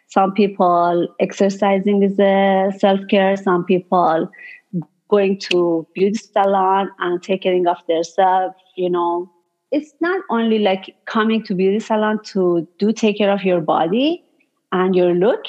Some 0.08 0.32
people 0.32 1.06
exercising 1.20 2.02
is 2.02 2.18
a 2.18 2.72
self-care 2.76 3.36
some 3.36 3.64
people 3.64 4.28
going 5.08 5.38
to 5.38 5.86
beauty 5.94 6.18
salon 6.18 6.90
and 6.98 7.22
taking 7.22 7.68
of 7.68 7.76
themselves 7.86 8.56
you 8.74 8.90
know. 8.90 9.30
It's 9.70 9.92
not 10.00 10.20
only 10.30 10.58
like 10.58 10.96
coming 11.04 11.44
to 11.44 11.54
beauty 11.54 11.78
salon 11.78 12.20
to 12.32 12.66
do 12.78 12.92
take 12.92 13.18
care 13.18 13.30
of 13.30 13.44
your 13.44 13.60
body 13.60 14.24
and 14.72 14.96
your 14.96 15.14
look 15.14 15.44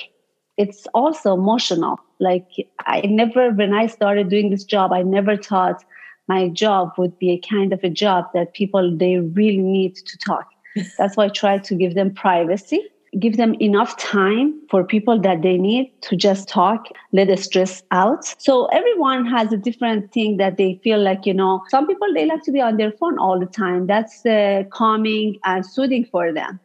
it's 0.57 0.85
also 0.93 1.33
emotional. 1.33 1.99
Like 2.19 2.47
i 2.85 3.01
never 3.01 3.49
when 3.51 3.73
i 3.73 3.88
started 3.88 4.29
doing 4.29 4.49
this 4.51 4.65
job 4.65 4.91
i 4.91 5.01
never 5.01 5.38
thought 5.38 5.83
my 6.29 6.47
job 6.49 6.93
would 6.97 7.17
be 7.19 7.31
a 7.31 7.39
kind 7.49 7.73
of 7.73 7.83
a 7.83 7.89
job 7.89 8.25
that 8.33 8.53
people 8.53 8.95
they 8.95 9.17
really 9.17 9.57
need 9.57 9.95
to 9.95 10.17
talk 10.17 10.47
that's 10.97 11.17
why 11.17 11.25
i 11.25 11.29
try 11.29 11.57
to 11.57 11.75
give 11.75 11.95
them 11.95 12.13
privacy 12.13 12.81
give 13.17 13.37
them 13.37 13.55
enough 13.59 13.97
time 13.97 14.53
for 14.69 14.83
people 14.83 15.19
that 15.19 15.41
they 15.41 15.57
need 15.57 15.91
to 16.01 16.15
just 16.15 16.47
talk, 16.47 16.87
let 17.11 17.27
the 17.27 17.37
stress 17.37 17.81
out. 17.91 18.23
So 18.37 18.65
everyone 18.67 19.25
has 19.25 19.51
a 19.51 19.57
different 19.57 20.11
thing 20.11 20.37
that 20.37 20.57
they 20.57 20.79
feel 20.83 21.01
like, 21.01 21.25
you 21.25 21.33
know, 21.33 21.63
some 21.69 21.87
people 21.87 22.07
they 22.13 22.25
like 22.25 22.43
to 22.43 22.51
be 22.51 22.61
on 22.61 22.77
their 22.77 22.91
phone 22.91 23.17
all 23.17 23.39
the 23.39 23.45
time. 23.45 23.87
That's 23.87 24.25
uh, 24.25 24.63
calming 24.71 25.39
and 25.45 25.65
soothing 25.65 26.05
for 26.05 26.31
them. 26.31 26.59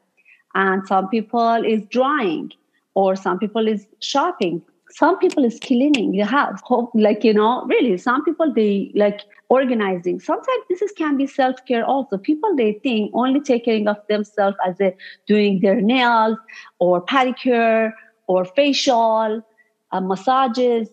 And 0.55 0.87
some 0.87 1.09
people 1.09 1.65
is 1.65 1.83
drawing 1.91 2.53
or 2.95 3.17
some 3.17 3.39
people 3.39 3.67
is 3.67 3.87
shopping 4.01 4.63
some 4.91 5.19
people 5.19 5.45
is 5.45 5.59
cleaning 5.59 6.13
the 6.13 6.21
house 6.21 6.61
like 6.95 7.25
you 7.25 7.35
know 7.35 7.65
really 7.67 7.97
some 7.99 8.25
people 8.25 8.53
they 8.53 8.93
like 8.95 9.23
organizing. 9.59 10.21
Sometimes 10.21 10.65
this 10.69 10.83
is, 10.83 10.93
can 10.93 11.17
be 11.17 11.27
self-care 11.27 11.85
also. 11.85 12.19
People 12.19 12.55
they 12.57 12.73
think 12.83 13.11
only 13.15 13.41
taking 13.41 13.89
of 13.89 13.99
themselves 14.09 14.57
as 14.67 14.81
a 14.81 14.93
doing 15.27 15.61
their 15.61 15.81
nails 15.81 16.39
or 16.79 17.05
pedicure 17.05 17.93
or 18.27 18.45
facial 18.45 19.43
uh, 19.93 20.01
massages. 20.01 20.89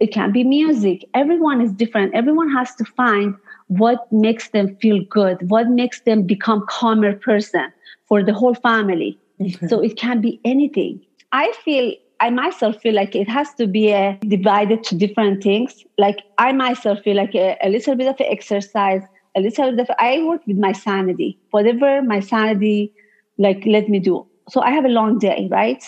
It 0.00 0.12
can 0.12 0.32
be 0.32 0.44
music. 0.44 1.04
Everyone 1.14 1.60
is 1.60 1.72
different. 1.72 2.14
Everyone 2.14 2.50
has 2.50 2.74
to 2.76 2.84
find 2.84 3.34
what 3.68 4.10
makes 4.12 4.50
them 4.50 4.76
feel 4.76 5.02
good 5.08 5.38
what 5.48 5.68
makes 5.68 6.00
them 6.02 6.22
become 6.22 6.64
calmer 6.68 7.14
person 7.14 7.72
for 8.06 8.22
the 8.22 8.34
whole 8.34 8.54
family. 8.54 9.18
So 9.68 9.80
it 9.80 9.96
can 9.96 10.20
be 10.20 10.40
anything. 10.44 11.00
I 11.32 11.52
feel 11.64 11.92
I 12.20 12.30
myself 12.30 12.80
feel 12.80 12.94
like 12.94 13.14
it 13.14 13.28
has 13.28 13.52
to 13.54 13.66
be 13.66 13.92
uh, 13.92 14.14
divided 14.28 14.84
to 14.84 14.94
different 14.94 15.42
things. 15.42 15.82
Like 15.98 16.18
I 16.38 16.52
myself 16.52 17.00
feel 17.00 17.16
like 17.16 17.34
a, 17.34 17.56
a 17.62 17.68
little 17.68 17.96
bit 17.96 18.08
of 18.08 18.16
exercise, 18.20 19.02
a 19.36 19.40
little 19.40 19.70
bit 19.72 19.80
of, 19.80 19.96
I 19.98 20.22
work 20.22 20.42
with 20.46 20.56
my 20.56 20.72
sanity, 20.72 21.38
whatever 21.50 22.02
my 22.02 22.20
sanity 22.20 22.92
like 23.38 23.64
let 23.66 23.88
me 23.88 23.98
do. 23.98 24.26
So 24.48 24.60
I 24.60 24.70
have 24.70 24.84
a 24.84 24.88
long 24.88 25.18
day, 25.18 25.48
right? 25.50 25.82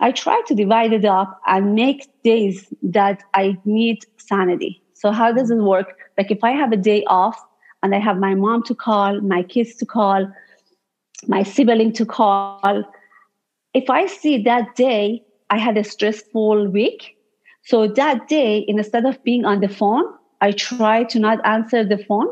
I 0.00 0.12
try 0.12 0.40
to 0.46 0.54
divide 0.54 0.92
it 0.92 1.04
up 1.04 1.38
and 1.46 1.74
make 1.74 2.08
days 2.24 2.72
that 2.82 3.22
I 3.34 3.58
need 3.64 3.98
sanity. 4.18 4.82
So 4.94 5.10
how 5.12 5.32
does 5.32 5.50
it 5.50 5.56
work? 5.56 5.88
Like 6.16 6.30
if 6.30 6.42
I 6.42 6.52
have 6.52 6.72
a 6.72 6.76
day 6.76 7.04
off 7.04 7.38
and 7.82 7.94
I 7.94 7.98
have 7.98 8.18
my 8.18 8.34
mom 8.34 8.62
to 8.64 8.74
call, 8.74 9.20
my 9.20 9.42
kids 9.42 9.74
to 9.76 9.86
call, 9.86 10.26
my 11.26 11.42
sibling 11.42 11.92
to 11.94 12.06
call, 12.06 12.84
if 13.74 13.90
I 13.90 14.06
see 14.06 14.42
that 14.44 14.74
day 14.76 15.22
I 15.52 15.58
had 15.58 15.76
a 15.78 15.84
stressful 15.84 16.68
week. 16.70 17.16
So 17.64 17.86
that 17.86 18.26
day, 18.28 18.64
instead 18.66 19.04
of 19.06 19.22
being 19.22 19.44
on 19.44 19.60
the 19.60 19.68
phone, 19.68 20.04
I 20.40 20.52
try 20.52 21.04
to 21.04 21.20
not 21.20 21.44
answer 21.46 21.84
the 21.84 21.98
phone. 21.98 22.28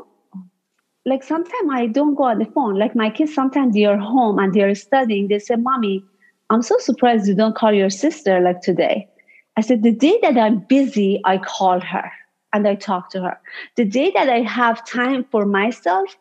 like 1.07 1.23
sometimes 1.23 1.71
I 1.73 1.87
don't 1.87 2.15
go 2.15 2.25
on 2.25 2.39
the 2.39 2.47
phone. 2.47 2.77
Like 2.79 2.97
my 2.97 3.11
kids, 3.11 3.35
sometimes 3.35 3.75
they 3.75 3.85
are 3.85 3.99
home 3.99 4.39
and 4.39 4.55
they 4.55 4.63
are 4.63 4.75
studying. 4.75 5.29
They 5.29 5.39
say, 5.39 5.57
Mommy, 5.57 6.03
I'm 6.51 6.63
so 6.63 6.79
surprised 6.79 7.29
you 7.29 7.35
don't 7.35 7.57
call 7.57 7.73
your 7.73 7.91
sister 7.91 8.41
like 8.41 8.61
today. 8.63 9.09
I 9.57 9.63
said, 9.63 9.83
The 9.83 9.93
day 9.93 10.19
that 10.23 10.39
I'm 10.39 10.61
busy, 10.61 11.21
I 11.25 11.39
call 11.39 11.81
her 11.81 12.11
and 12.53 12.67
I 12.67 12.75
talk 12.75 13.11
to 13.11 13.23
her. 13.23 13.39
The 13.77 13.85
day 13.85 14.11
that 14.15 14.29
I 14.31 14.41
have 14.43 14.87
time 14.87 15.25
for 15.31 15.47
myself 15.47 16.17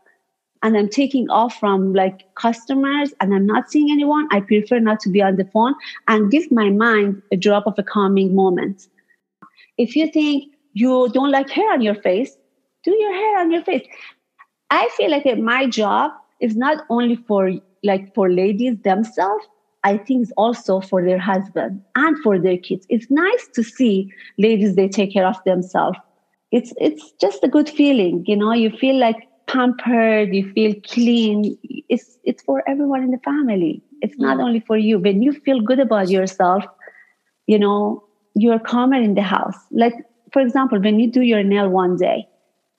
and 0.62 0.78
I'm 0.78 0.90
taking 0.90 1.30
off 1.30 1.56
from 1.56 1.94
like 1.94 2.26
customers 2.36 3.14
and 3.20 3.34
I'm 3.34 3.46
not 3.46 3.70
seeing 3.70 3.92
anyone, 3.92 4.28
I 4.32 4.42
prefer 4.42 4.80
not 4.80 5.00
to 5.02 5.10
be 5.10 5.22
on 5.22 5.38
the 5.38 5.46
phone 5.54 5.74
and 6.08 6.32
give 6.32 6.52
my 6.52 6.70
mind 6.70 7.22
a 7.32 7.38
drop 7.38 7.66
of 7.66 7.76
a 7.78 7.84
calming 7.84 8.36
moment. 8.36 8.88
If 9.78 9.96
you 9.96 10.12
think 10.12 10.44
you 10.74 11.10
don't 11.14 11.32
like 11.32 11.50
hair 11.50 11.72
on 11.72 11.82
your 11.82 11.96
face, 11.96 12.36
do 12.84 12.92
your 12.92 13.14
hair 13.14 13.40
on 13.40 13.52
your 13.52 13.64
face. 13.64 13.86
I 14.70 14.90
feel 14.98 15.10
like 15.10 15.26
my 15.38 15.68
job 15.68 16.12
is 16.42 16.56
not 16.56 16.84
only 16.90 17.16
for 17.28 17.52
like 17.84 18.14
for 18.14 18.30
ladies 18.30 18.78
themselves. 18.84 19.46
I 19.84 19.98
think 19.98 20.24
it's 20.24 20.34
also 20.36 20.82
for 20.82 21.04
their 21.04 21.18
husband 21.20 21.82
and 21.96 22.18
for 22.22 22.38
their 22.38 22.58
kids. 22.58 22.86
It's 22.90 23.10
nice 23.10 23.48
to 23.54 23.64
see 23.64 24.12
ladies 24.38 24.76
they 24.76 24.90
take 24.90 25.14
care 25.14 25.26
of 25.26 25.38
themselves. 25.46 25.98
It's 26.52 26.74
it's 26.78 27.14
just 27.22 27.44
a 27.44 27.48
good 27.48 27.70
feeling, 27.70 28.24
you 28.28 28.36
know. 28.36 28.52
You 28.52 28.72
feel 28.72 28.98
like 28.98 29.16
pampered, 29.50 30.34
you 30.34 30.52
feel 30.54 30.76
clean. 30.88 31.58
It's 31.90 32.18
it's 32.24 32.44
for 32.44 32.64
everyone 32.68 33.04
in 33.04 33.12
the 33.12 33.20
family. 33.20 33.82
It's 34.02 34.18
not 34.18 34.40
only 34.40 34.60
for 34.60 34.78
you. 34.78 35.00
When 35.00 35.22
you 35.22 35.34
feel 35.34 35.60
good 35.60 35.80
about 35.80 36.10
yourself, 36.10 36.64
you 37.48 37.60
know, 37.60 38.04
you're 38.36 38.60
calmer 38.60 39.02
in 39.02 39.16
the 39.16 39.24
house. 39.24 39.58
Like 39.72 39.96
for 40.32 40.42
example, 40.42 40.80
when 40.80 41.00
you 41.00 41.12
do 41.12 41.22
your 41.22 41.44
nail 41.44 41.70
one 41.70 41.98
day, 41.98 42.28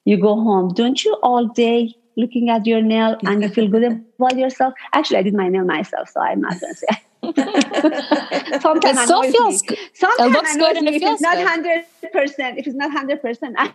you 0.05 0.17
go 0.17 0.35
home, 0.35 0.73
don't 0.75 1.05
you 1.05 1.17
all 1.23 1.47
day 1.49 1.95
looking 2.17 2.51
at 2.51 2.67
your 2.67 2.83
nail 2.83 3.17
and 3.25 3.43
you 3.43 3.49
feel 3.49 3.69
good 3.69 3.85
about 4.19 4.39
yourself? 4.39 4.75
Actually, 4.93 5.19
I 5.19 5.23
did 5.23 5.35
my 5.35 5.49
nail 5.49 5.65
myself, 5.65 6.09
so 6.09 6.21
I'm 6.21 6.41
not 6.41 6.59
to 6.61 6.75
say. 6.75 7.03
Sometimes 8.61 8.99
it 8.99 9.05
still 9.05 9.23
feels 9.23 9.63
good. 9.63 9.79
Sometimes 9.95 10.21
it 10.21 10.33
looks 10.33 10.57
good 10.57 10.77
and 10.77 10.89
it 10.89 10.95
if 10.95 11.01
feels 11.01 11.15
it's 11.15 11.23
not 11.23 11.39
hundred 11.39 11.85
percent, 12.13 12.59
if 12.59 12.67
it's 12.67 12.77
not 12.77 12.91
hundred 12.91 13.23
percent, 13.23 13.57
I 13.59 13.73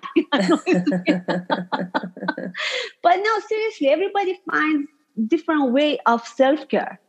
But 3.02 3.18
no, 3.18 3.40
seriously, 3.48 3.90
everybody 3.90 4.40
finds 4.50 4.90
different 5.28 5.72
way 5.72 6.00
of 6.06 6.26
self 6.28 6.68
care. 6.68 7.00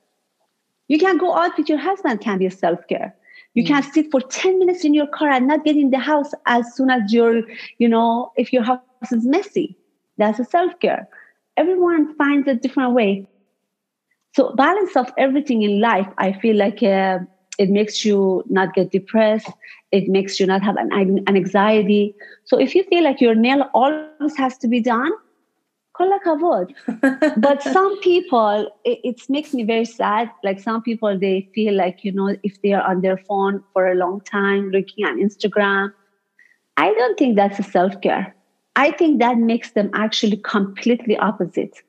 You 0.89 0.99
can 0.99 1.19
go 1.19 1.35
out 1.35 1.57
with 1.59 1.69
your 1.69 1.79
husband. 1.79 2.21
Can 2.21 2.39
be 2.39 2.47
a 2.47 2.51
self 2.51 2.87
care. 2.89 3.15
You 3.55 3.65
mm. 3.65 3.69
can 3.69 3.83
sit 3.83 4.11
for 4.11 4.21
10 4.21 4.59
minutes 4.59 4.85
in 4.85 4.95
your 4.95 5.07
car 5.07 5.31
and 5.31 5.49
not 5.49 5.65
get 5.65 5.77
in 5.77 5.91
the 5.91 5.99
house 5.99 6.33
as 6.45 6.75
soon 6.75 6.91
as 6.91 7.13
you're, 7.13 7.43
you 7.79 7.89
know, 7.89 8.33
if 8.37 8.53
your 8.53 8.63
house 8.63 8.81
is 9.11 9.27
messy. 9.27 9.77
That's 10.19 10.39
a 10.39 10.45
self-care. 10.45 11.09
Everyone 11.57 12.15
finds 12.17 12.47
a 12.49 12.55
different 12.55 12.93
way. 12.93 13.27
So 14.37 14.53
balance 14.55 14.95
of 14.97 15.11
everything 15.17 15.63
in 15.63 15.81
life, 15.81 16.07
I 16.19 16.35
feel 16.35 16.57
like 16.57 16.83
uh, 16.83 17.21
it 17.59 17.71
makes 17.71 18.05
you 18.05 18.45
not 18.51 18.75
get 18.75 18.91
depressed. 18.91 19.51
It 19.93 20.09
makes 20.09 20.39
you 20.39 20.47
not 20.47 20.63
have 20.63 20.77
an, 20.77 20.91
an 20.93 21.27
anxiety. 21.27 22.15
So 22.45 22.59
if 22.59 22.75
you 22.75 22.85
feel 22.85 23.03
like 23.03 23.23
your 23.23 23.35
nail 23.35 23.71
always 23.73 24.37
has 24.37 24.59
to 24.59 24.69
be 24.69 24.81
done, 24.81 25.11
kol 25.95 26.13
hakavod. 26.13 26.75
but 27.41 27.63
some 27.63 27.99
people, 28.01 28.69
it, 28.85 28.99
it, 29.05 29.23
makes 29.31 29.55
me 29.55 29.65
very 29.65 29.87
sad. 29.87 30.31
Like 30.45 30.61
some 30.61 30.83
people, 30.83 31.19
they 31.19 31.49
feel 31.55 31.75
like, 31.75 32.05
you 32.05 32.13
know, 32.13 32.37
if 32.43 32.61
they 32.61 32.75
are 32.75 32.87
on 32.87 33.01
their 33.01 33.17
phone 33.17 33.65
for 33.73 33.91
a 33.91 33.95
long 33.95 34.21
time 34.21 34.69
looking 34.69 35.07
at 35.07 35.15
Instagram, 35.15 35.93
I 36.77 36.93
don't 36.93 37.19
think 37.19 37.37
that's 37.37 37.59
a 37.59 37.63
self 37.63 37.99
care. 38.03 38.37
I 38.75 38.91
think 38.91 39.19
that 39.21 39.39
makes 39.39 39.71
them 39.71 39.89
actually 39.95 40.37
completely 40.37 41.17
opposite. 41.17 41.83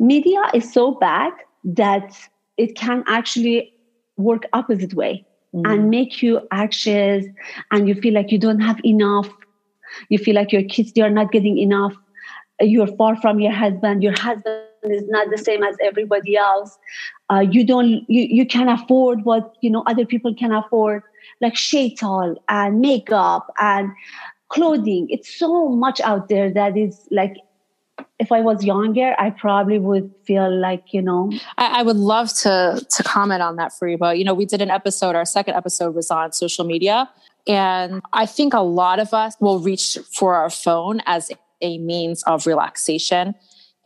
Media 0.00 0.42
is 0.54 0.72
so 0.72 0.92
bad 0.92 1.32
that 1.62 2.16
it 2.56 2.74
can 2.74 3.04
actually 3.06 3.72
work 4.16 4.42
opposite 4.52 4.94
way 4.94 5.24
mm. 5.54 5.62
and 5.70 5.90
make 5.90 6.22
you 6.22 6.40
anxious 6.50 7.24
and 7.70 7.88
you 7.88 7.94
feel 7.94 8.14
like 8.14 8.32
you 8.32 8.38
don't 8.38 8.60
have 8.60 8.80
enough. 8.84 9.28
You 10.08 10.18
feel 10.18 10.34
like 10.34 10.52
your 10.52 10.62
kids, 10.62 10.92
they 10.92 11.02
are 11.02 11.10
not 11.10 11.32
getting 11.32 11.58
enough 11.58 11.94
you're 12.60 12.86
far 12.96 13.16
from 13.16 13.40
your 13.40 13.52
husband 13.52 14.02
your 14.02 14.18
husband 14.18 14.62
is 14.84 15.04
not 15.08 15.28
the 15.30 15.38
same 15.38 15.62
as 15.62 15.76
everybody 15.82 16.36
else 16.36 16.78
uh, 17.30 17.40
you 17.40 17.64
don't 17.64 18.04
you, 18.08 18.22
you 18.22 18.46
can 18.46 18.68
afford 18.68 19.24
what 19.24 19.54
you 19.60 19.70
know 19.70 19.82
other 19.86 20.04
people 20.04 20.34
can 20.34 20.52
afford 20.52 21.02
like 21.40 21.54
shaital 21.54 22.36
and 22.48 22.80
makeup 22.80 23.52
and 23.60 23.90
clothing 24.48 25.06
it's 25.10 25.32
so 25.38 25.68
much 25.68 26.00
out 26.00 26.28
there 26.28 26.50
that 26.50 26.76
is 26.76 27.06
like 27.10 27.36
if 28.20 28.30
I 28.30 28.42
was 28.42 28.62
younger, 28.62 29.14
I 29.18 29.30
probably 29.30 29.78
would 29.78 30.12
feel 30.24 30.54
like, 30.54 30.92
you 30.92 31.00
know. 31.00 31.32
I, 31.56 31.80
I, 31.80 31.82
would 31.82 31.96
love 31.96 32.32
to 32.42 32.86
to 32.88 33.02
comment 33.02 33.40
on 33.42 33.56
that 33.56 33.72
for 33.72 33.88
you, 33.88 33.96
but 33.96 34.18
you 34.18 34.24
know, 34.24 34.34
we 34.34 34.44
did 34.44 34.60
an 34.60 34.70
episode, 34.70 35.16
our 35.16 35.24
second 35.24 35.54
episode 35.54 35.94
was 35.94 36.10
on 36.10 36.32
social 36.32 36.64
media. 36.66 37.10
And 37.48 38.02
I 38.12 38.26
think 38.26 38.52
a 38.52 38.60
lot 38.60 39.00
of 39.00 39.14
us 39.14 39.34
will 39.40 39.58
reach 39.58 39.98
for 40.12 40.34
our 40.34 40.50
phone 40.50 41.00
as 41.06 41.32
a 41.62 41.78
means 41.78 42.22
of 42.24 42.46
relaxation. 42.46 43.34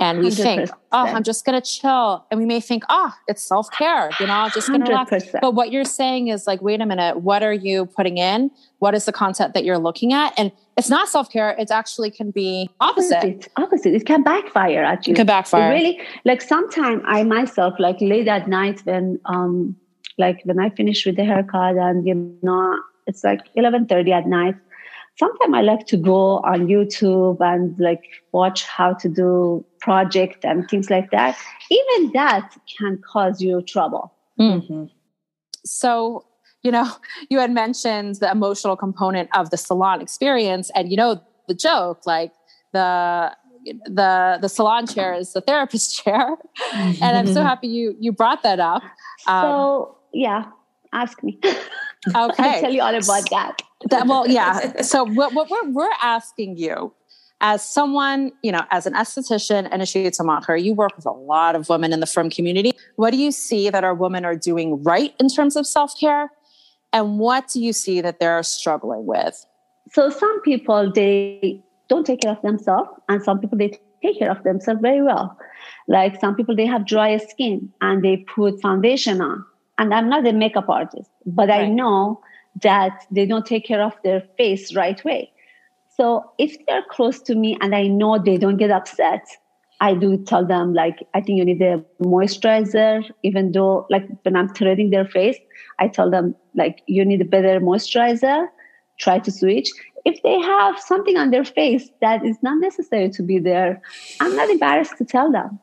And 0.00 0.18
we 0.18 0.26
100%. 0.26 0.36
think, 0.36 0.70
oh, 0.90 1.06
I'm 1.06 1.22
just 1.22 1.44
going 1.44 1.60
to 1.60 1.66
chill. 1.66 2.26
And 2.30 2.40
we 2.40 2.46
may 2.46 2.60
think, 2.60 2.82
oh, 2.88 3.12
it's 3.28 3.42
self 3.42 3.70
care, 3.70 4.10
you 4.18 4.26
know, 4.26 4.32
I'm 4.32 4.50
just 4.50 4.66
going 4.66 4.82
to 4.82 4.90
relax. 4.90 5.26
But 5.40 5.54
what 5.54 5.70
you're 5.70 5.84
saying 5.84 6.28
is 6.28 6.48
like, 6.48 6.60
wait 6.62 6.80
a 6.80 6.86
minute, 6.86 7.20
what 7.20 7.44
are 7.44 7.52
you 7.52 7.86
putting 7.86 8.18
in? 8.18 8.50
What 8.80 8.94
is 8.94 9.04
the 9.04 9.12
content 9.12 9.54
that 9.54 9.64
you're 9.64 9.78
looking 9.78 10.12
at? 10.12 10.34
And 10.36 10.50
it's 10.76 10.90
not 10.90 11.08
self 11.08 11.30
care. 11.30 11.50
It 11.50 11.70
actually 11.70 12.10
can 12.10 12.32
be 12.32 12.68
opposite. 12.80 13.18
opposite. 13.18 13.48
Opposite. 13.56 13.94
It 13.94 14.04
can 14.04 14.24
backfire 14.24 14.82
at 14.82 15.06
you. 15.06 15.12
It 15.12 15.16
can 15.16 15.26
backfire. 15.26 15.70
It 15.70 15.74
really, 15.74 16.00
like 16.24 16.42
sometimes 16.42 17.02
I 17.06 17.22
myself, 17.22 17.74
like 17.78 18.00
late 18.00 18.26
at 18.26 18.48
night 18.48 18.80
when, 18.84 19.20
um, 19.26 19.76
like 20.18 20.40
when 20.44 20.58
I 20.58 20.70
finish 20.70 21.06
with 21.06 21.16
the 21.16 21.24
haircut 21.24 21.76
and, 21.76 22.04
you 22.04 22.36
know, 22.42 22.78
it's 23.06 23.22
like 23.22 23.40
11.30 23.54 24.10
at 24.10 24.26
night 24.26 24.56
sometimes 25.16 25.54
I 25.54 25.60
like 25.62 25.86
to 25.86 25.96
go 25.96 26.38
on 26.38 26.66
YouTube 26.66 27.40
and 27.40 27.78
like 27.78 28.02
watch 28.32 28.64
how 28.64 28.94
to 28.94 29.08
do 29.08 29.64
project 29.80 30.44
and 30.44 30.68
things 30.68 30.90
like 30.90 31.10
that. 31.10 31.36
Even 31.70 32.12
that 32.12 32.56
can 32.78 33.00
cause 33.06 33.40
you 33.40 33.62
trouble. 33.62 34.12
Mm-hmm. 34.38 34.86
So, 35.64 36.24
you 36.62 36.70
know, 36.70 36.90
you 37.30 37.38
had 37.38 37.52
mentioned 37.52 38.16
the 38.16 38.30
emotional 38.30 38.76
component 38.76 39.28
of 39.36 39.50
the 39.50 39.56
salon 39.56 40.00
experience, 40.00 40.70
and 40.74 40.90
you 40.90 40.96
know 40.96 41.20
the 41.48 41.54
joke, 41.54 42.06
like 42.06 42.32
the 42.72 43.34
the 43.86 44.38
the 44.40 44.48
salon 44.48 44.86
chair 44.86 45.14
is 45.14 45.32
the 45.32 45.40
therapist 45.40 45.96
chair, 46.02 46.36
and 46.74 47.16
I'm 47.16 47.32
so 47.32 47.42
happy 47.42 47.68
you 47.68 47.96
you 48.00 48.12
brought 48.12 48.42
that 48.42 48.60
up. 48.60 48.82
Um, 49.26 49.42
so 49.42 49.98
yeah, 50.12 50.46
ask 50.92 51.22
me. 51.22 51.38
Okay, 52.06 52.42
I'll 52.42 52.60
tell 52.60 52.70
you 52.70 52.82
all 52.82 52.94
about 52.94 53.30
that. 53.30 53.62
That 53.90 54.06
well, 54.06 54.28
yeah. 54.28 54.82
So 54.82 55.04
what, 55.04 55.34
what 55.34 55.50
we're 55.50 55.70
we're 55.70 55.90
asking 56.02 56.56
you 56.56 56.92
as 57.40 57.62
someone, 57.62 58.32
you 58.42 58.50
know, 58.50 58.62
as 58.70 58.86
an 58.86 58.94
esthetician 58.94 59.68
and 59.70 59.82
a 59.82 59.84
shiatsu 59.84 60.64
you 60.64 60.72
work 60.72 60.96
with 60.96 61.04
a 61.04 61.10
lot 61.10 61.54
of 61.54 61.68
women 61.68 61.92
in 61.92 62.00
the 62.00 62.06
frum 62.06 62.30
community. 62.30 62.72
What 62.96 63.10
do 63.10 63.18
you 63.18 63.30
see 63.30 63.70
that 63.70 63.84
our 63.84 63.94
women 63.94 64.24
are 64.24 64.36
doing 64.36 64.82
right 64.82 65.14
in 65.20 65.28
terms 65.28 65.56
of 65.56 65.66
self 65.66 65.92
care? 65.98 66.30
And 66.92 67.18
what 67.18 67.48
do 67.48 67.60
you 67.60 67.72
see 67.72 68.00
that 68.00 68.20
they're 68.20 68.42
struggling 68.42 69.04
with? 69.04 69.44
So 69.92 70.10
some 70.10 70.40
people, 70.42 70.90
they 70.92 71.62
don't 71.88 72.06
take 72.06 72.22
care 72.22 72.32
of 72.32 72.40
themselves, 72.42 72.88
and 73.08 73.22
some 73.22 73.40
people, 73.40 73.58
they 73.58 73.78
take 74.02 74.18
care 74.18 74.30
of 74.30 74.42
themselves 74.44 74.80
very 74.80 75.02
well. 75.02 75.36
Like 75.88 76.20
some 76.20 76.34
people, 76.34 76.56
they 76.56 76.66
have 76.66 76.86
dry 76.86 77.16
skin 77.18 77.72
and 77.80 78.02
they 78.02 78.18
put 78.18 78.60
foundation 78.62 79.20
on. 79.20 79.44
And 79.76 79.92
I'm 79.92 80.08
not 80.08 80.26
a 80.26 80.32
makeup 80.32 80.68
artist, 80.68 81.10
but 81.26 81.48
right. 81.48 81.64
I 81.64 81.68
know 81.68 82.20
that 82.62 83.06
they 83.10 83.26
don't 83.26 83.46
take 83.46 83.64
care 83.64 83.82
of 83.82 83.94
their 84.04 84.22
face 84.36 84.74
right 84.74 85.04
way. 85.04 85.30
So 85.96 86.32
if 86.38 86.56
they're 86.66 86.84
close 86.90 87.20
to 87.22 87.34
me 87.34 87.56
and 87.60 87.74
I 87.74 87.86
know 87.86 88.18
they 88.18 88.36
don't 88.36 88.56
get 88.56 88.70
upset, 88.70 89.26
I 89.80 89.94
do 89.94 90.22
tell 90.24 90.46
them 90.46 90.72
like 90.72 91.06
I 91.14 91.20
think 91.20 91.38
you 91.38 91.44
need 91.44 91.62
a 91.62 91.84
moisturizer, 92.02 93.04
even 93.22 93.52
though 93.52 93.86
like 93.90 94.08
when 94.22 94.36
I'm 94.36 94.48
threading 94.48 94.90
their 94.90 95.04
face, 95.04 95.36
I 95.78 95.88
tell 95.88 96.10
them 96.10 96.34
like 96.54 96.82
you 96.86 97.04
need 97.04 97.20
a 97.20 97.24
better 97.24 97.60
moisturizer, 97.60 98.46
try 98.98 99.18
to 99.18 99.30
switch. 99.30 99.70
If 100.04 100.22
they 100.22 100.40
have 100.40 100.78
something 100.78 101.16
on 101.16 101.30
their 101.30 101.44
face 101.44 101.90
that 102.00 102.24
is 102.24 102.36
not 102.42 102.60
necessary 102.60 103.10
to 103.10 103.22
be 103.22 103.38
there, 103.38 103.80
I'm 104.20 104.36
not 104.36 104.50
embarrassed 104.50 104.98
to 104.98 105.04
tell 105.04 105.30
them. 105.30 105.58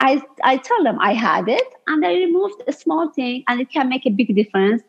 I, 0.00 0.22
I 0.42 0.56
tell 0.56 0.82
them 0.82 0.98
I 1.00 1.12
had 1.12 1.48
it 1.48 1.66
and 1.86 2.04
I 2.04 2.14
removed 2.14 2.62
a 2.66 2.72
small 2.72 3.10
thing 3.10 3.44
and 3.48 3.60
it 3.60 3.70
can 3.70 3.88
make 3.88 4.06
a 4.06 4.10
big 4.10 4.34
difference. 4.34 4.82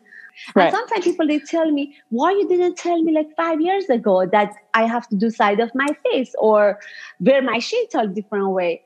Right. 0.54 0.64
And 0.64 0.74
sometimes 0.74 1.04
people 1.04 1.26
they 1.26 1.38
tell 1.38 1.70
me, 1.70 1.96
why 2.08 2.32
you 2.32 2.48
didn't 2.48 2.76
tell 2.76 3.02
me 3.02 3.12
like 3.12 3.28
five 3.36 3.60
years 3.60 3.88
ago 3.88 4.26
that 4.26 4.52
I 4.74 4.86
have 4.86 5.08
to 5.08 5.16
do 5.16 5.30
side 5.30 5.60
of 5.60 5.70
my 5.74 5.86
face 6.04 6.34
or 6.38 6.78
wear 7.20 7.42
my 7.42 7.58
sheet 7.58 7.90
a 7.94 8.06
different 8.06 8.50
way? 8.50 8.82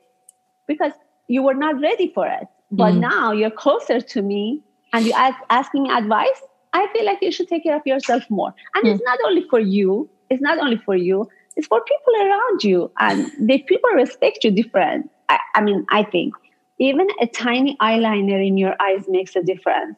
Because 0.67 0.93
you 1.27 1.43
were 1.43 1.53
not 1.53 1.79
ready 1.79 2.11
for 2.13 2.27
it. 2.27 2.47
But 2.71 2.93
mm. 2.93 2.99
now 2.99 3.31
you're 3.31 3.51
closer 3.51 4.01
to 4.01 4.21
me 4.21 4.61
and 4.93 5.05
you 5.05 5.13
ask 5.13 5.37
asking 5.49 5.83
me 5.83 5.91
advice. 5.91 6.41
I 6.73 6.87
feel 6.91 7.05
like 7.05 7.19
you 7.21 7.31
should 7.31 7.47
take 7.47 7.63
care 7.63 7.77
of 7.77 7.83
yourself 7.85 8.23
more. 8.29 8.53
And 8.73 8.85
mm. 8.85 8.93
it's 8.93 9.03
not 9.05 9.19
only 9.25 9.45
for 9.49 9.59
you, 9.59 10.09
it's 10.29 10.41
not 10.41 10.57
only 10.57 10.77
for 10.77 10.95
you. 10.95 11.29
it's 11.55 11.67
for 11.67 11.81
people 11.81 12.13
around 12.21 12.63
you 12.63 12.91
and 12.99 13.31
the 13.39 13.59
people 13.59 13.89
respect 13.91 14.43
you 14.43 14.51
different 14.51 15.09
I, 15.29 15.39
I 15.55 15.61
mean 15.61 15.85
i 15.89 16.03
think 16.03 16.33
even 16.79 17.07
a 17.21 17.27
tiny 17.27 17.77
eyeliner 17.81 18.45
in 18.45 18.57
your 18.57 18.75
eyes 18.81 19.05
makes 19.07 19.35
a 19.35 19.43
difference 19.43 19.97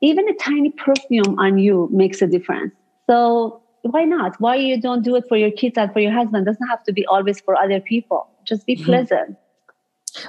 even 0.00 0.28
a 0.28 0.34
tiny 0.34 0.70
perfume 0.70 1.38
on 1.38 1.58
you 1.58 1.88
makes 1.92 2.22
a 2.22 2.26
difference. 2.26 2.72
So 3.08 3.62
why 3.82 4.04
not? 4.04 4.40
Why 4.40 4.56
you 4.56 4.80
don't 4.80 5.02
do 5.02 5.16
it 5.16 5.24
for 5.28 5.36
your 5.36 5.50
kids 5.50 5.78
and 5.78 5.92
for 5.92 6.00
your 6.00 6.12
husband? 6.12 6.46
It 6.46 6.50
doesn't 6.50 6.68
have 6.68 6.82
to 6.84 6.92
be 6.92 7.06
always 7.06 7.40
for 7.40 7.56
other 7.56 7.80
people. 7.80 8.28
Just 8.44 8.66
be 8.66 8.76
mm-hmm. 8.76 8.84
pleasant. 8.84 9.36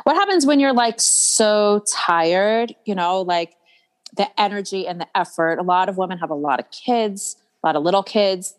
What 0.03 0.15
happens 0.15 0.45
when 0.45 0.59
you're 0.59 0.73
like 0.73 0.99
so 0.99 1.83
tired 1.87 2.75
you 2.85 2.93
know 2.93 3.21
like 3.21 3.55
the 4.15 4.27
energy 4.39 4.87
and 4.87 4.99
the 4.99 5.07
effort? 5.15 5.59
A 5.59 5.63
lot 5.63 5.89
of 5.89 5.97
women 5.97 6.17
have 6.19 6.29
a 6.29 6.35
lot 6.35 6.59
of 6.59 6.69
kids 6.71 7.37
a 7.63 7.67
lot 7.67 7.75
of 7.75 7.83
little 7.83 8.03
kids. 8.03 8.55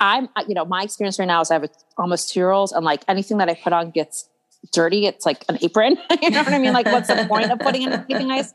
I'm 0.00 0.28
you 0.46 0.54
know 0.54 0.64
my 0.64 0.82
experience 0.82 1.18
right 1.18 1.26
now 1.26 1.40
is 1.40 1.50
i 1.50 1.54
have 1.54 1.68
almost 1.96 2.32
two 2.32 2.38
year 2.38 2.52
olds 2.52 2.70
and 2.70 2.84
like 2.84 3.02
anything 3.08 3.38
that 3.38 3.48
i 3.48 3.54
put 3.54 3.72
on 3.72 3.90
gets 3.90 4.28
dirty 4.72 5.06
it's 5.06 5.24
like 5.24 5.44
an 5.48 5.58
apron. 5.62 5.96
You 6.22 6.30
know 6.30 6.42
what 6.42 6.52
i 6.52 6.58
mean? 6.58 6.72
Like 6.72 6.86
what's 6.86 7.08
the 7.08 7.26
point 7.28 7.50
of 7.50 7.58
putting 7.58 7.82
in 7.82 7.92
anything 7.92 8.28
nice 8.28 8.52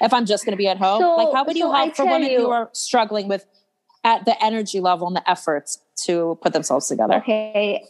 if 0.00 0.12
i'm 0.12 0.26
just 0.26 0.44
going 0.44 0.52
to 0.52 0.56
be 0.56 0.68
at 0.68 0.78
home? 0.78 1.00
So, 1.00 1.16
like 1.16 1.34
how 1.34 1.44
would 1.44 1.56
you 1.56 1.70
help 1.72 1.96
for 1.96 2.04
women 2.04 2.30
you, 2.30 2.40
who 2.40 2.50
are 2.50 2.70
struggling 2.72 3.28
with 3.28 3.46
at 4.02 4.24
the 4.24 4.42
energy 4.44 4.80
level 4.80 5.06
and 5.06 5.16
the 5.16 5.28
efforts 5.30 5.78
to 6.04 6.38
put 6.42 6.52
themselves 6.52 6.88
together? 6.88 7.14
Okay 7.16 7.82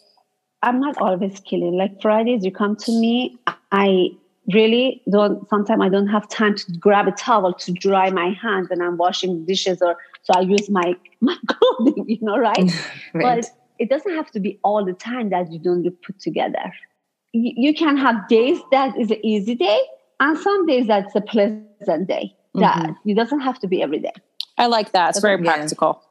i'm 0.63 0.81
not 0.81 0.97
always 0.99 1.41
killing. 1.41 1.77
Like 1.77 2.01
fridays 2.01 2.45
you 2.45 2.53
come 2.53 2.77
to 2.77 2.93
me 2.93 3.39
i 3.73 4.11
really 4.53 5.03
don't 5.11 5.49
sometimes 5.49 5.81
i 5.83 5.89
don't 5.89 6.07
have 6.07 6.29
time 6.29 6.55
to 6.55 6.73
grab 6.79 7.09
a 7.09 7.13
towel 7.13 7.55
to 7.55 7.73
dry 7.73 8.11
my 8.11 8.31
hands 8.31 8.69
when 8.69 8.83
i'm 8.83 8.99
washing 8.99 9.45
dishes 9.47 9.81
or 9.81 9.97
so 10.23 10.35
i 10.37 10.41
use 10.41 10.69
my 10.69 10.95
my 11.21 11.37
clothing 11.47 12.05
you 12.07 12.19
know 12.21 12.37
right, 12.37 12.59
right. 13.15 13.23
but 13.23 13.51
it 13.79 13.89
doesn't 13.89 14.15
have 14.15 14.31
to 14.31 14.41
be 14.41 14.59
all 14.63 14.85
the 14.85 14.93
time 14.93 15.31
that 15.31 15.51
you 15.51 15.59
don't 15.59 15.91
put 16.03 16.19
together 16.21 16.73
you, 17.35 17.53
you 17.57 17.75
can 17.75 17.97
have 17.97 18.29
days 18.29 18.59
that 18.71 18.97
is 18.99 19.11
an 19.11 19.25
easy 19.25 19.55
day 19.55 19.81
and 20.21 20.39
some 20.39 20.67
days 20.67 20.87
that's 20.87 21.15
a 21.15 21.21
pleasant 21.21 22.07
day. 22.09 22.35
That 22.55 22.77
mm-hmm. 22.77 23.11
it 23.11 23.15
doesn't 23.15 23.41
have 23.41 23.59
to 23.61 23.67
be 23.67 23.83
every 23.83 23.99
day. 23.99 24.13
I 24.57 24.67
like 24.67 24.93
that. 24.93 25.11
It's 25.11 25.21
very 25.21 25.43
practical. 25.43 26.03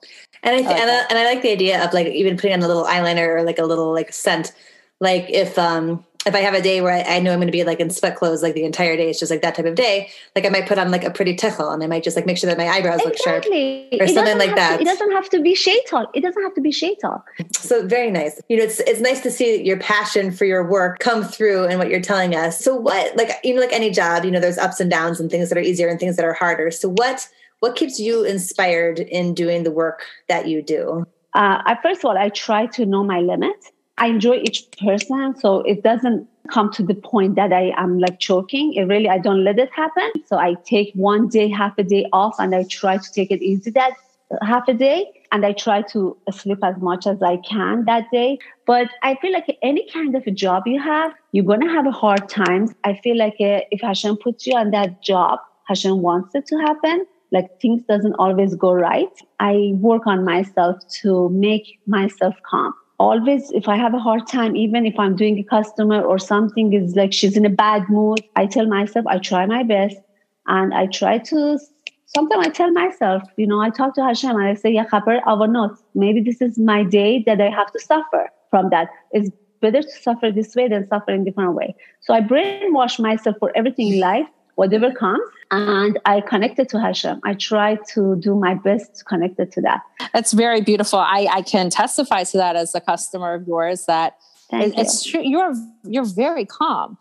And 0.43 0.55
I, 0.55 0.57
th- 0.57 0.67
I 0.67 0.73
like 0.73 0.81
and, 0.81 0.91
I, 0.91 1.05
and 1.09 1.17
I 1.19 1.25
like 1.25 1.41
the 1.41 1.51
idea 1.51 1.83
of 1.83 1.93
like 1.93 2.07
even 2.07 2.35
putting 2.35 2.53
on 2.53 2.61
a 2.61 2.67
little 2.67 2.83
eyeliner 2.83 3.27
or 3.27 3.43
like 3.43 3.59
a 3.59 3.63
little 3.63 3.93
like 3.93 4.11
scent. 4.11 4.51
Like 4.99 5.29
if 5.29 5.57
um 5.57 6.05
if 6.25 6.35
I 6.35 6.39
have 6.39 6.53
a 6.53 6.61
day 6.61 6.81
where 6.81 6.93
I, 6.93 7.17
I 7.17 7.19
know 7.19 7.31
I'm 7.31 7.39
going 7.39 7.47
to 7.47 7.51
be 7.51 7.63
like 7.63 7.79
in 7.79 7.89
sweat 7.89 8.15
clothes 8.15 8.41
like 8.41 8.53
the 8.53 8.63
entire 8.63 8.95
day, 8.95 9.09
it's 9.09 9.19
just 9.19 9.31
like 9.31 9.41
that 9.41 9.55
type 9.55 9.65
of 9.65 9.75
day. 9.75 10.09
Like 10.35 10.45
I 10.45 10.49
might 10.49 10.67
put 10.67 10.77
on 10.77 10.91
like 10.91 11.03
a 11.03 11.11
pretty 11.11 11.35
tickle 11.35 11.69
and 11.69 11.83
I 11.83 11.87
might 11.87 12.03
just 12.03 12.15
like 12.15 12.25
make 12.25 12.37
sure 12.37 12.49
that 12.49 12.57
my 12.57 12.67
eyebrows 12.67 13.01
exactly. 13.01 13.89
look 13.91 13.91
sharp 13.91 14.01
or 14.01 14.05
it 14.05 14.13
something 14.13 14.37
like 14.37 14.55
that. 14.55 14.77
To, 14.77 14.81
it 14.81 14.85
doesn't 14.85 15.11
have 15.11 15.29
to 15.29 15.41
be 15.41 15.55
shaital. 15.55 16.07
It 16.13 16.21
doesn't 16.21 16.41
have 16.41 16.53
to 16.55 16.61
be 16.61 16.71
shaital. 16.71 17.21
So 17.53 17.85
very 17.85 18.11
nice. 18.11 18.39
You 18.49 18.57
know, 18.57 18.63
it's 18.63 18.79
it's 18.81 19.01
nice 19.01 19.21
to 19.21 19.31
see 19.31 19.61
your 19.63 19.77
passion 19.79 20.31
for 20.31 20.45
your 20.45 20.67
work 20.67 20.99
come 20.99 21.23
through 21.23 21.65
and 21.65 21.79
what 21.79 21.89
you're 21.89 22.01
telling 22.01 22.35
us. 22.35 22.59
So 22.59 22.75
what, 22.75 23.15
like 23.17 23.31
you 23.43 23.53
know, 23.53 23.61
like 23.61 23.73
any 23.73 23.89
job, 23.89 24.25
you 24.25 24.31
know, 24.31 24.39
there's 24.39 24.57
ups 24.57 24.79
and 24.79 24.89
downs 24.89 25.19
and 25.19 25.29
things 25.29 25.49
that 25.49 25.57
are 25.57 25.61
easier 25.61 25.87
and 25.87 25.99
things 25.99 26.15
that 26.15 26.25
are 26.25 26.33
harder. 26.33 26.71
So 26.71 26.89
what 26.89 27.27
what 27.59 27.75
keeps 27.75 27.99
you 27.99 28.23
inspired 28.23 28.99
in 28.99 29.33
doing 29.33 29.63
the 29.63 29.71
work 29.71 30.03
that 30.27 30.47
you 30.47 30.61
do? 30.61 31.05
Uh, 31.33 31.63
I, 31.65 31.77
first 31.81 32.01
of 32.01 32.05
all, 32.05 32.17
I 32.17 32.29
try 32.29 32.65
to 32.67 32.85
know 32.85 33.03
my 33.03 33.19
limit 33.19 33.55
I 33.97 34.07
enjoy 34.07 34.37
each 34.37 34.69
person. 34.71 35.35
So 35.37 35.61
it 35.61 35.83
doesn't 35.83 36.27
come 36.51 36.71
to 36.73 36.83
the 36.83 36.95
point 36.95 37.35
that 37.35 37.53
I 37.53 37.73
am 37.77 37.99
like 37.99 38.19
choking. 38.19 38.73
It 38.73 38.83
really, 38.83 39.09
I 39.09 39.17
don't 39.17 39.43
let 39.43 39.59
it 39.59 39.69
happen. 39.73 40.11
So 40.25 40.37
I 40.37 40.55
take 40.65 40.91
one 40.93 41.27
day, 41.29 41.49
half 41.49 41.77
a 41.77 41.83
day 41.83 42.05
off, 42.11 42.35
and 42.39 42.55
I 42.55 42.63
try 42.63 42.97
to 42.97 43.11
take 43.11 43.31
it 43.31 43.41
easy 43.41 43.71
that 43.71 43.93
half 44.41 44.67
a 44.67 44.73
day. 44.73 45.11
And 45.31 45.45
I 45.45 45.53
try 45.53 45.81
to 45.93 46.17
sleep 46.31 46.59
as 46.63 46.75
much 46.77 47.07
as 47.07 47.21
I 47.21 47.37
can 47.37 47.85
that 47.85 48.05
day. 48.11 48.39
But 48.65 48.89
I 49.03 49.15
feel 49.15 49.31
like 49.31 49.57
any 49.61 49.87
kind 49.91 50.15
of 50.15 50.23
a 50.27 50.31
job 50.31 50.63
you 50.65 50.81
have, 50.81 51.13
you're 51.31 51.45
going 51.45 51.61
to 51.61 51.69
have 51.69 51.87
a 51.87 51.91
hard 51.91 52.29
time. 52.29 52.73
I 52.83 52.95
feel 52.95 53.17
like 53.17 53.35
uh, 53.39 53.61
if 53.71 53.81
Hashem 53.81 54.17
puts 54.17 54.45
you 54.45 54.55
on 54.55 54.71
that 54.71 55.01
job, 55.01 55.39
Hashem 55.67 56.01
wants 56.01 56.35
it 56.35 56.45
to 56.47 56.57
happen. 56.57 57.05
Like 57.31 57.59
things 57.59 57.81
doesn't 57.87 58.13
always 58.19 58.53
go 58.53 58.73
right. 58.73 59.09
I 59.39 59.71
work 59.75 60.05
on 60.05 60.23
myself 60.23 60.77
to 61.01 61.29
make 61.29 61.79
myself 61.87 62.35
calm 62.47 62.73
always 62.99 63.51
if 63.51 63.67
i 63.67 63.75
have 63.75 63.93
a 63.93 63.99
hard 63.99 64.25
time 64.27 64.55
even 64.55 64.85
if 64.85 64.97
i'm 64.99 65.15
doing 65.15 65.37
a 65.39 65.43
customer 65.43 66.01
or 66.01 66.17
something 66.19 66.73
is 66.73 66.95
like 66.95 67.13
she's 67.13 67.35
in 67.35 67.45
a 67.45 67.49
bad 67.49 67.83
mood 67.89 68.19
i 68.35 68.45
tell 68.45 68.67
myself 68.67 69.05
i 69.07 69.17
try 69.17 69.45
my 69.45 69.63
best. 69.63 69.97
And 70.45 70.73
i 70.73 70.87
try 70.87 71.19
to 71.19 71.57
sometimes 72.05 72.47
i 72.47 72.49
tell 72.49 72.71
myself 72.71 73.23
you 73.37 73.47
know 73.47 73.61
i 73.61 73.69
talk 73.69 73.95
to 73.95 74.03
hashem 74.03 74.35
and 74.35 74.43
i 74.43 74.53
say 74.53 74.71
yeah 74.71 74.85
khabar 74.85 75.21
not. 75.49 75.71
Maybe 75.95 76.21
this 76.21 76.41
is 76.41 76.59
my 76.59 76.83
day 76.83 77.23
that 77.25 77.41
i 77.41 77.49
have 77.49 77.71
to 77.71 77.79
suffer 77.79 78.29
from 78.49 78.69
that. 78.69 78.89
It's 79.11 79.29
better 79.61 79.81
to 79.81 79.89
suffer 79.89 80.29
this 80.31 80.53
way 80.55 80.67
than 80.67 80.87
suffer 80.87 81.11
in 81.11 81.23
different 81.23 81.53
way. 81.53 81.73
So 82.01 82.13
i 82.13 82.21
brainwash 82.21 82.99
myself 82.99 83.37
for 83.39 83.51
everything 83.55 83.93
in 83.93 83.99
life 83.99 84.27
whatever 84.55 84.91
comes 84.91 85.23
and 85.51 85.99
I 86.05 86.21
connected 86.21 86.69
to 86.69 86.79
Hashem. 86.79 87.21
I 87.23 87.35
try 87.35 87.77
to 87.93 88.15
do 88.15 88.35
my 88.35 88.55
best 88.55 88.95
to 88.97 89.03
connect 89.03 89.39
it 89.39 89.51
to 89.53 89.61
that. 89.61 89.81
That's 90.13 90.33
very 90.33 90.61
beautiful. 90.61 90.99
I, 90.99 91.27
I 91.31 91.41
can 91.43 91.69
testify 91.69 92.23
to 92.23 92.37
that 92.37 92.55
as 92.55 92.73
a 92.73 92.81
customer 92.81 93.35
of 93.35 93.47
yours 93.47 93.85
that 93.85 94.17
it, 94.51 94.73
it's 94.77 95.03
true. 95.03 95.21
You're 95.23 95.53
you're 95.83 96.05
very 96.05 96.45
calm. 96.45 96.97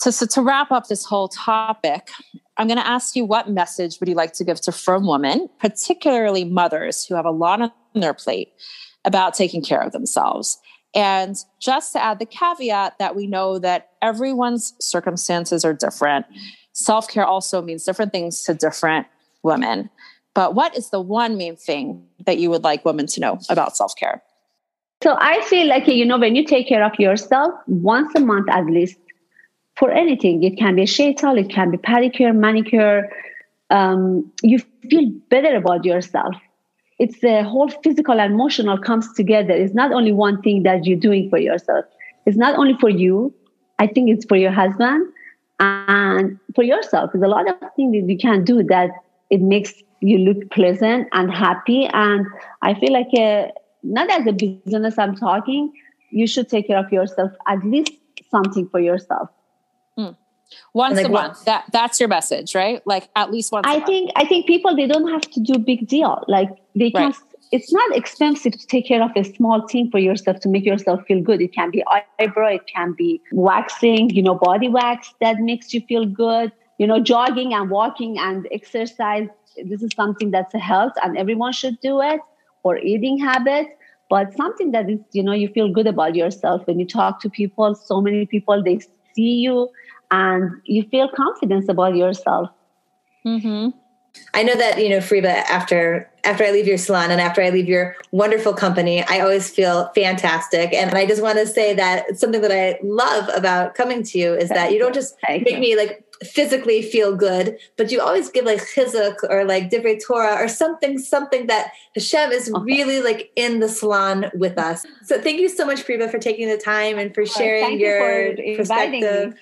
So, 0.00 0.10
so 0.10 0.26
to 0.26 0.42
wrap 0.42 0.70
up 0.70 0.88
this 0.88 1.04
whole 1.04 1.28
topic, 1.28 2.10
I'm 2.56 2.66
going 2.66 2.78
to 2.78 2.86
ask 2.86 3.16
you 3.16 3.24
what 3.24 3.48
message 3.48 3.98
would 4.00 4.08
you 4.08 4.14
like 4.14 4.32
to 4.34 4.44
give 4.44 4.60
to 4.62 4.72
frum 4.72 5.06
women, 5.06 5.48
particularly 5.60 6.44
mothers 6.44 7.06
who 7.06 7.14
have 7.14 7.24
a 7.24 7.30
lot 7.30 7.60
on 7.60 7.70
their 7.94 8.14
plate 8.14 8.52
about 9.04 9.34
taking 9.34 9.62
care 9.62 9.80
of 9.80 9.92
themselves? 9.92 10.58
And 10.94 11.36
just 11.60 11.92
to 11.94 12.02
add 12.02 12.18
the 12.20 12.26
caveat 12.26 12.98
that 12.98 13.16
we 13.16 13.26
know 13.26 13.58
that 13.58 13.90
everyone's 14.00 14.74
circumstances 14.80 15.64
are 15.64 15.72
different 15.72 16.26
self 16.74 17.08
care 17.08 17.24
also 17.24 17.62
means 17.62 17.84
different 17.84 18.12
things 18.12 18.42
to 18.42 18.52
different 18.52 19.06
women. 19.42 19.88
But 20.34 20.54
what 20.54 20.76
is 20.76 20.90
the 20.90 21.00
one 21.00 21.38
main 21.38 21.56
thing 21.56 22.04
that 22.26 22.38
you 22.38 22.50
would 22.50 22.64
like 22.64 22.84
women 22.84 23.06
to 23.06 23.20
know 23.20 23.38
about 23.48 23.76
self 23.76 23.96
care? 23.96 24.22
So 25.02 25.16
I 25.18 25.40
feel 25.42 25.66
like, 25.68 25.86
you 25.86 26.04
know, 26.04 26.18
when 26.18 26.34
you 26.34 26.44
take 26.44 26.68
care 26.68 26.84
of 26.84 26.98
yourself 26.98 27.54
once 27.66 28.12
a 28.16 28.20
month 28.20 28.48
at 28.50 28.66
least 28.66 28.98
for 29.76 29.90
anything, 29.90 30.42
it 30.42 30.58
can 30.58 30.76
be 30.76 30.82
a 30.82 30.86
shaital, 30.86 31.38
it 31.38 31.50
can 31.50 31.70
be 31.70 31.78
pedicure, 31.78 32.34
manicure, 32.34 33.10
um, 33.70 34.30
you 34.42 34.60
feel 34.90 35.10
better 35.30 35.56
about 35.56 35.84
yourself. 35.84 36.34
It's 36.98 37.20
the 37.20 37.42
whole 37.42 37.68
physical 37.68 38.20
and 38.20 38.34
emotional 38.34 38.78
comes 38.78 39.12
together. 39.14 39.52
It's 39.52 39.74
not 39.74 39.92
only 39.92 40.12
one 40.12 40.40
thing 40.42 40.62
that 40.62 40.84
you're 40.86 40.98
doing 40.98 41.28
for 41.28 41.38
yourself. 41.38 41.84
It's 42.24 42.36
not 42.36 42.56
only 42.56 42.74
for 42.78 42.88
you. 42.88 43.34
I 43.78 43.88
think 43.88 44.10
it's 44.10 44.24
for 44.24 44.36
your 44.36 44.52
husband 44.52 45.08
and 45.60 46.38
for 46.54 46.62
yourself 46.62 47.10
there's 47.12 47.24
a 47.24 47.28
lot 47.28 47.48
of 47.48 47.56
things 47.76 47.92
that 47.92 48.10
you 48.10 48.18
can 48.18 48.44
do 48.44 48.62
that 48.62 48.90
it 49.30 49.40
makes 49.40 49.74
you 50.00 50.18
look 50.18 50.50
pleasant 50.50 51.08
and 51.12 51.32
happy. 51.32 51.86
And 51.86 52.26
i 52.62 52.74
feel 52.74 52.92
like 52.92 53.08
a, 53.16 53.44
uh, 53.44 53.48
not 53.82 54.10
as 54.10 54.26
a 54.26 54.32
business 54.32 54.98
i'm 54.98 55.14
talking 55.14 55.72
you 56.10 56.26
should 56.26 56.48
take 56.48 56.66
care 56.68 56.78
of 56.78 56.92
yourself 56.92 57.32
at 57.46 57.64
least 57.64 57.92
something 58.30 58.68
for 58.68 58.80
yourself. 58.80 59.30
Mm. 59.98 60.16
once 60.72 60.96
like 60.96 61.06
a 61.06 61.08
month 61.08 61.44
that 61.44 61.64
that's 61.72 62.00
your 62.00 62.08
message 62.08 62.54
right? 62.54 62.82
Like 62.84 63.08
at 63.14 63.30
least 63.30 63.52
once 63.52 63.66
i 63.66 63.80
think 63.80 64.10
i 64.16 64.24
think 64.24 64.46
people 64.46 64.74
they 64.74 64.86
don't 64.86 65.08
have 65.10 65.22
to 65.32 65.40
do 65.40 65.58
big 65.58 65.86
deal. 65.86 66.24
Like 66.26 66.50
they 66.74 66.90
can 66.90 67.10
right 67.10 67.16
it's 67.54 67.72
not 67.72 67.96
expensive 67.96 68.52
to 68.52 68.66
take 68.66 68.88
care 68.88 69.00
of 69.00 69.12
a 69.14 69.22
small 69.22 69.68
thing 69.68 69.88
for 69.88 69.98
yourself 69.98 70.40
to 70.40 70.48
make 70.48 70.64
yourself 70.64 71.00
feel 71.06 71.20
good. 71.22 71.40
It 71.40 71.54
can 71.54 71.70
be 71.70 71.84
eyebrow, 72.18 72.48
it 72.48 72.66
can 72.66 72.94
be 72.94 73.20
waxing, 73.30 74.10
you 74.10 74.22
know, 74.24 74.34
body 74.34 74.68
wax 74.68 75.14
that 75.20 75.38
makes 75.38 75.72
you 75.72 75.80
feel 75.82 76.04
good. 76.04 76.50
You 76.78 76.88
know, 76.88 76.98
jogging 76.98 77.54
and 77.54 77.70
walking 77.70 78.18
and 78.18 78.48
exercise. 78.50 79.28
This 79.64 79.84
is 79.84 79.90
something 79.94 80.32
that's 80.32 80.52
a 80.52 80.58
health 80.58 80.94
and 81.04 81.16
everyone 81.16 81.52
should 81.52 81.78
do 81.78 82.00
it 82.00 82.20
or 82.64 82.78
eating 82.78 83.18
habits. 83.18 83.70
But 84.10 84.34
something 84.36 84.72
that 84.72 84.90
is, 84.90 84.98
you 85.12 85.22
know, 85.22 85.32
you 85.32 85.46
feel 85.48 85.68
good 85.68 85.86
about 85.86 86.16
yourself 86.16 86.66
when 86.66 86.80
you 86.80 86.86
talk 86.86 87.20
to 87.20 87.30
people. 87.30 87.76
So 87.76 88.00
many 88.00 88.26
people, 88.26 88.64
they 88.64 88.80
see 89.14 89.34
you 89.46 89.68
and 90.10 90.50
you 90.64 90.82
feel 90.88 91.08
confidence 91.08 91.68
about 91.68 91.94
yourself. 91.94 92.50
Mm-hmm. 93.24 93.68
I 94.32 94.42
know 94.42 94.56
that, 94.56 94.82
you 94.82 94.88
know, 94.88 94.98
Fariba, 94.98 95.44
after 95.48 96.10
after 96.24 96.44
I 96.44 96.50
leave 96.50 96.66
your 96.66 96.78
salon 96.78 97.10
and 97.10 97.20
after 97.20 97.42
I 97.42 97.50
leave 97.50 97.68
your 97.68 97.96
wonderful 98.10 98.54
company, 98.54 99.04
I 99.04 99.20
always 99.20 99.50
feel 99.50 99.90
fantastic. 99.94 100.72
And 100.72 100.94
I 100.94 101.06
just 101.06 101.22
want 101.22 101.38
to 101.38 101.46
say 101.46 101.74
that 101.74 102.18
something 102.18 102.40
that 102.40 102.52
I 102.52 102.78
love 102.82 103.28
about 103.34 103.74
coming 103.74 104.02
to 104.04 104.18
you 104.18 104.34
is 104.34 104.48
that 104.48 104.72
you 104.72 104.78
don't 104.78 104.94
just 104.94 105.16
make 105.28 105.58
me 105.58 105.76
like 105.76 106.02
physically 106.22 106.80
feel 106.80 107.14
good, 107.14 107.58
but 107.76 107.90
you 107.92 108.00
always 108.00 108.30
give 108.30 108.44
like 108.44 108.60
chizuk 108.60 109.16
or 109.28 109.44
like 109.44 109.70
divrei 109.70 110.00
Torah 110.04 110.42
or 110.42 110.48
something, 110.48 110.98
something 110.98 111.46
that 111.48 111.72
Hashem 111.94 112.32
is 112.32 112.50
okay. 112.50 112.64
really 112.64 113.02
like 113.02 113.30
in 113.36 113.60
the 113.60 113.68
salon 113.68 114.30
with 114.34 114.58
us. 114.58 114.86
So 115.04 115.20
thank 115.20 115.40
you 115.40 115.48
so 115.48 115.66
much, 115.66 115.84
Fariba, 115.84 116.10
for 116.10 116.18
taking 116.18 116.48
the 116.48 116.56
time 116.56 116.98
and 116.98 117.14
for 117.14 117.26
sharing 117.26 117.78
your 117.78 118.34
you 118.34 118.56
for 118.56 118.62
perspective. 118.62 119.34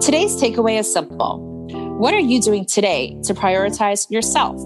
Today's 0.00 0.36
takeaway 0.40 0.78
is 0.78 0.90
simple. 0.90 1.50
What 1.98 2.14
are 2.14 2.20
you 2.20 2.40
doing 2.40 2.64
today 2.64 3.18
to 3.24 3.34
prioritize 3.34 4.10
yourself? 4.10 4.60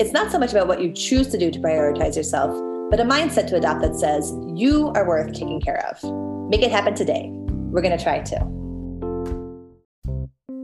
It's 0.00 0.12
not 0.12 0.32
so 0.32 0.38
much 0.38 0.52
about 0.52 0.66
what 0.66 0.80
you 0.80 0.94
choose 0.94 1.28
to 1.28 1.36
do 1.36 1.50
to 1.50 1.58
prioritize 1.58 2.16
yourself, 2.16 2.58
but 2.90 3.00
a 3.00 3.04
mindset 3.04 3.46
to 3.48 3.56
adopt 3.56 3.82
that 3.82 3.94
says, 3.96 4.32
you 4.54 4.88
are 4.94 5.06
worth 5.06 5.34
taking 5.34 5.60
care 5.60 5.86
of. 5.90 6.02
Make 6.48 6.62
it 6.62 6.70
happen 6.70 6.94
today. 6.94 7.28
We're 7.28 7.82
going 7.82 7.98
to 7.98 8.02
try 8.02 8.20
too. 8.20 8.38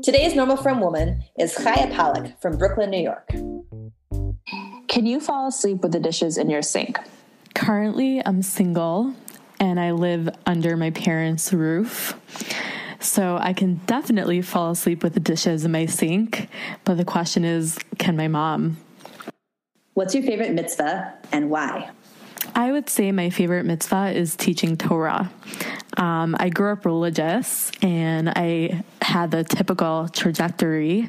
Today's 0.03 0.34
Normal 0.34 0.57
Frum 0.57 0.80
Woman 0.80 1.22
is 1.39 1.55
Chaya 1.55 1.95
Pollack 1.95 2.41
from 2.41 2.57
Brooklyn, 2.57 2.89
New 2.89 3.03
York. 3.03 3.28
Can 4.89 5.05
you 5.05 5.20
fall 5.20 5.49
asleep 5.49 5.82
with 5.82 5.93
the 5.93 6.01
dishes 6.01 6.39
in 6.39 6.49
your 6.49 6.62
sink? 6.62 6.99
Currently, 7.55 8.22
I'm 8.24 8.41
single 8.41 9.12
and 9.61 9.78
I 9.78 9.91
live 9.91 10.30
under 10.47 10.78
my 10.78 10.93
parents' 10.93 11.53
roof. 11.53 12.18
So 13.01 13.37
I 13.39 13.53
can 13.53 13.82
definitely 13.84 14.41
fall 14.41 14.70
asleep 14.70 15.03
with 15.03 15.12
the 15.12 15.20
dishes 15.20 15.66
in 15.66 15.72
my 15.72 15.84
sink. 15.84 16.49
But 16.84 16.97
the 16.97 17.05
question 17.05 17.45
is 17.45 17.76
can 17.99 18.16
my 18.16 18.28
mom? 18.28 18.78
What's 19.97 20.14
your 20.14 20.24
favorite 20.24 20.53
mitzvah 20.53 21.14
and 21.32 21.49
why? 21.49 21.88
I 22.55 22.70
would 22.70 22.90
say 22.90 23.12
my 23.12 23.30
favorite 23.30 23.64
mitzvah 23.64 24.11
is 24.11 24.36
teaching 24.36 24.76
Torah. 24.76 25.32
Um, 25.97 26.36
I 26.38 26.51
grew 26.51 26.70
up 26.70 26.84
religious 26.84 27.72
and 27.80 28.28
I 28.28 28.84
had 29.01 29.30
the 29.30 29.42
typical 29.42 30.11
trajectory 30.11 31.09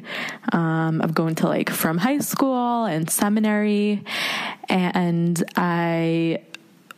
um, 0.54 1.02
of 1.02 1.12
going 1.12 1.34
to 1.34 1.48
like 1.48 1.68
frum 1.68 1.98
high 1.98 2.20
school 2.20 2.86
and 2.86 3.10
seminary. 3.10 4.04
And 4.70 5.44
I 5.54 6.44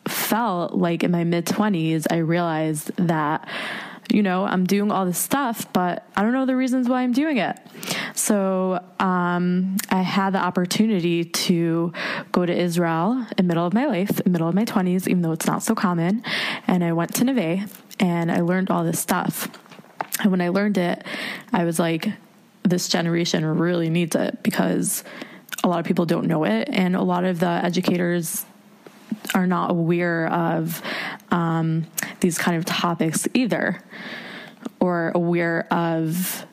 felt 0.06 0.74
like 0.74 1.02
in 1.02 1.10
my 1.10 1.24
mid 1.24 1.44
20s, 1.46 2.06
I 2.08 2.18
realized 2.18 2.92
that 2.98 3.48
you 4.10 4.22
know, 4.22 4.44
I'm 4.44 4.64
doing 4.64 4.90
all 4.90 5.06
this 5.06 5.18
stuff, 5.18 5.72
but 5.72 6.06
I 6.16 6.22
don't 6.22 6.32
know 6.32 6.46
the 6.46 6.56
reasons 6.56 6.88
why 6.88 7.02
I'm 7.02 7.12
doing 7.12 7.38
it. 7.38 7.58
So 8.14 8.84
um, 8.98 9.76
I 9.90 10.02
had 10.02 10.30
the 10.30 10.38
opportunity 10.38 11.24
to 11.24 11.92
go 12.32 12.44
to 12.44 12.52
Israel 12.52 13.26
in 13.38 13.46
middle 13.46 13.66
of 13.66 13.72
my 13.72 13.86
life, 13.86 14.24
middle 14.26 14.48
of 14.48 14.54
my 14.54 14.64
20s, 14.64 15.08
even 15.08 15.22
though 15.22 15.32
it's 15.32 15.46
not 15.46 15.62
so 15.62 15.74
common. 15.74 16.22
And 16.66 16.84
I 16.84 16.92
went 16.92 17.14
to 17.16 17.24
Neve 17.24 17.82
and 17.98 18.30
I 18.30 18.40
learned 18.40 18.70
all 18.70 18.84
this 18.84 19.00
stuff. 19.00 19.48
And 20.20 20.30
when 20.30 20.40
I 20.40 20.48
learned 20.48 20.78
it, 20.78 21.04
I 21.52 21.64
was 21.64 21.78
like, 21.78 22.12
this 22.62 22.88
generation 22.88 23.44
really 23.44 23.90
needs 23.90 24.14
it 24.16 24.42
because 24.42 25.02
a 25.64 25.68
lot 25.68 25.80
of 25.80 25.86
people 25.86 26.06
don't 26.06 26.26
know 26.26 26.44
it. 26.44 26.68
And 26.70 26.94
a 26.94 27.02
lot 27.02 27.24
of 27.24 27.40
the 27.40 27.48
educators 27.48 28.44
are 29.34 29.46
not 29.46 29.70
aware 29.70 30.26
of 30.28 30.82
um, 31.30 31.86
these 32.20 32.38
kind 32.38 32.56
of 32.56 32.64
topics 32.64 33.26
either, 33.34 33.82
or 34.80 35.12
aware 35.14 35.66
of 35.72 36.46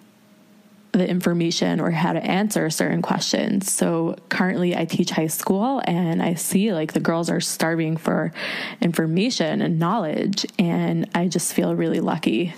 the 0.98 1.08
information 1.08 1.80
or 1.80 1.92
how 1.92 2.14
to 2.14 2.24
answer 2.24 2.70
certain 2.70 3.02
questions. 3.02 3.72
So 3.72 4.16
currently 4.30 4.76
I 4.76 4.86
teach 4.86 5.12
high 5.12 5.28
school 5.28 5.82
and 5.86 6.22
I 6.22 6.34
see 6.34 6.74
like 6.74 6.94
the 6.94 7.00
girls 7.00 7.30
are 7.30 7.40
starving 7.40 7.98
for 7.98 8.34
information 8.82 9.62
and 9.62 9.80
knowledge 9.80 10.46
and 10.58 11.10
I 11.14 11.28
just 11.28 11.54
feel 11.54 11.76
really 11.76 12.00
lucky 12.00 12.54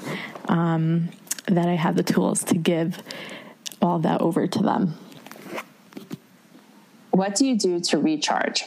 um, 0.47 1.09
that 1.47 1.67
I 1.67 1.75
have 1.75 1.95
the 1.95 2.03
tools 2.03 2.43
to 2.45 2.55
give 2.55 3.01
all 3.81 3.99
that 3.99 4.21
over 4.21 4.47
to 4.47 4.59
them. 4.59 4.97
What 7.11 7.35
do 7.35 7.45
you 7.45 7.57
do 7.57 7.79
to 7.81 7.97
recharge? 7.97 8.63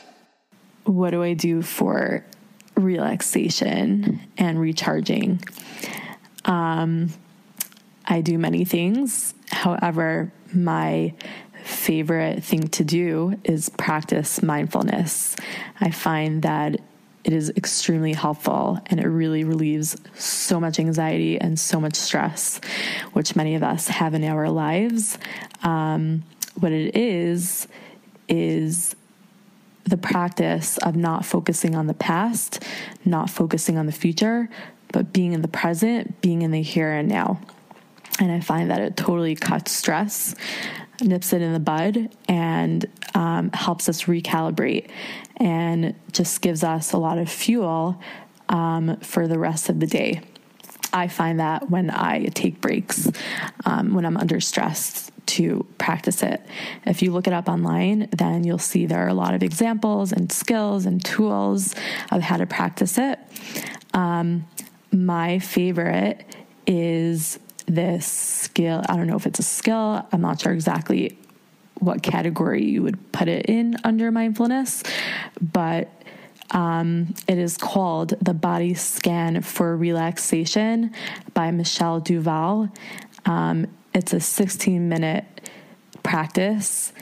What 0.85 1.11
do 1.11 1.23
I 1.23 1.35
do 1.35 1.63
for 1.63 2.25
relaxation 2.77 4.21
and 4.37 4.61
recharging? 4.61 5.41
Um, 6.45 7.11
I 8.07 8.21
do 8.21 8.39
many 8.39 8.65
things. 8.65 9.35
However, 9.51 10.33
my 10.53 11.15
favorite 11.65 12.43
thing 12.43 12.69
to 12.69 12.85
do 12.85 13.39
is 13.45 13.69
practice 13.69 14.43
mindfulness. 14.43 15.37
I 15.81 15.91
find 15.91 16.43
that 16.43 16.81
it 17.25 17.33
is 17.33 17.51
extremely 17.51 18.15
helpful 18.15 18.81
and 18.87 18.99
it 18.99 19.07
really 19.07 19.45
relieves 19.45 19.97
so 20.15 20.59
much 20.59 20.81
anxiety 20.81 21.41
and 21.41 21.59
so 21.59 21.81
much 21.81 21.95
stress, 21.95 22.61
which 23.13 23.37
many 23.37 23.55
of 23.55 23.63
us 23.63 23.87
have 23.87 24.15
in 24.15 24.25
our 24.25 24.51
lives. 24.51 25.19
Um, 25.63 26.25
what 26.59 26.73
it 26.73 26.97
is, 26.97 27.69
is 28.29 28.97
the 29.85 29.97
practice 29.97 30.79
of 30.79 30.97
not 30.97 31.25
focusing 31.25 31.75
on 31.75 31.87
the 31.87 31.95
past, 31.95 32.63
not 33.05 33.31
focusing 33.31 33.77
on 33.79 33.87
the 33.87 33.93
future, 33.93 34.49
but 34.93 35.13
being 35.13 35.33
in 35.33 35.43
the 35.43 35.49
present, 35.49 36.21
being 36.21 36.43
in 36.43 36.51
the 36.51 36.63
here 36.63 36.93
and 36.93 37.09
now. 37.09 37.41
And 38.21 38.31
I 38.31 38.41
find 38.41 38.71
that 38.71 38.81
it 38.81 38.97
totally 38.97 39.35
cuts 39.35 39.73
stress, 39.73 40.35
nips 41.01 41.33
it 41.33 41.43
in 41.43 41.53
the 41.53 41.61
bud, 41.61 42.11
and 42.29 42.87
um, 43.15 43.51
helps 43.53 43.89
us 43.89 44.05
recalibrate 44.05 44.89
and 45.39 45.95
just 46.13 46.41
gives 46.43 46.63
us 46.63 46.93
a 46.93 46.99
lot 46.99 47.19
of 47.19 47.29
fuel 47.29 48.01
um, 48.49 48.97
for 48.99 49.27
the 49.27 49.39
rest 49.39 49.69
of 49.69 49.81
the 49.81 49.87
day. 49.87 50.21
I 50.93 51.09
find 51.09 51.41
that 51.41 51.71
when 51.71 51.91
I 51.91 52.27
take 52.27 52.61
breaks, 52.61 53.11
um, 53.65 53.95
when 53.95 54.05
I'm 54.05 54.19
under 54.19 54.41
stress, 54.41 55.11
to 55.37 55.67
practice 55.79 56.23
it. 56.23 56.45
If 56.85 57.03
you 57.03 57.13
look 57.13 57.27
it 57.27 57.33
up 57.33 57.49
online, 57.49 58.09
then 58.11 58.45
you'll 58.45 58.59
see 58.59 58.87
there 58.87 59.05
are 59.05 59.09
a 59.09 59.15
lot 59.15 59.35
of 59.35 59.43
examples 59.43 60.13
and 60.13 60.31
skills 60.31 60.87
and 60.87 61.05
tools 61.05 61.75
of 62.11 62.23
how 62.23 62.37
to 62.37 62.47
practice 62.47 62.99
it. 62.99 63.19
Um, 63.95 64.47
my 64.93 65.39
favorite 65.39 66.25
is 66.67 67.39
this 67.67 68.07
skill. 68.07 68.83
I 68.89 68.97
don't 68.97 69.07
know 69.07 69.17
if 69.17 69.27
it's 69.27 69.39
a 69.39 69.45
skill, 69.45 70.07
I'm 70.13 70.21
not 70.21 70.41
sure 70.41 70.53
exactly 70.53 71.19
what 71.79 72.03
category 72.03 72.65
you 72.65 72.83
would 72.83 73.13
put 73.13 73.29
it 73.29 73.47
in 73.47 73.77
under 73.85 74.11
mindfulness, 74.13 74.83
but 75.41 75.91
um, 76.53 77.15
it 77.27 77.39
is 77.39 77.57
called 77.57 78.15
The 78.21 78.35
Body 78.35 78.75
Scan 78.75 79.41
for 79.41 79.77
Relaxation 79.77 80.93
by 81.35 81.51
Michelle 81.51 82.01
Duval. 82.01 82.69
Um, 83.25 83.67
it's 83.95 84.13
a 84.13 84.21
16 84.21 84.89
minute 84.89 85.25
practice, 86.03 86.93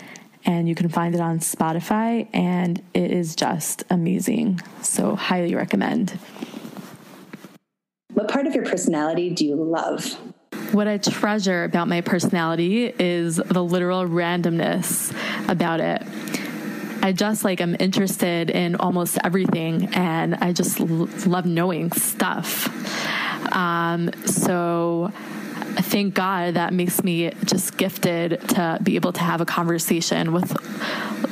and 0.45 0.69
you 0.69 0.75
can 0.75 0.89
find 0.89 1.15
it 1.15 1.21
on 1.21 1.39
Spotify, 1.39 2.29
and 2.33 2.83
it 2.95 3.11
is 3.11 3.37
just 3.37 3.85
amazing. 3.91 4.61
So, 4.83 5.15
highly 5.15 5.55
recommend. 5.55 6.19
What 8.13 8.29
part 8.29 8.47
of 8.47 8.55
your 8.55 8.65
personality 8.65 9.31
do 9.31 9.47
you 9.47 9.57
love? 9.57 10.19
What 10.73 10.89
I 10.89 10.99
treasure 10.99 11.65
about 11.65 11.89
my 11.89 12.01
personality 12.01 12.93
is 12.99 13.37
the 13.37 13.63
literal 13.63 14.05
randomness 14.05 15.15
about 15.49 15.81
it. 15.81 16.03
I 17.03 17.13
just 17.13 17.45
like 17.45 17.61
I'm 17.61 17.77
interested 17.81 18.51
in 18.51 18.77
almost 18.77 19.19
everything 19.25 19.87
and 19.95 20.35
I 20.35 20.53
just 20.53 20.81
l- 20.81 21.09
love 21.27 21.47
knowing 21.47 21.93
stuff. 21.93 22.69
Um, 23.55 24.11
so 24.27 25.13
thank 25.83 26.15
God 26.15 26.55
that 26.55 26.73
makes 26.73 27.03
me 27.03 27.31
just 27.45 27.77
gifted 27.77 28.41
to 28.51 28.79
be 28.83 28.97
able 28.97 29.13
to 29.13 29.21
have 29.21 29.41
a 29.41 29.47
conversation 29.47 30.33
with 30.33 30.53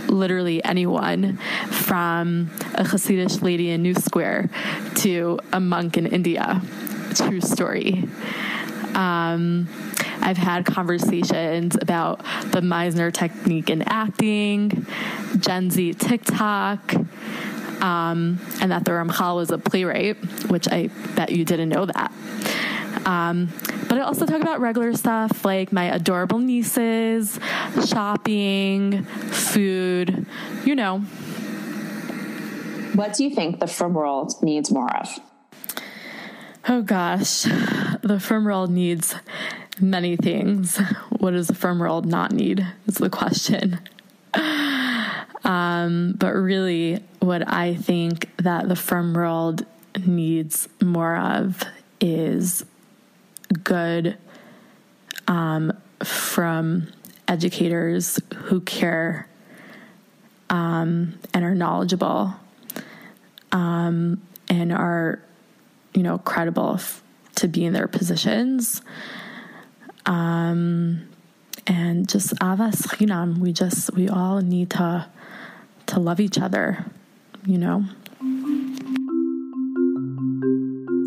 literally 0.08 0.62
anyone 0.64 1.38
from 1.70 2.50
a 2.74 2.84
Hasidic 2.84 3.42
lady 3.42 3.70
in 3.70 3.82
New 3.82 3.94
Square 3.94 4.50
to 4.96 5.38
a 5.52 5.60
monk 5.60 5.96
in 5.96 6.06
India. 6.06 6.60
True 7.14 7.40
story. 7.40 8.08
Um, 8.94 9.68
I've 10.20 10.36
had 10.36 10.66
conversations 10.66 11.76
about 11.80 12.18
the 12.50 12.60
Meisner 12.60 13.12
technique 13.12 13.70
in 13.70 13.82
acting, 13.82 14.86
Gen 15.38 15.70
Z 15.70 15.94
TikTok, 15.94 16.94
um, 17.82 18.40
and 18.60 18.72
that 18.72 18.84
the 18.84 18.90
Ramchal 18.90 19.36
was 19.36 19.50
a 19.50 19.58
playwright, 19.58 20.16
which 20.50 20.68
I 20.68 20.88
bet 21.14 21.30
you 21.30 21.44
didn't 21.44 21.68
know 21.68 21.86
that. 21.86 22.12
Um, 23.06 23.52
but 23.88 23.98
I 23.98 24.02
also 24.02 24.26
talk 24.26 24.40
about 24.40 24.60
regular 24.60 24.92
stuff 24.94 25.44
like 25.44 25.72
my 25.72 25.84
adorable 25.84 26.38
nieces, 26.38 27.38
shopping, 27.86 29.04
food, 29.04 30.26
you 30.64 30.74
know. 30.74 31.00
What 32.94 33.14
do 33.14 33.24
you 33.24 33.34
think 33.34 33.60
the 33.60 33.66
frum 33.66 33.94
world 33.94 34.34
needs 34.42 34.70
more 34.70 34.94
of? 34.96 35.18
Oh 36.68 36.82
gosh, 36.82 37.42
the 38.02 38.18
frum 38.20 38.44
world 38.44 38.70
needs 38.70 39.14
many 39.80 40.16
things. 40.16 40.78
What 41.18 41.30
does 41.30 41.46
the 41.46 41.54
frum 41.54 41.78
world 41.78 42.06
not 42.06 42.32
need? 42.32 42.66
Is 42.86 42.96
the 42.96 43.10
question. 43.10 43.80
Um, 45.44 46.14
but 46.18 46.34
really, 46.34 47.02
what 47.20 47.48
I 47.48 47.74
think 47.74 48.28
that 48.36 48.68
the 48.68 48.76
frum 48.76 49.14
world 49.14 49.64
needs 50.04 50.68
more 50.82 51.16
of 51.16 51.62
is 52.00 52.64
good 53.64 54.16
um, 55.26 55.72
frum 56.02 56.92
educators 57.26 58.18
who 58.34 58.60
care 58.60 59.28
um, 60.50 61.18
and 61.34 61.44
are 61.44 61.54
knowledgeable 61.54 62.34
um, 63.52 64.22
and 64.48 64.72
are, 64.72 65.22
you 65.94 66.02
know, 66.02 66.18
credible 66.18 66.74
f- 66.74 67.02
to 67.34 67.48
be 67.48 67.64
in 67.64 67.72
their 67.72 67.88
positions. 67.88 68.80
Um, 70.06 71.06
and 71.66 72.08
just 72.08 72.34
ahavas 72.36 72.86
chinam, 72.86 73.38
we 73.38 73.52
just 73.52 73.92
we 73.94 74.08
all 74.08 74.40
need 74.40 74.70
to 74.70 75.06
to 75.86 76.00
love 76.00 76.20
each 76.20 76.38
other 76.38 76.86
you 77.48 77.58
know. 77.58 77.84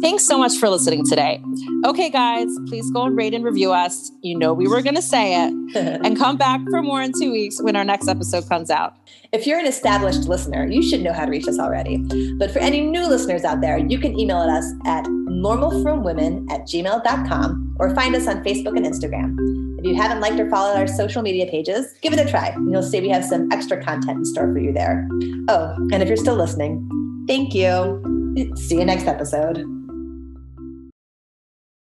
Thanks 0.01 0.25
so 0.25 0.37
much 0.37 0.57
for 0.57 0.69
listening 0.69 1.05
today. 1.05 1.43
Okay, 1.85 2.09
guys, 2.09 2.47
please 2.67 2.89
go 2.91 3.03
and 3.03 3.15
rate 3.15 3.33
and 3.33 3.43
review 3.43 3.71
us. 3.71 4.11
You 4.21 4.37
know 4.37 4.53
we 4.53 4.67
were 4.67 4.81
going 4.81 4.95
to 4.95 5.01
say 5.01 5.45
it. 5.45 5.53
and 5.75 6.17
come 6.17 6.37
back 6.37 6.59
for 6.69 6.81
more 6.81 7.01
in 7.01 7.11
two 7.17 7.31
weeks 7.31 7.61
when 7.61 7.75
our 7.75 7.83
next 7.83 8.07
episode 8.07 8.47
comes 8.49 8.69
out. 8.69 8.95
If 9.31 9.47
you're 9.47 9.59
an 9.59 9.65
established 9.65 10.27
listener, 10.27 10.67
you 10.67 10.81
should 10.81 11.01
know 11.01 11.13
how 11.13 11.25
to 11.25 11.31
reach 11.31 11.47
us 11.47 11.59
already. 11.59 11.97
But 12.37 12.51
for 12.51 12.59
any 12.59 12.81
new 12.81 13.07
listeners 13.07 13.43
out 13.43 13.61
there, 13.61 13.77
you 13.77 13.99
can 13.99 14.19
email 14.19 14.37
us 14.37 14.65
at 14.85 15.05
normalfrumwomen 15.05 16.51
at 16.51 16.61
gmail.com 16.61 17.77
or 17.79 17.95
find 17.95 18.15
us 18.15 18.27
on 18.27 18.43
Facebook 18.43 18.75
and 18.75 18.85
Instagram. 18.85 19.35
If 19.79 19.85
you 19.85 19.95
haven't 19.95 20.19
liked 20.19 20.39
or 20.39 20.49
followed 20.49 20.77
our 20.77 20.87
social 20.87 21.21
media 21.21 21.45
pages, 21.45 21.93
give 22.01 22.11
it 22.11 22.19
a 22.19 22.29
try. 22.29 22.47
And 22.49 22.71
you'll 22.71 22.83
see 22.83 22.99
we 22.99 23.09
have 23.09 23.23
some 23.23 23.51
extra 23.51 23.81
content 23.81 24.17
in 24.17 24.25
store 24.25 24.51
for 24.51 24.59
you 24.59 24.73
there. 24.73 25.07
Oh, 25.47 25.73
and 25.91 26.03
if 26.03 26.07
you're 26.07 26.17
still 26.17 26.35
listening, 26.35 26.87
thank 27.27 27.55
you. 27.55 28.53
See 28.57 28.77
you 28.77 28.85
next 28.85 29.07
episode. 29.07 29.80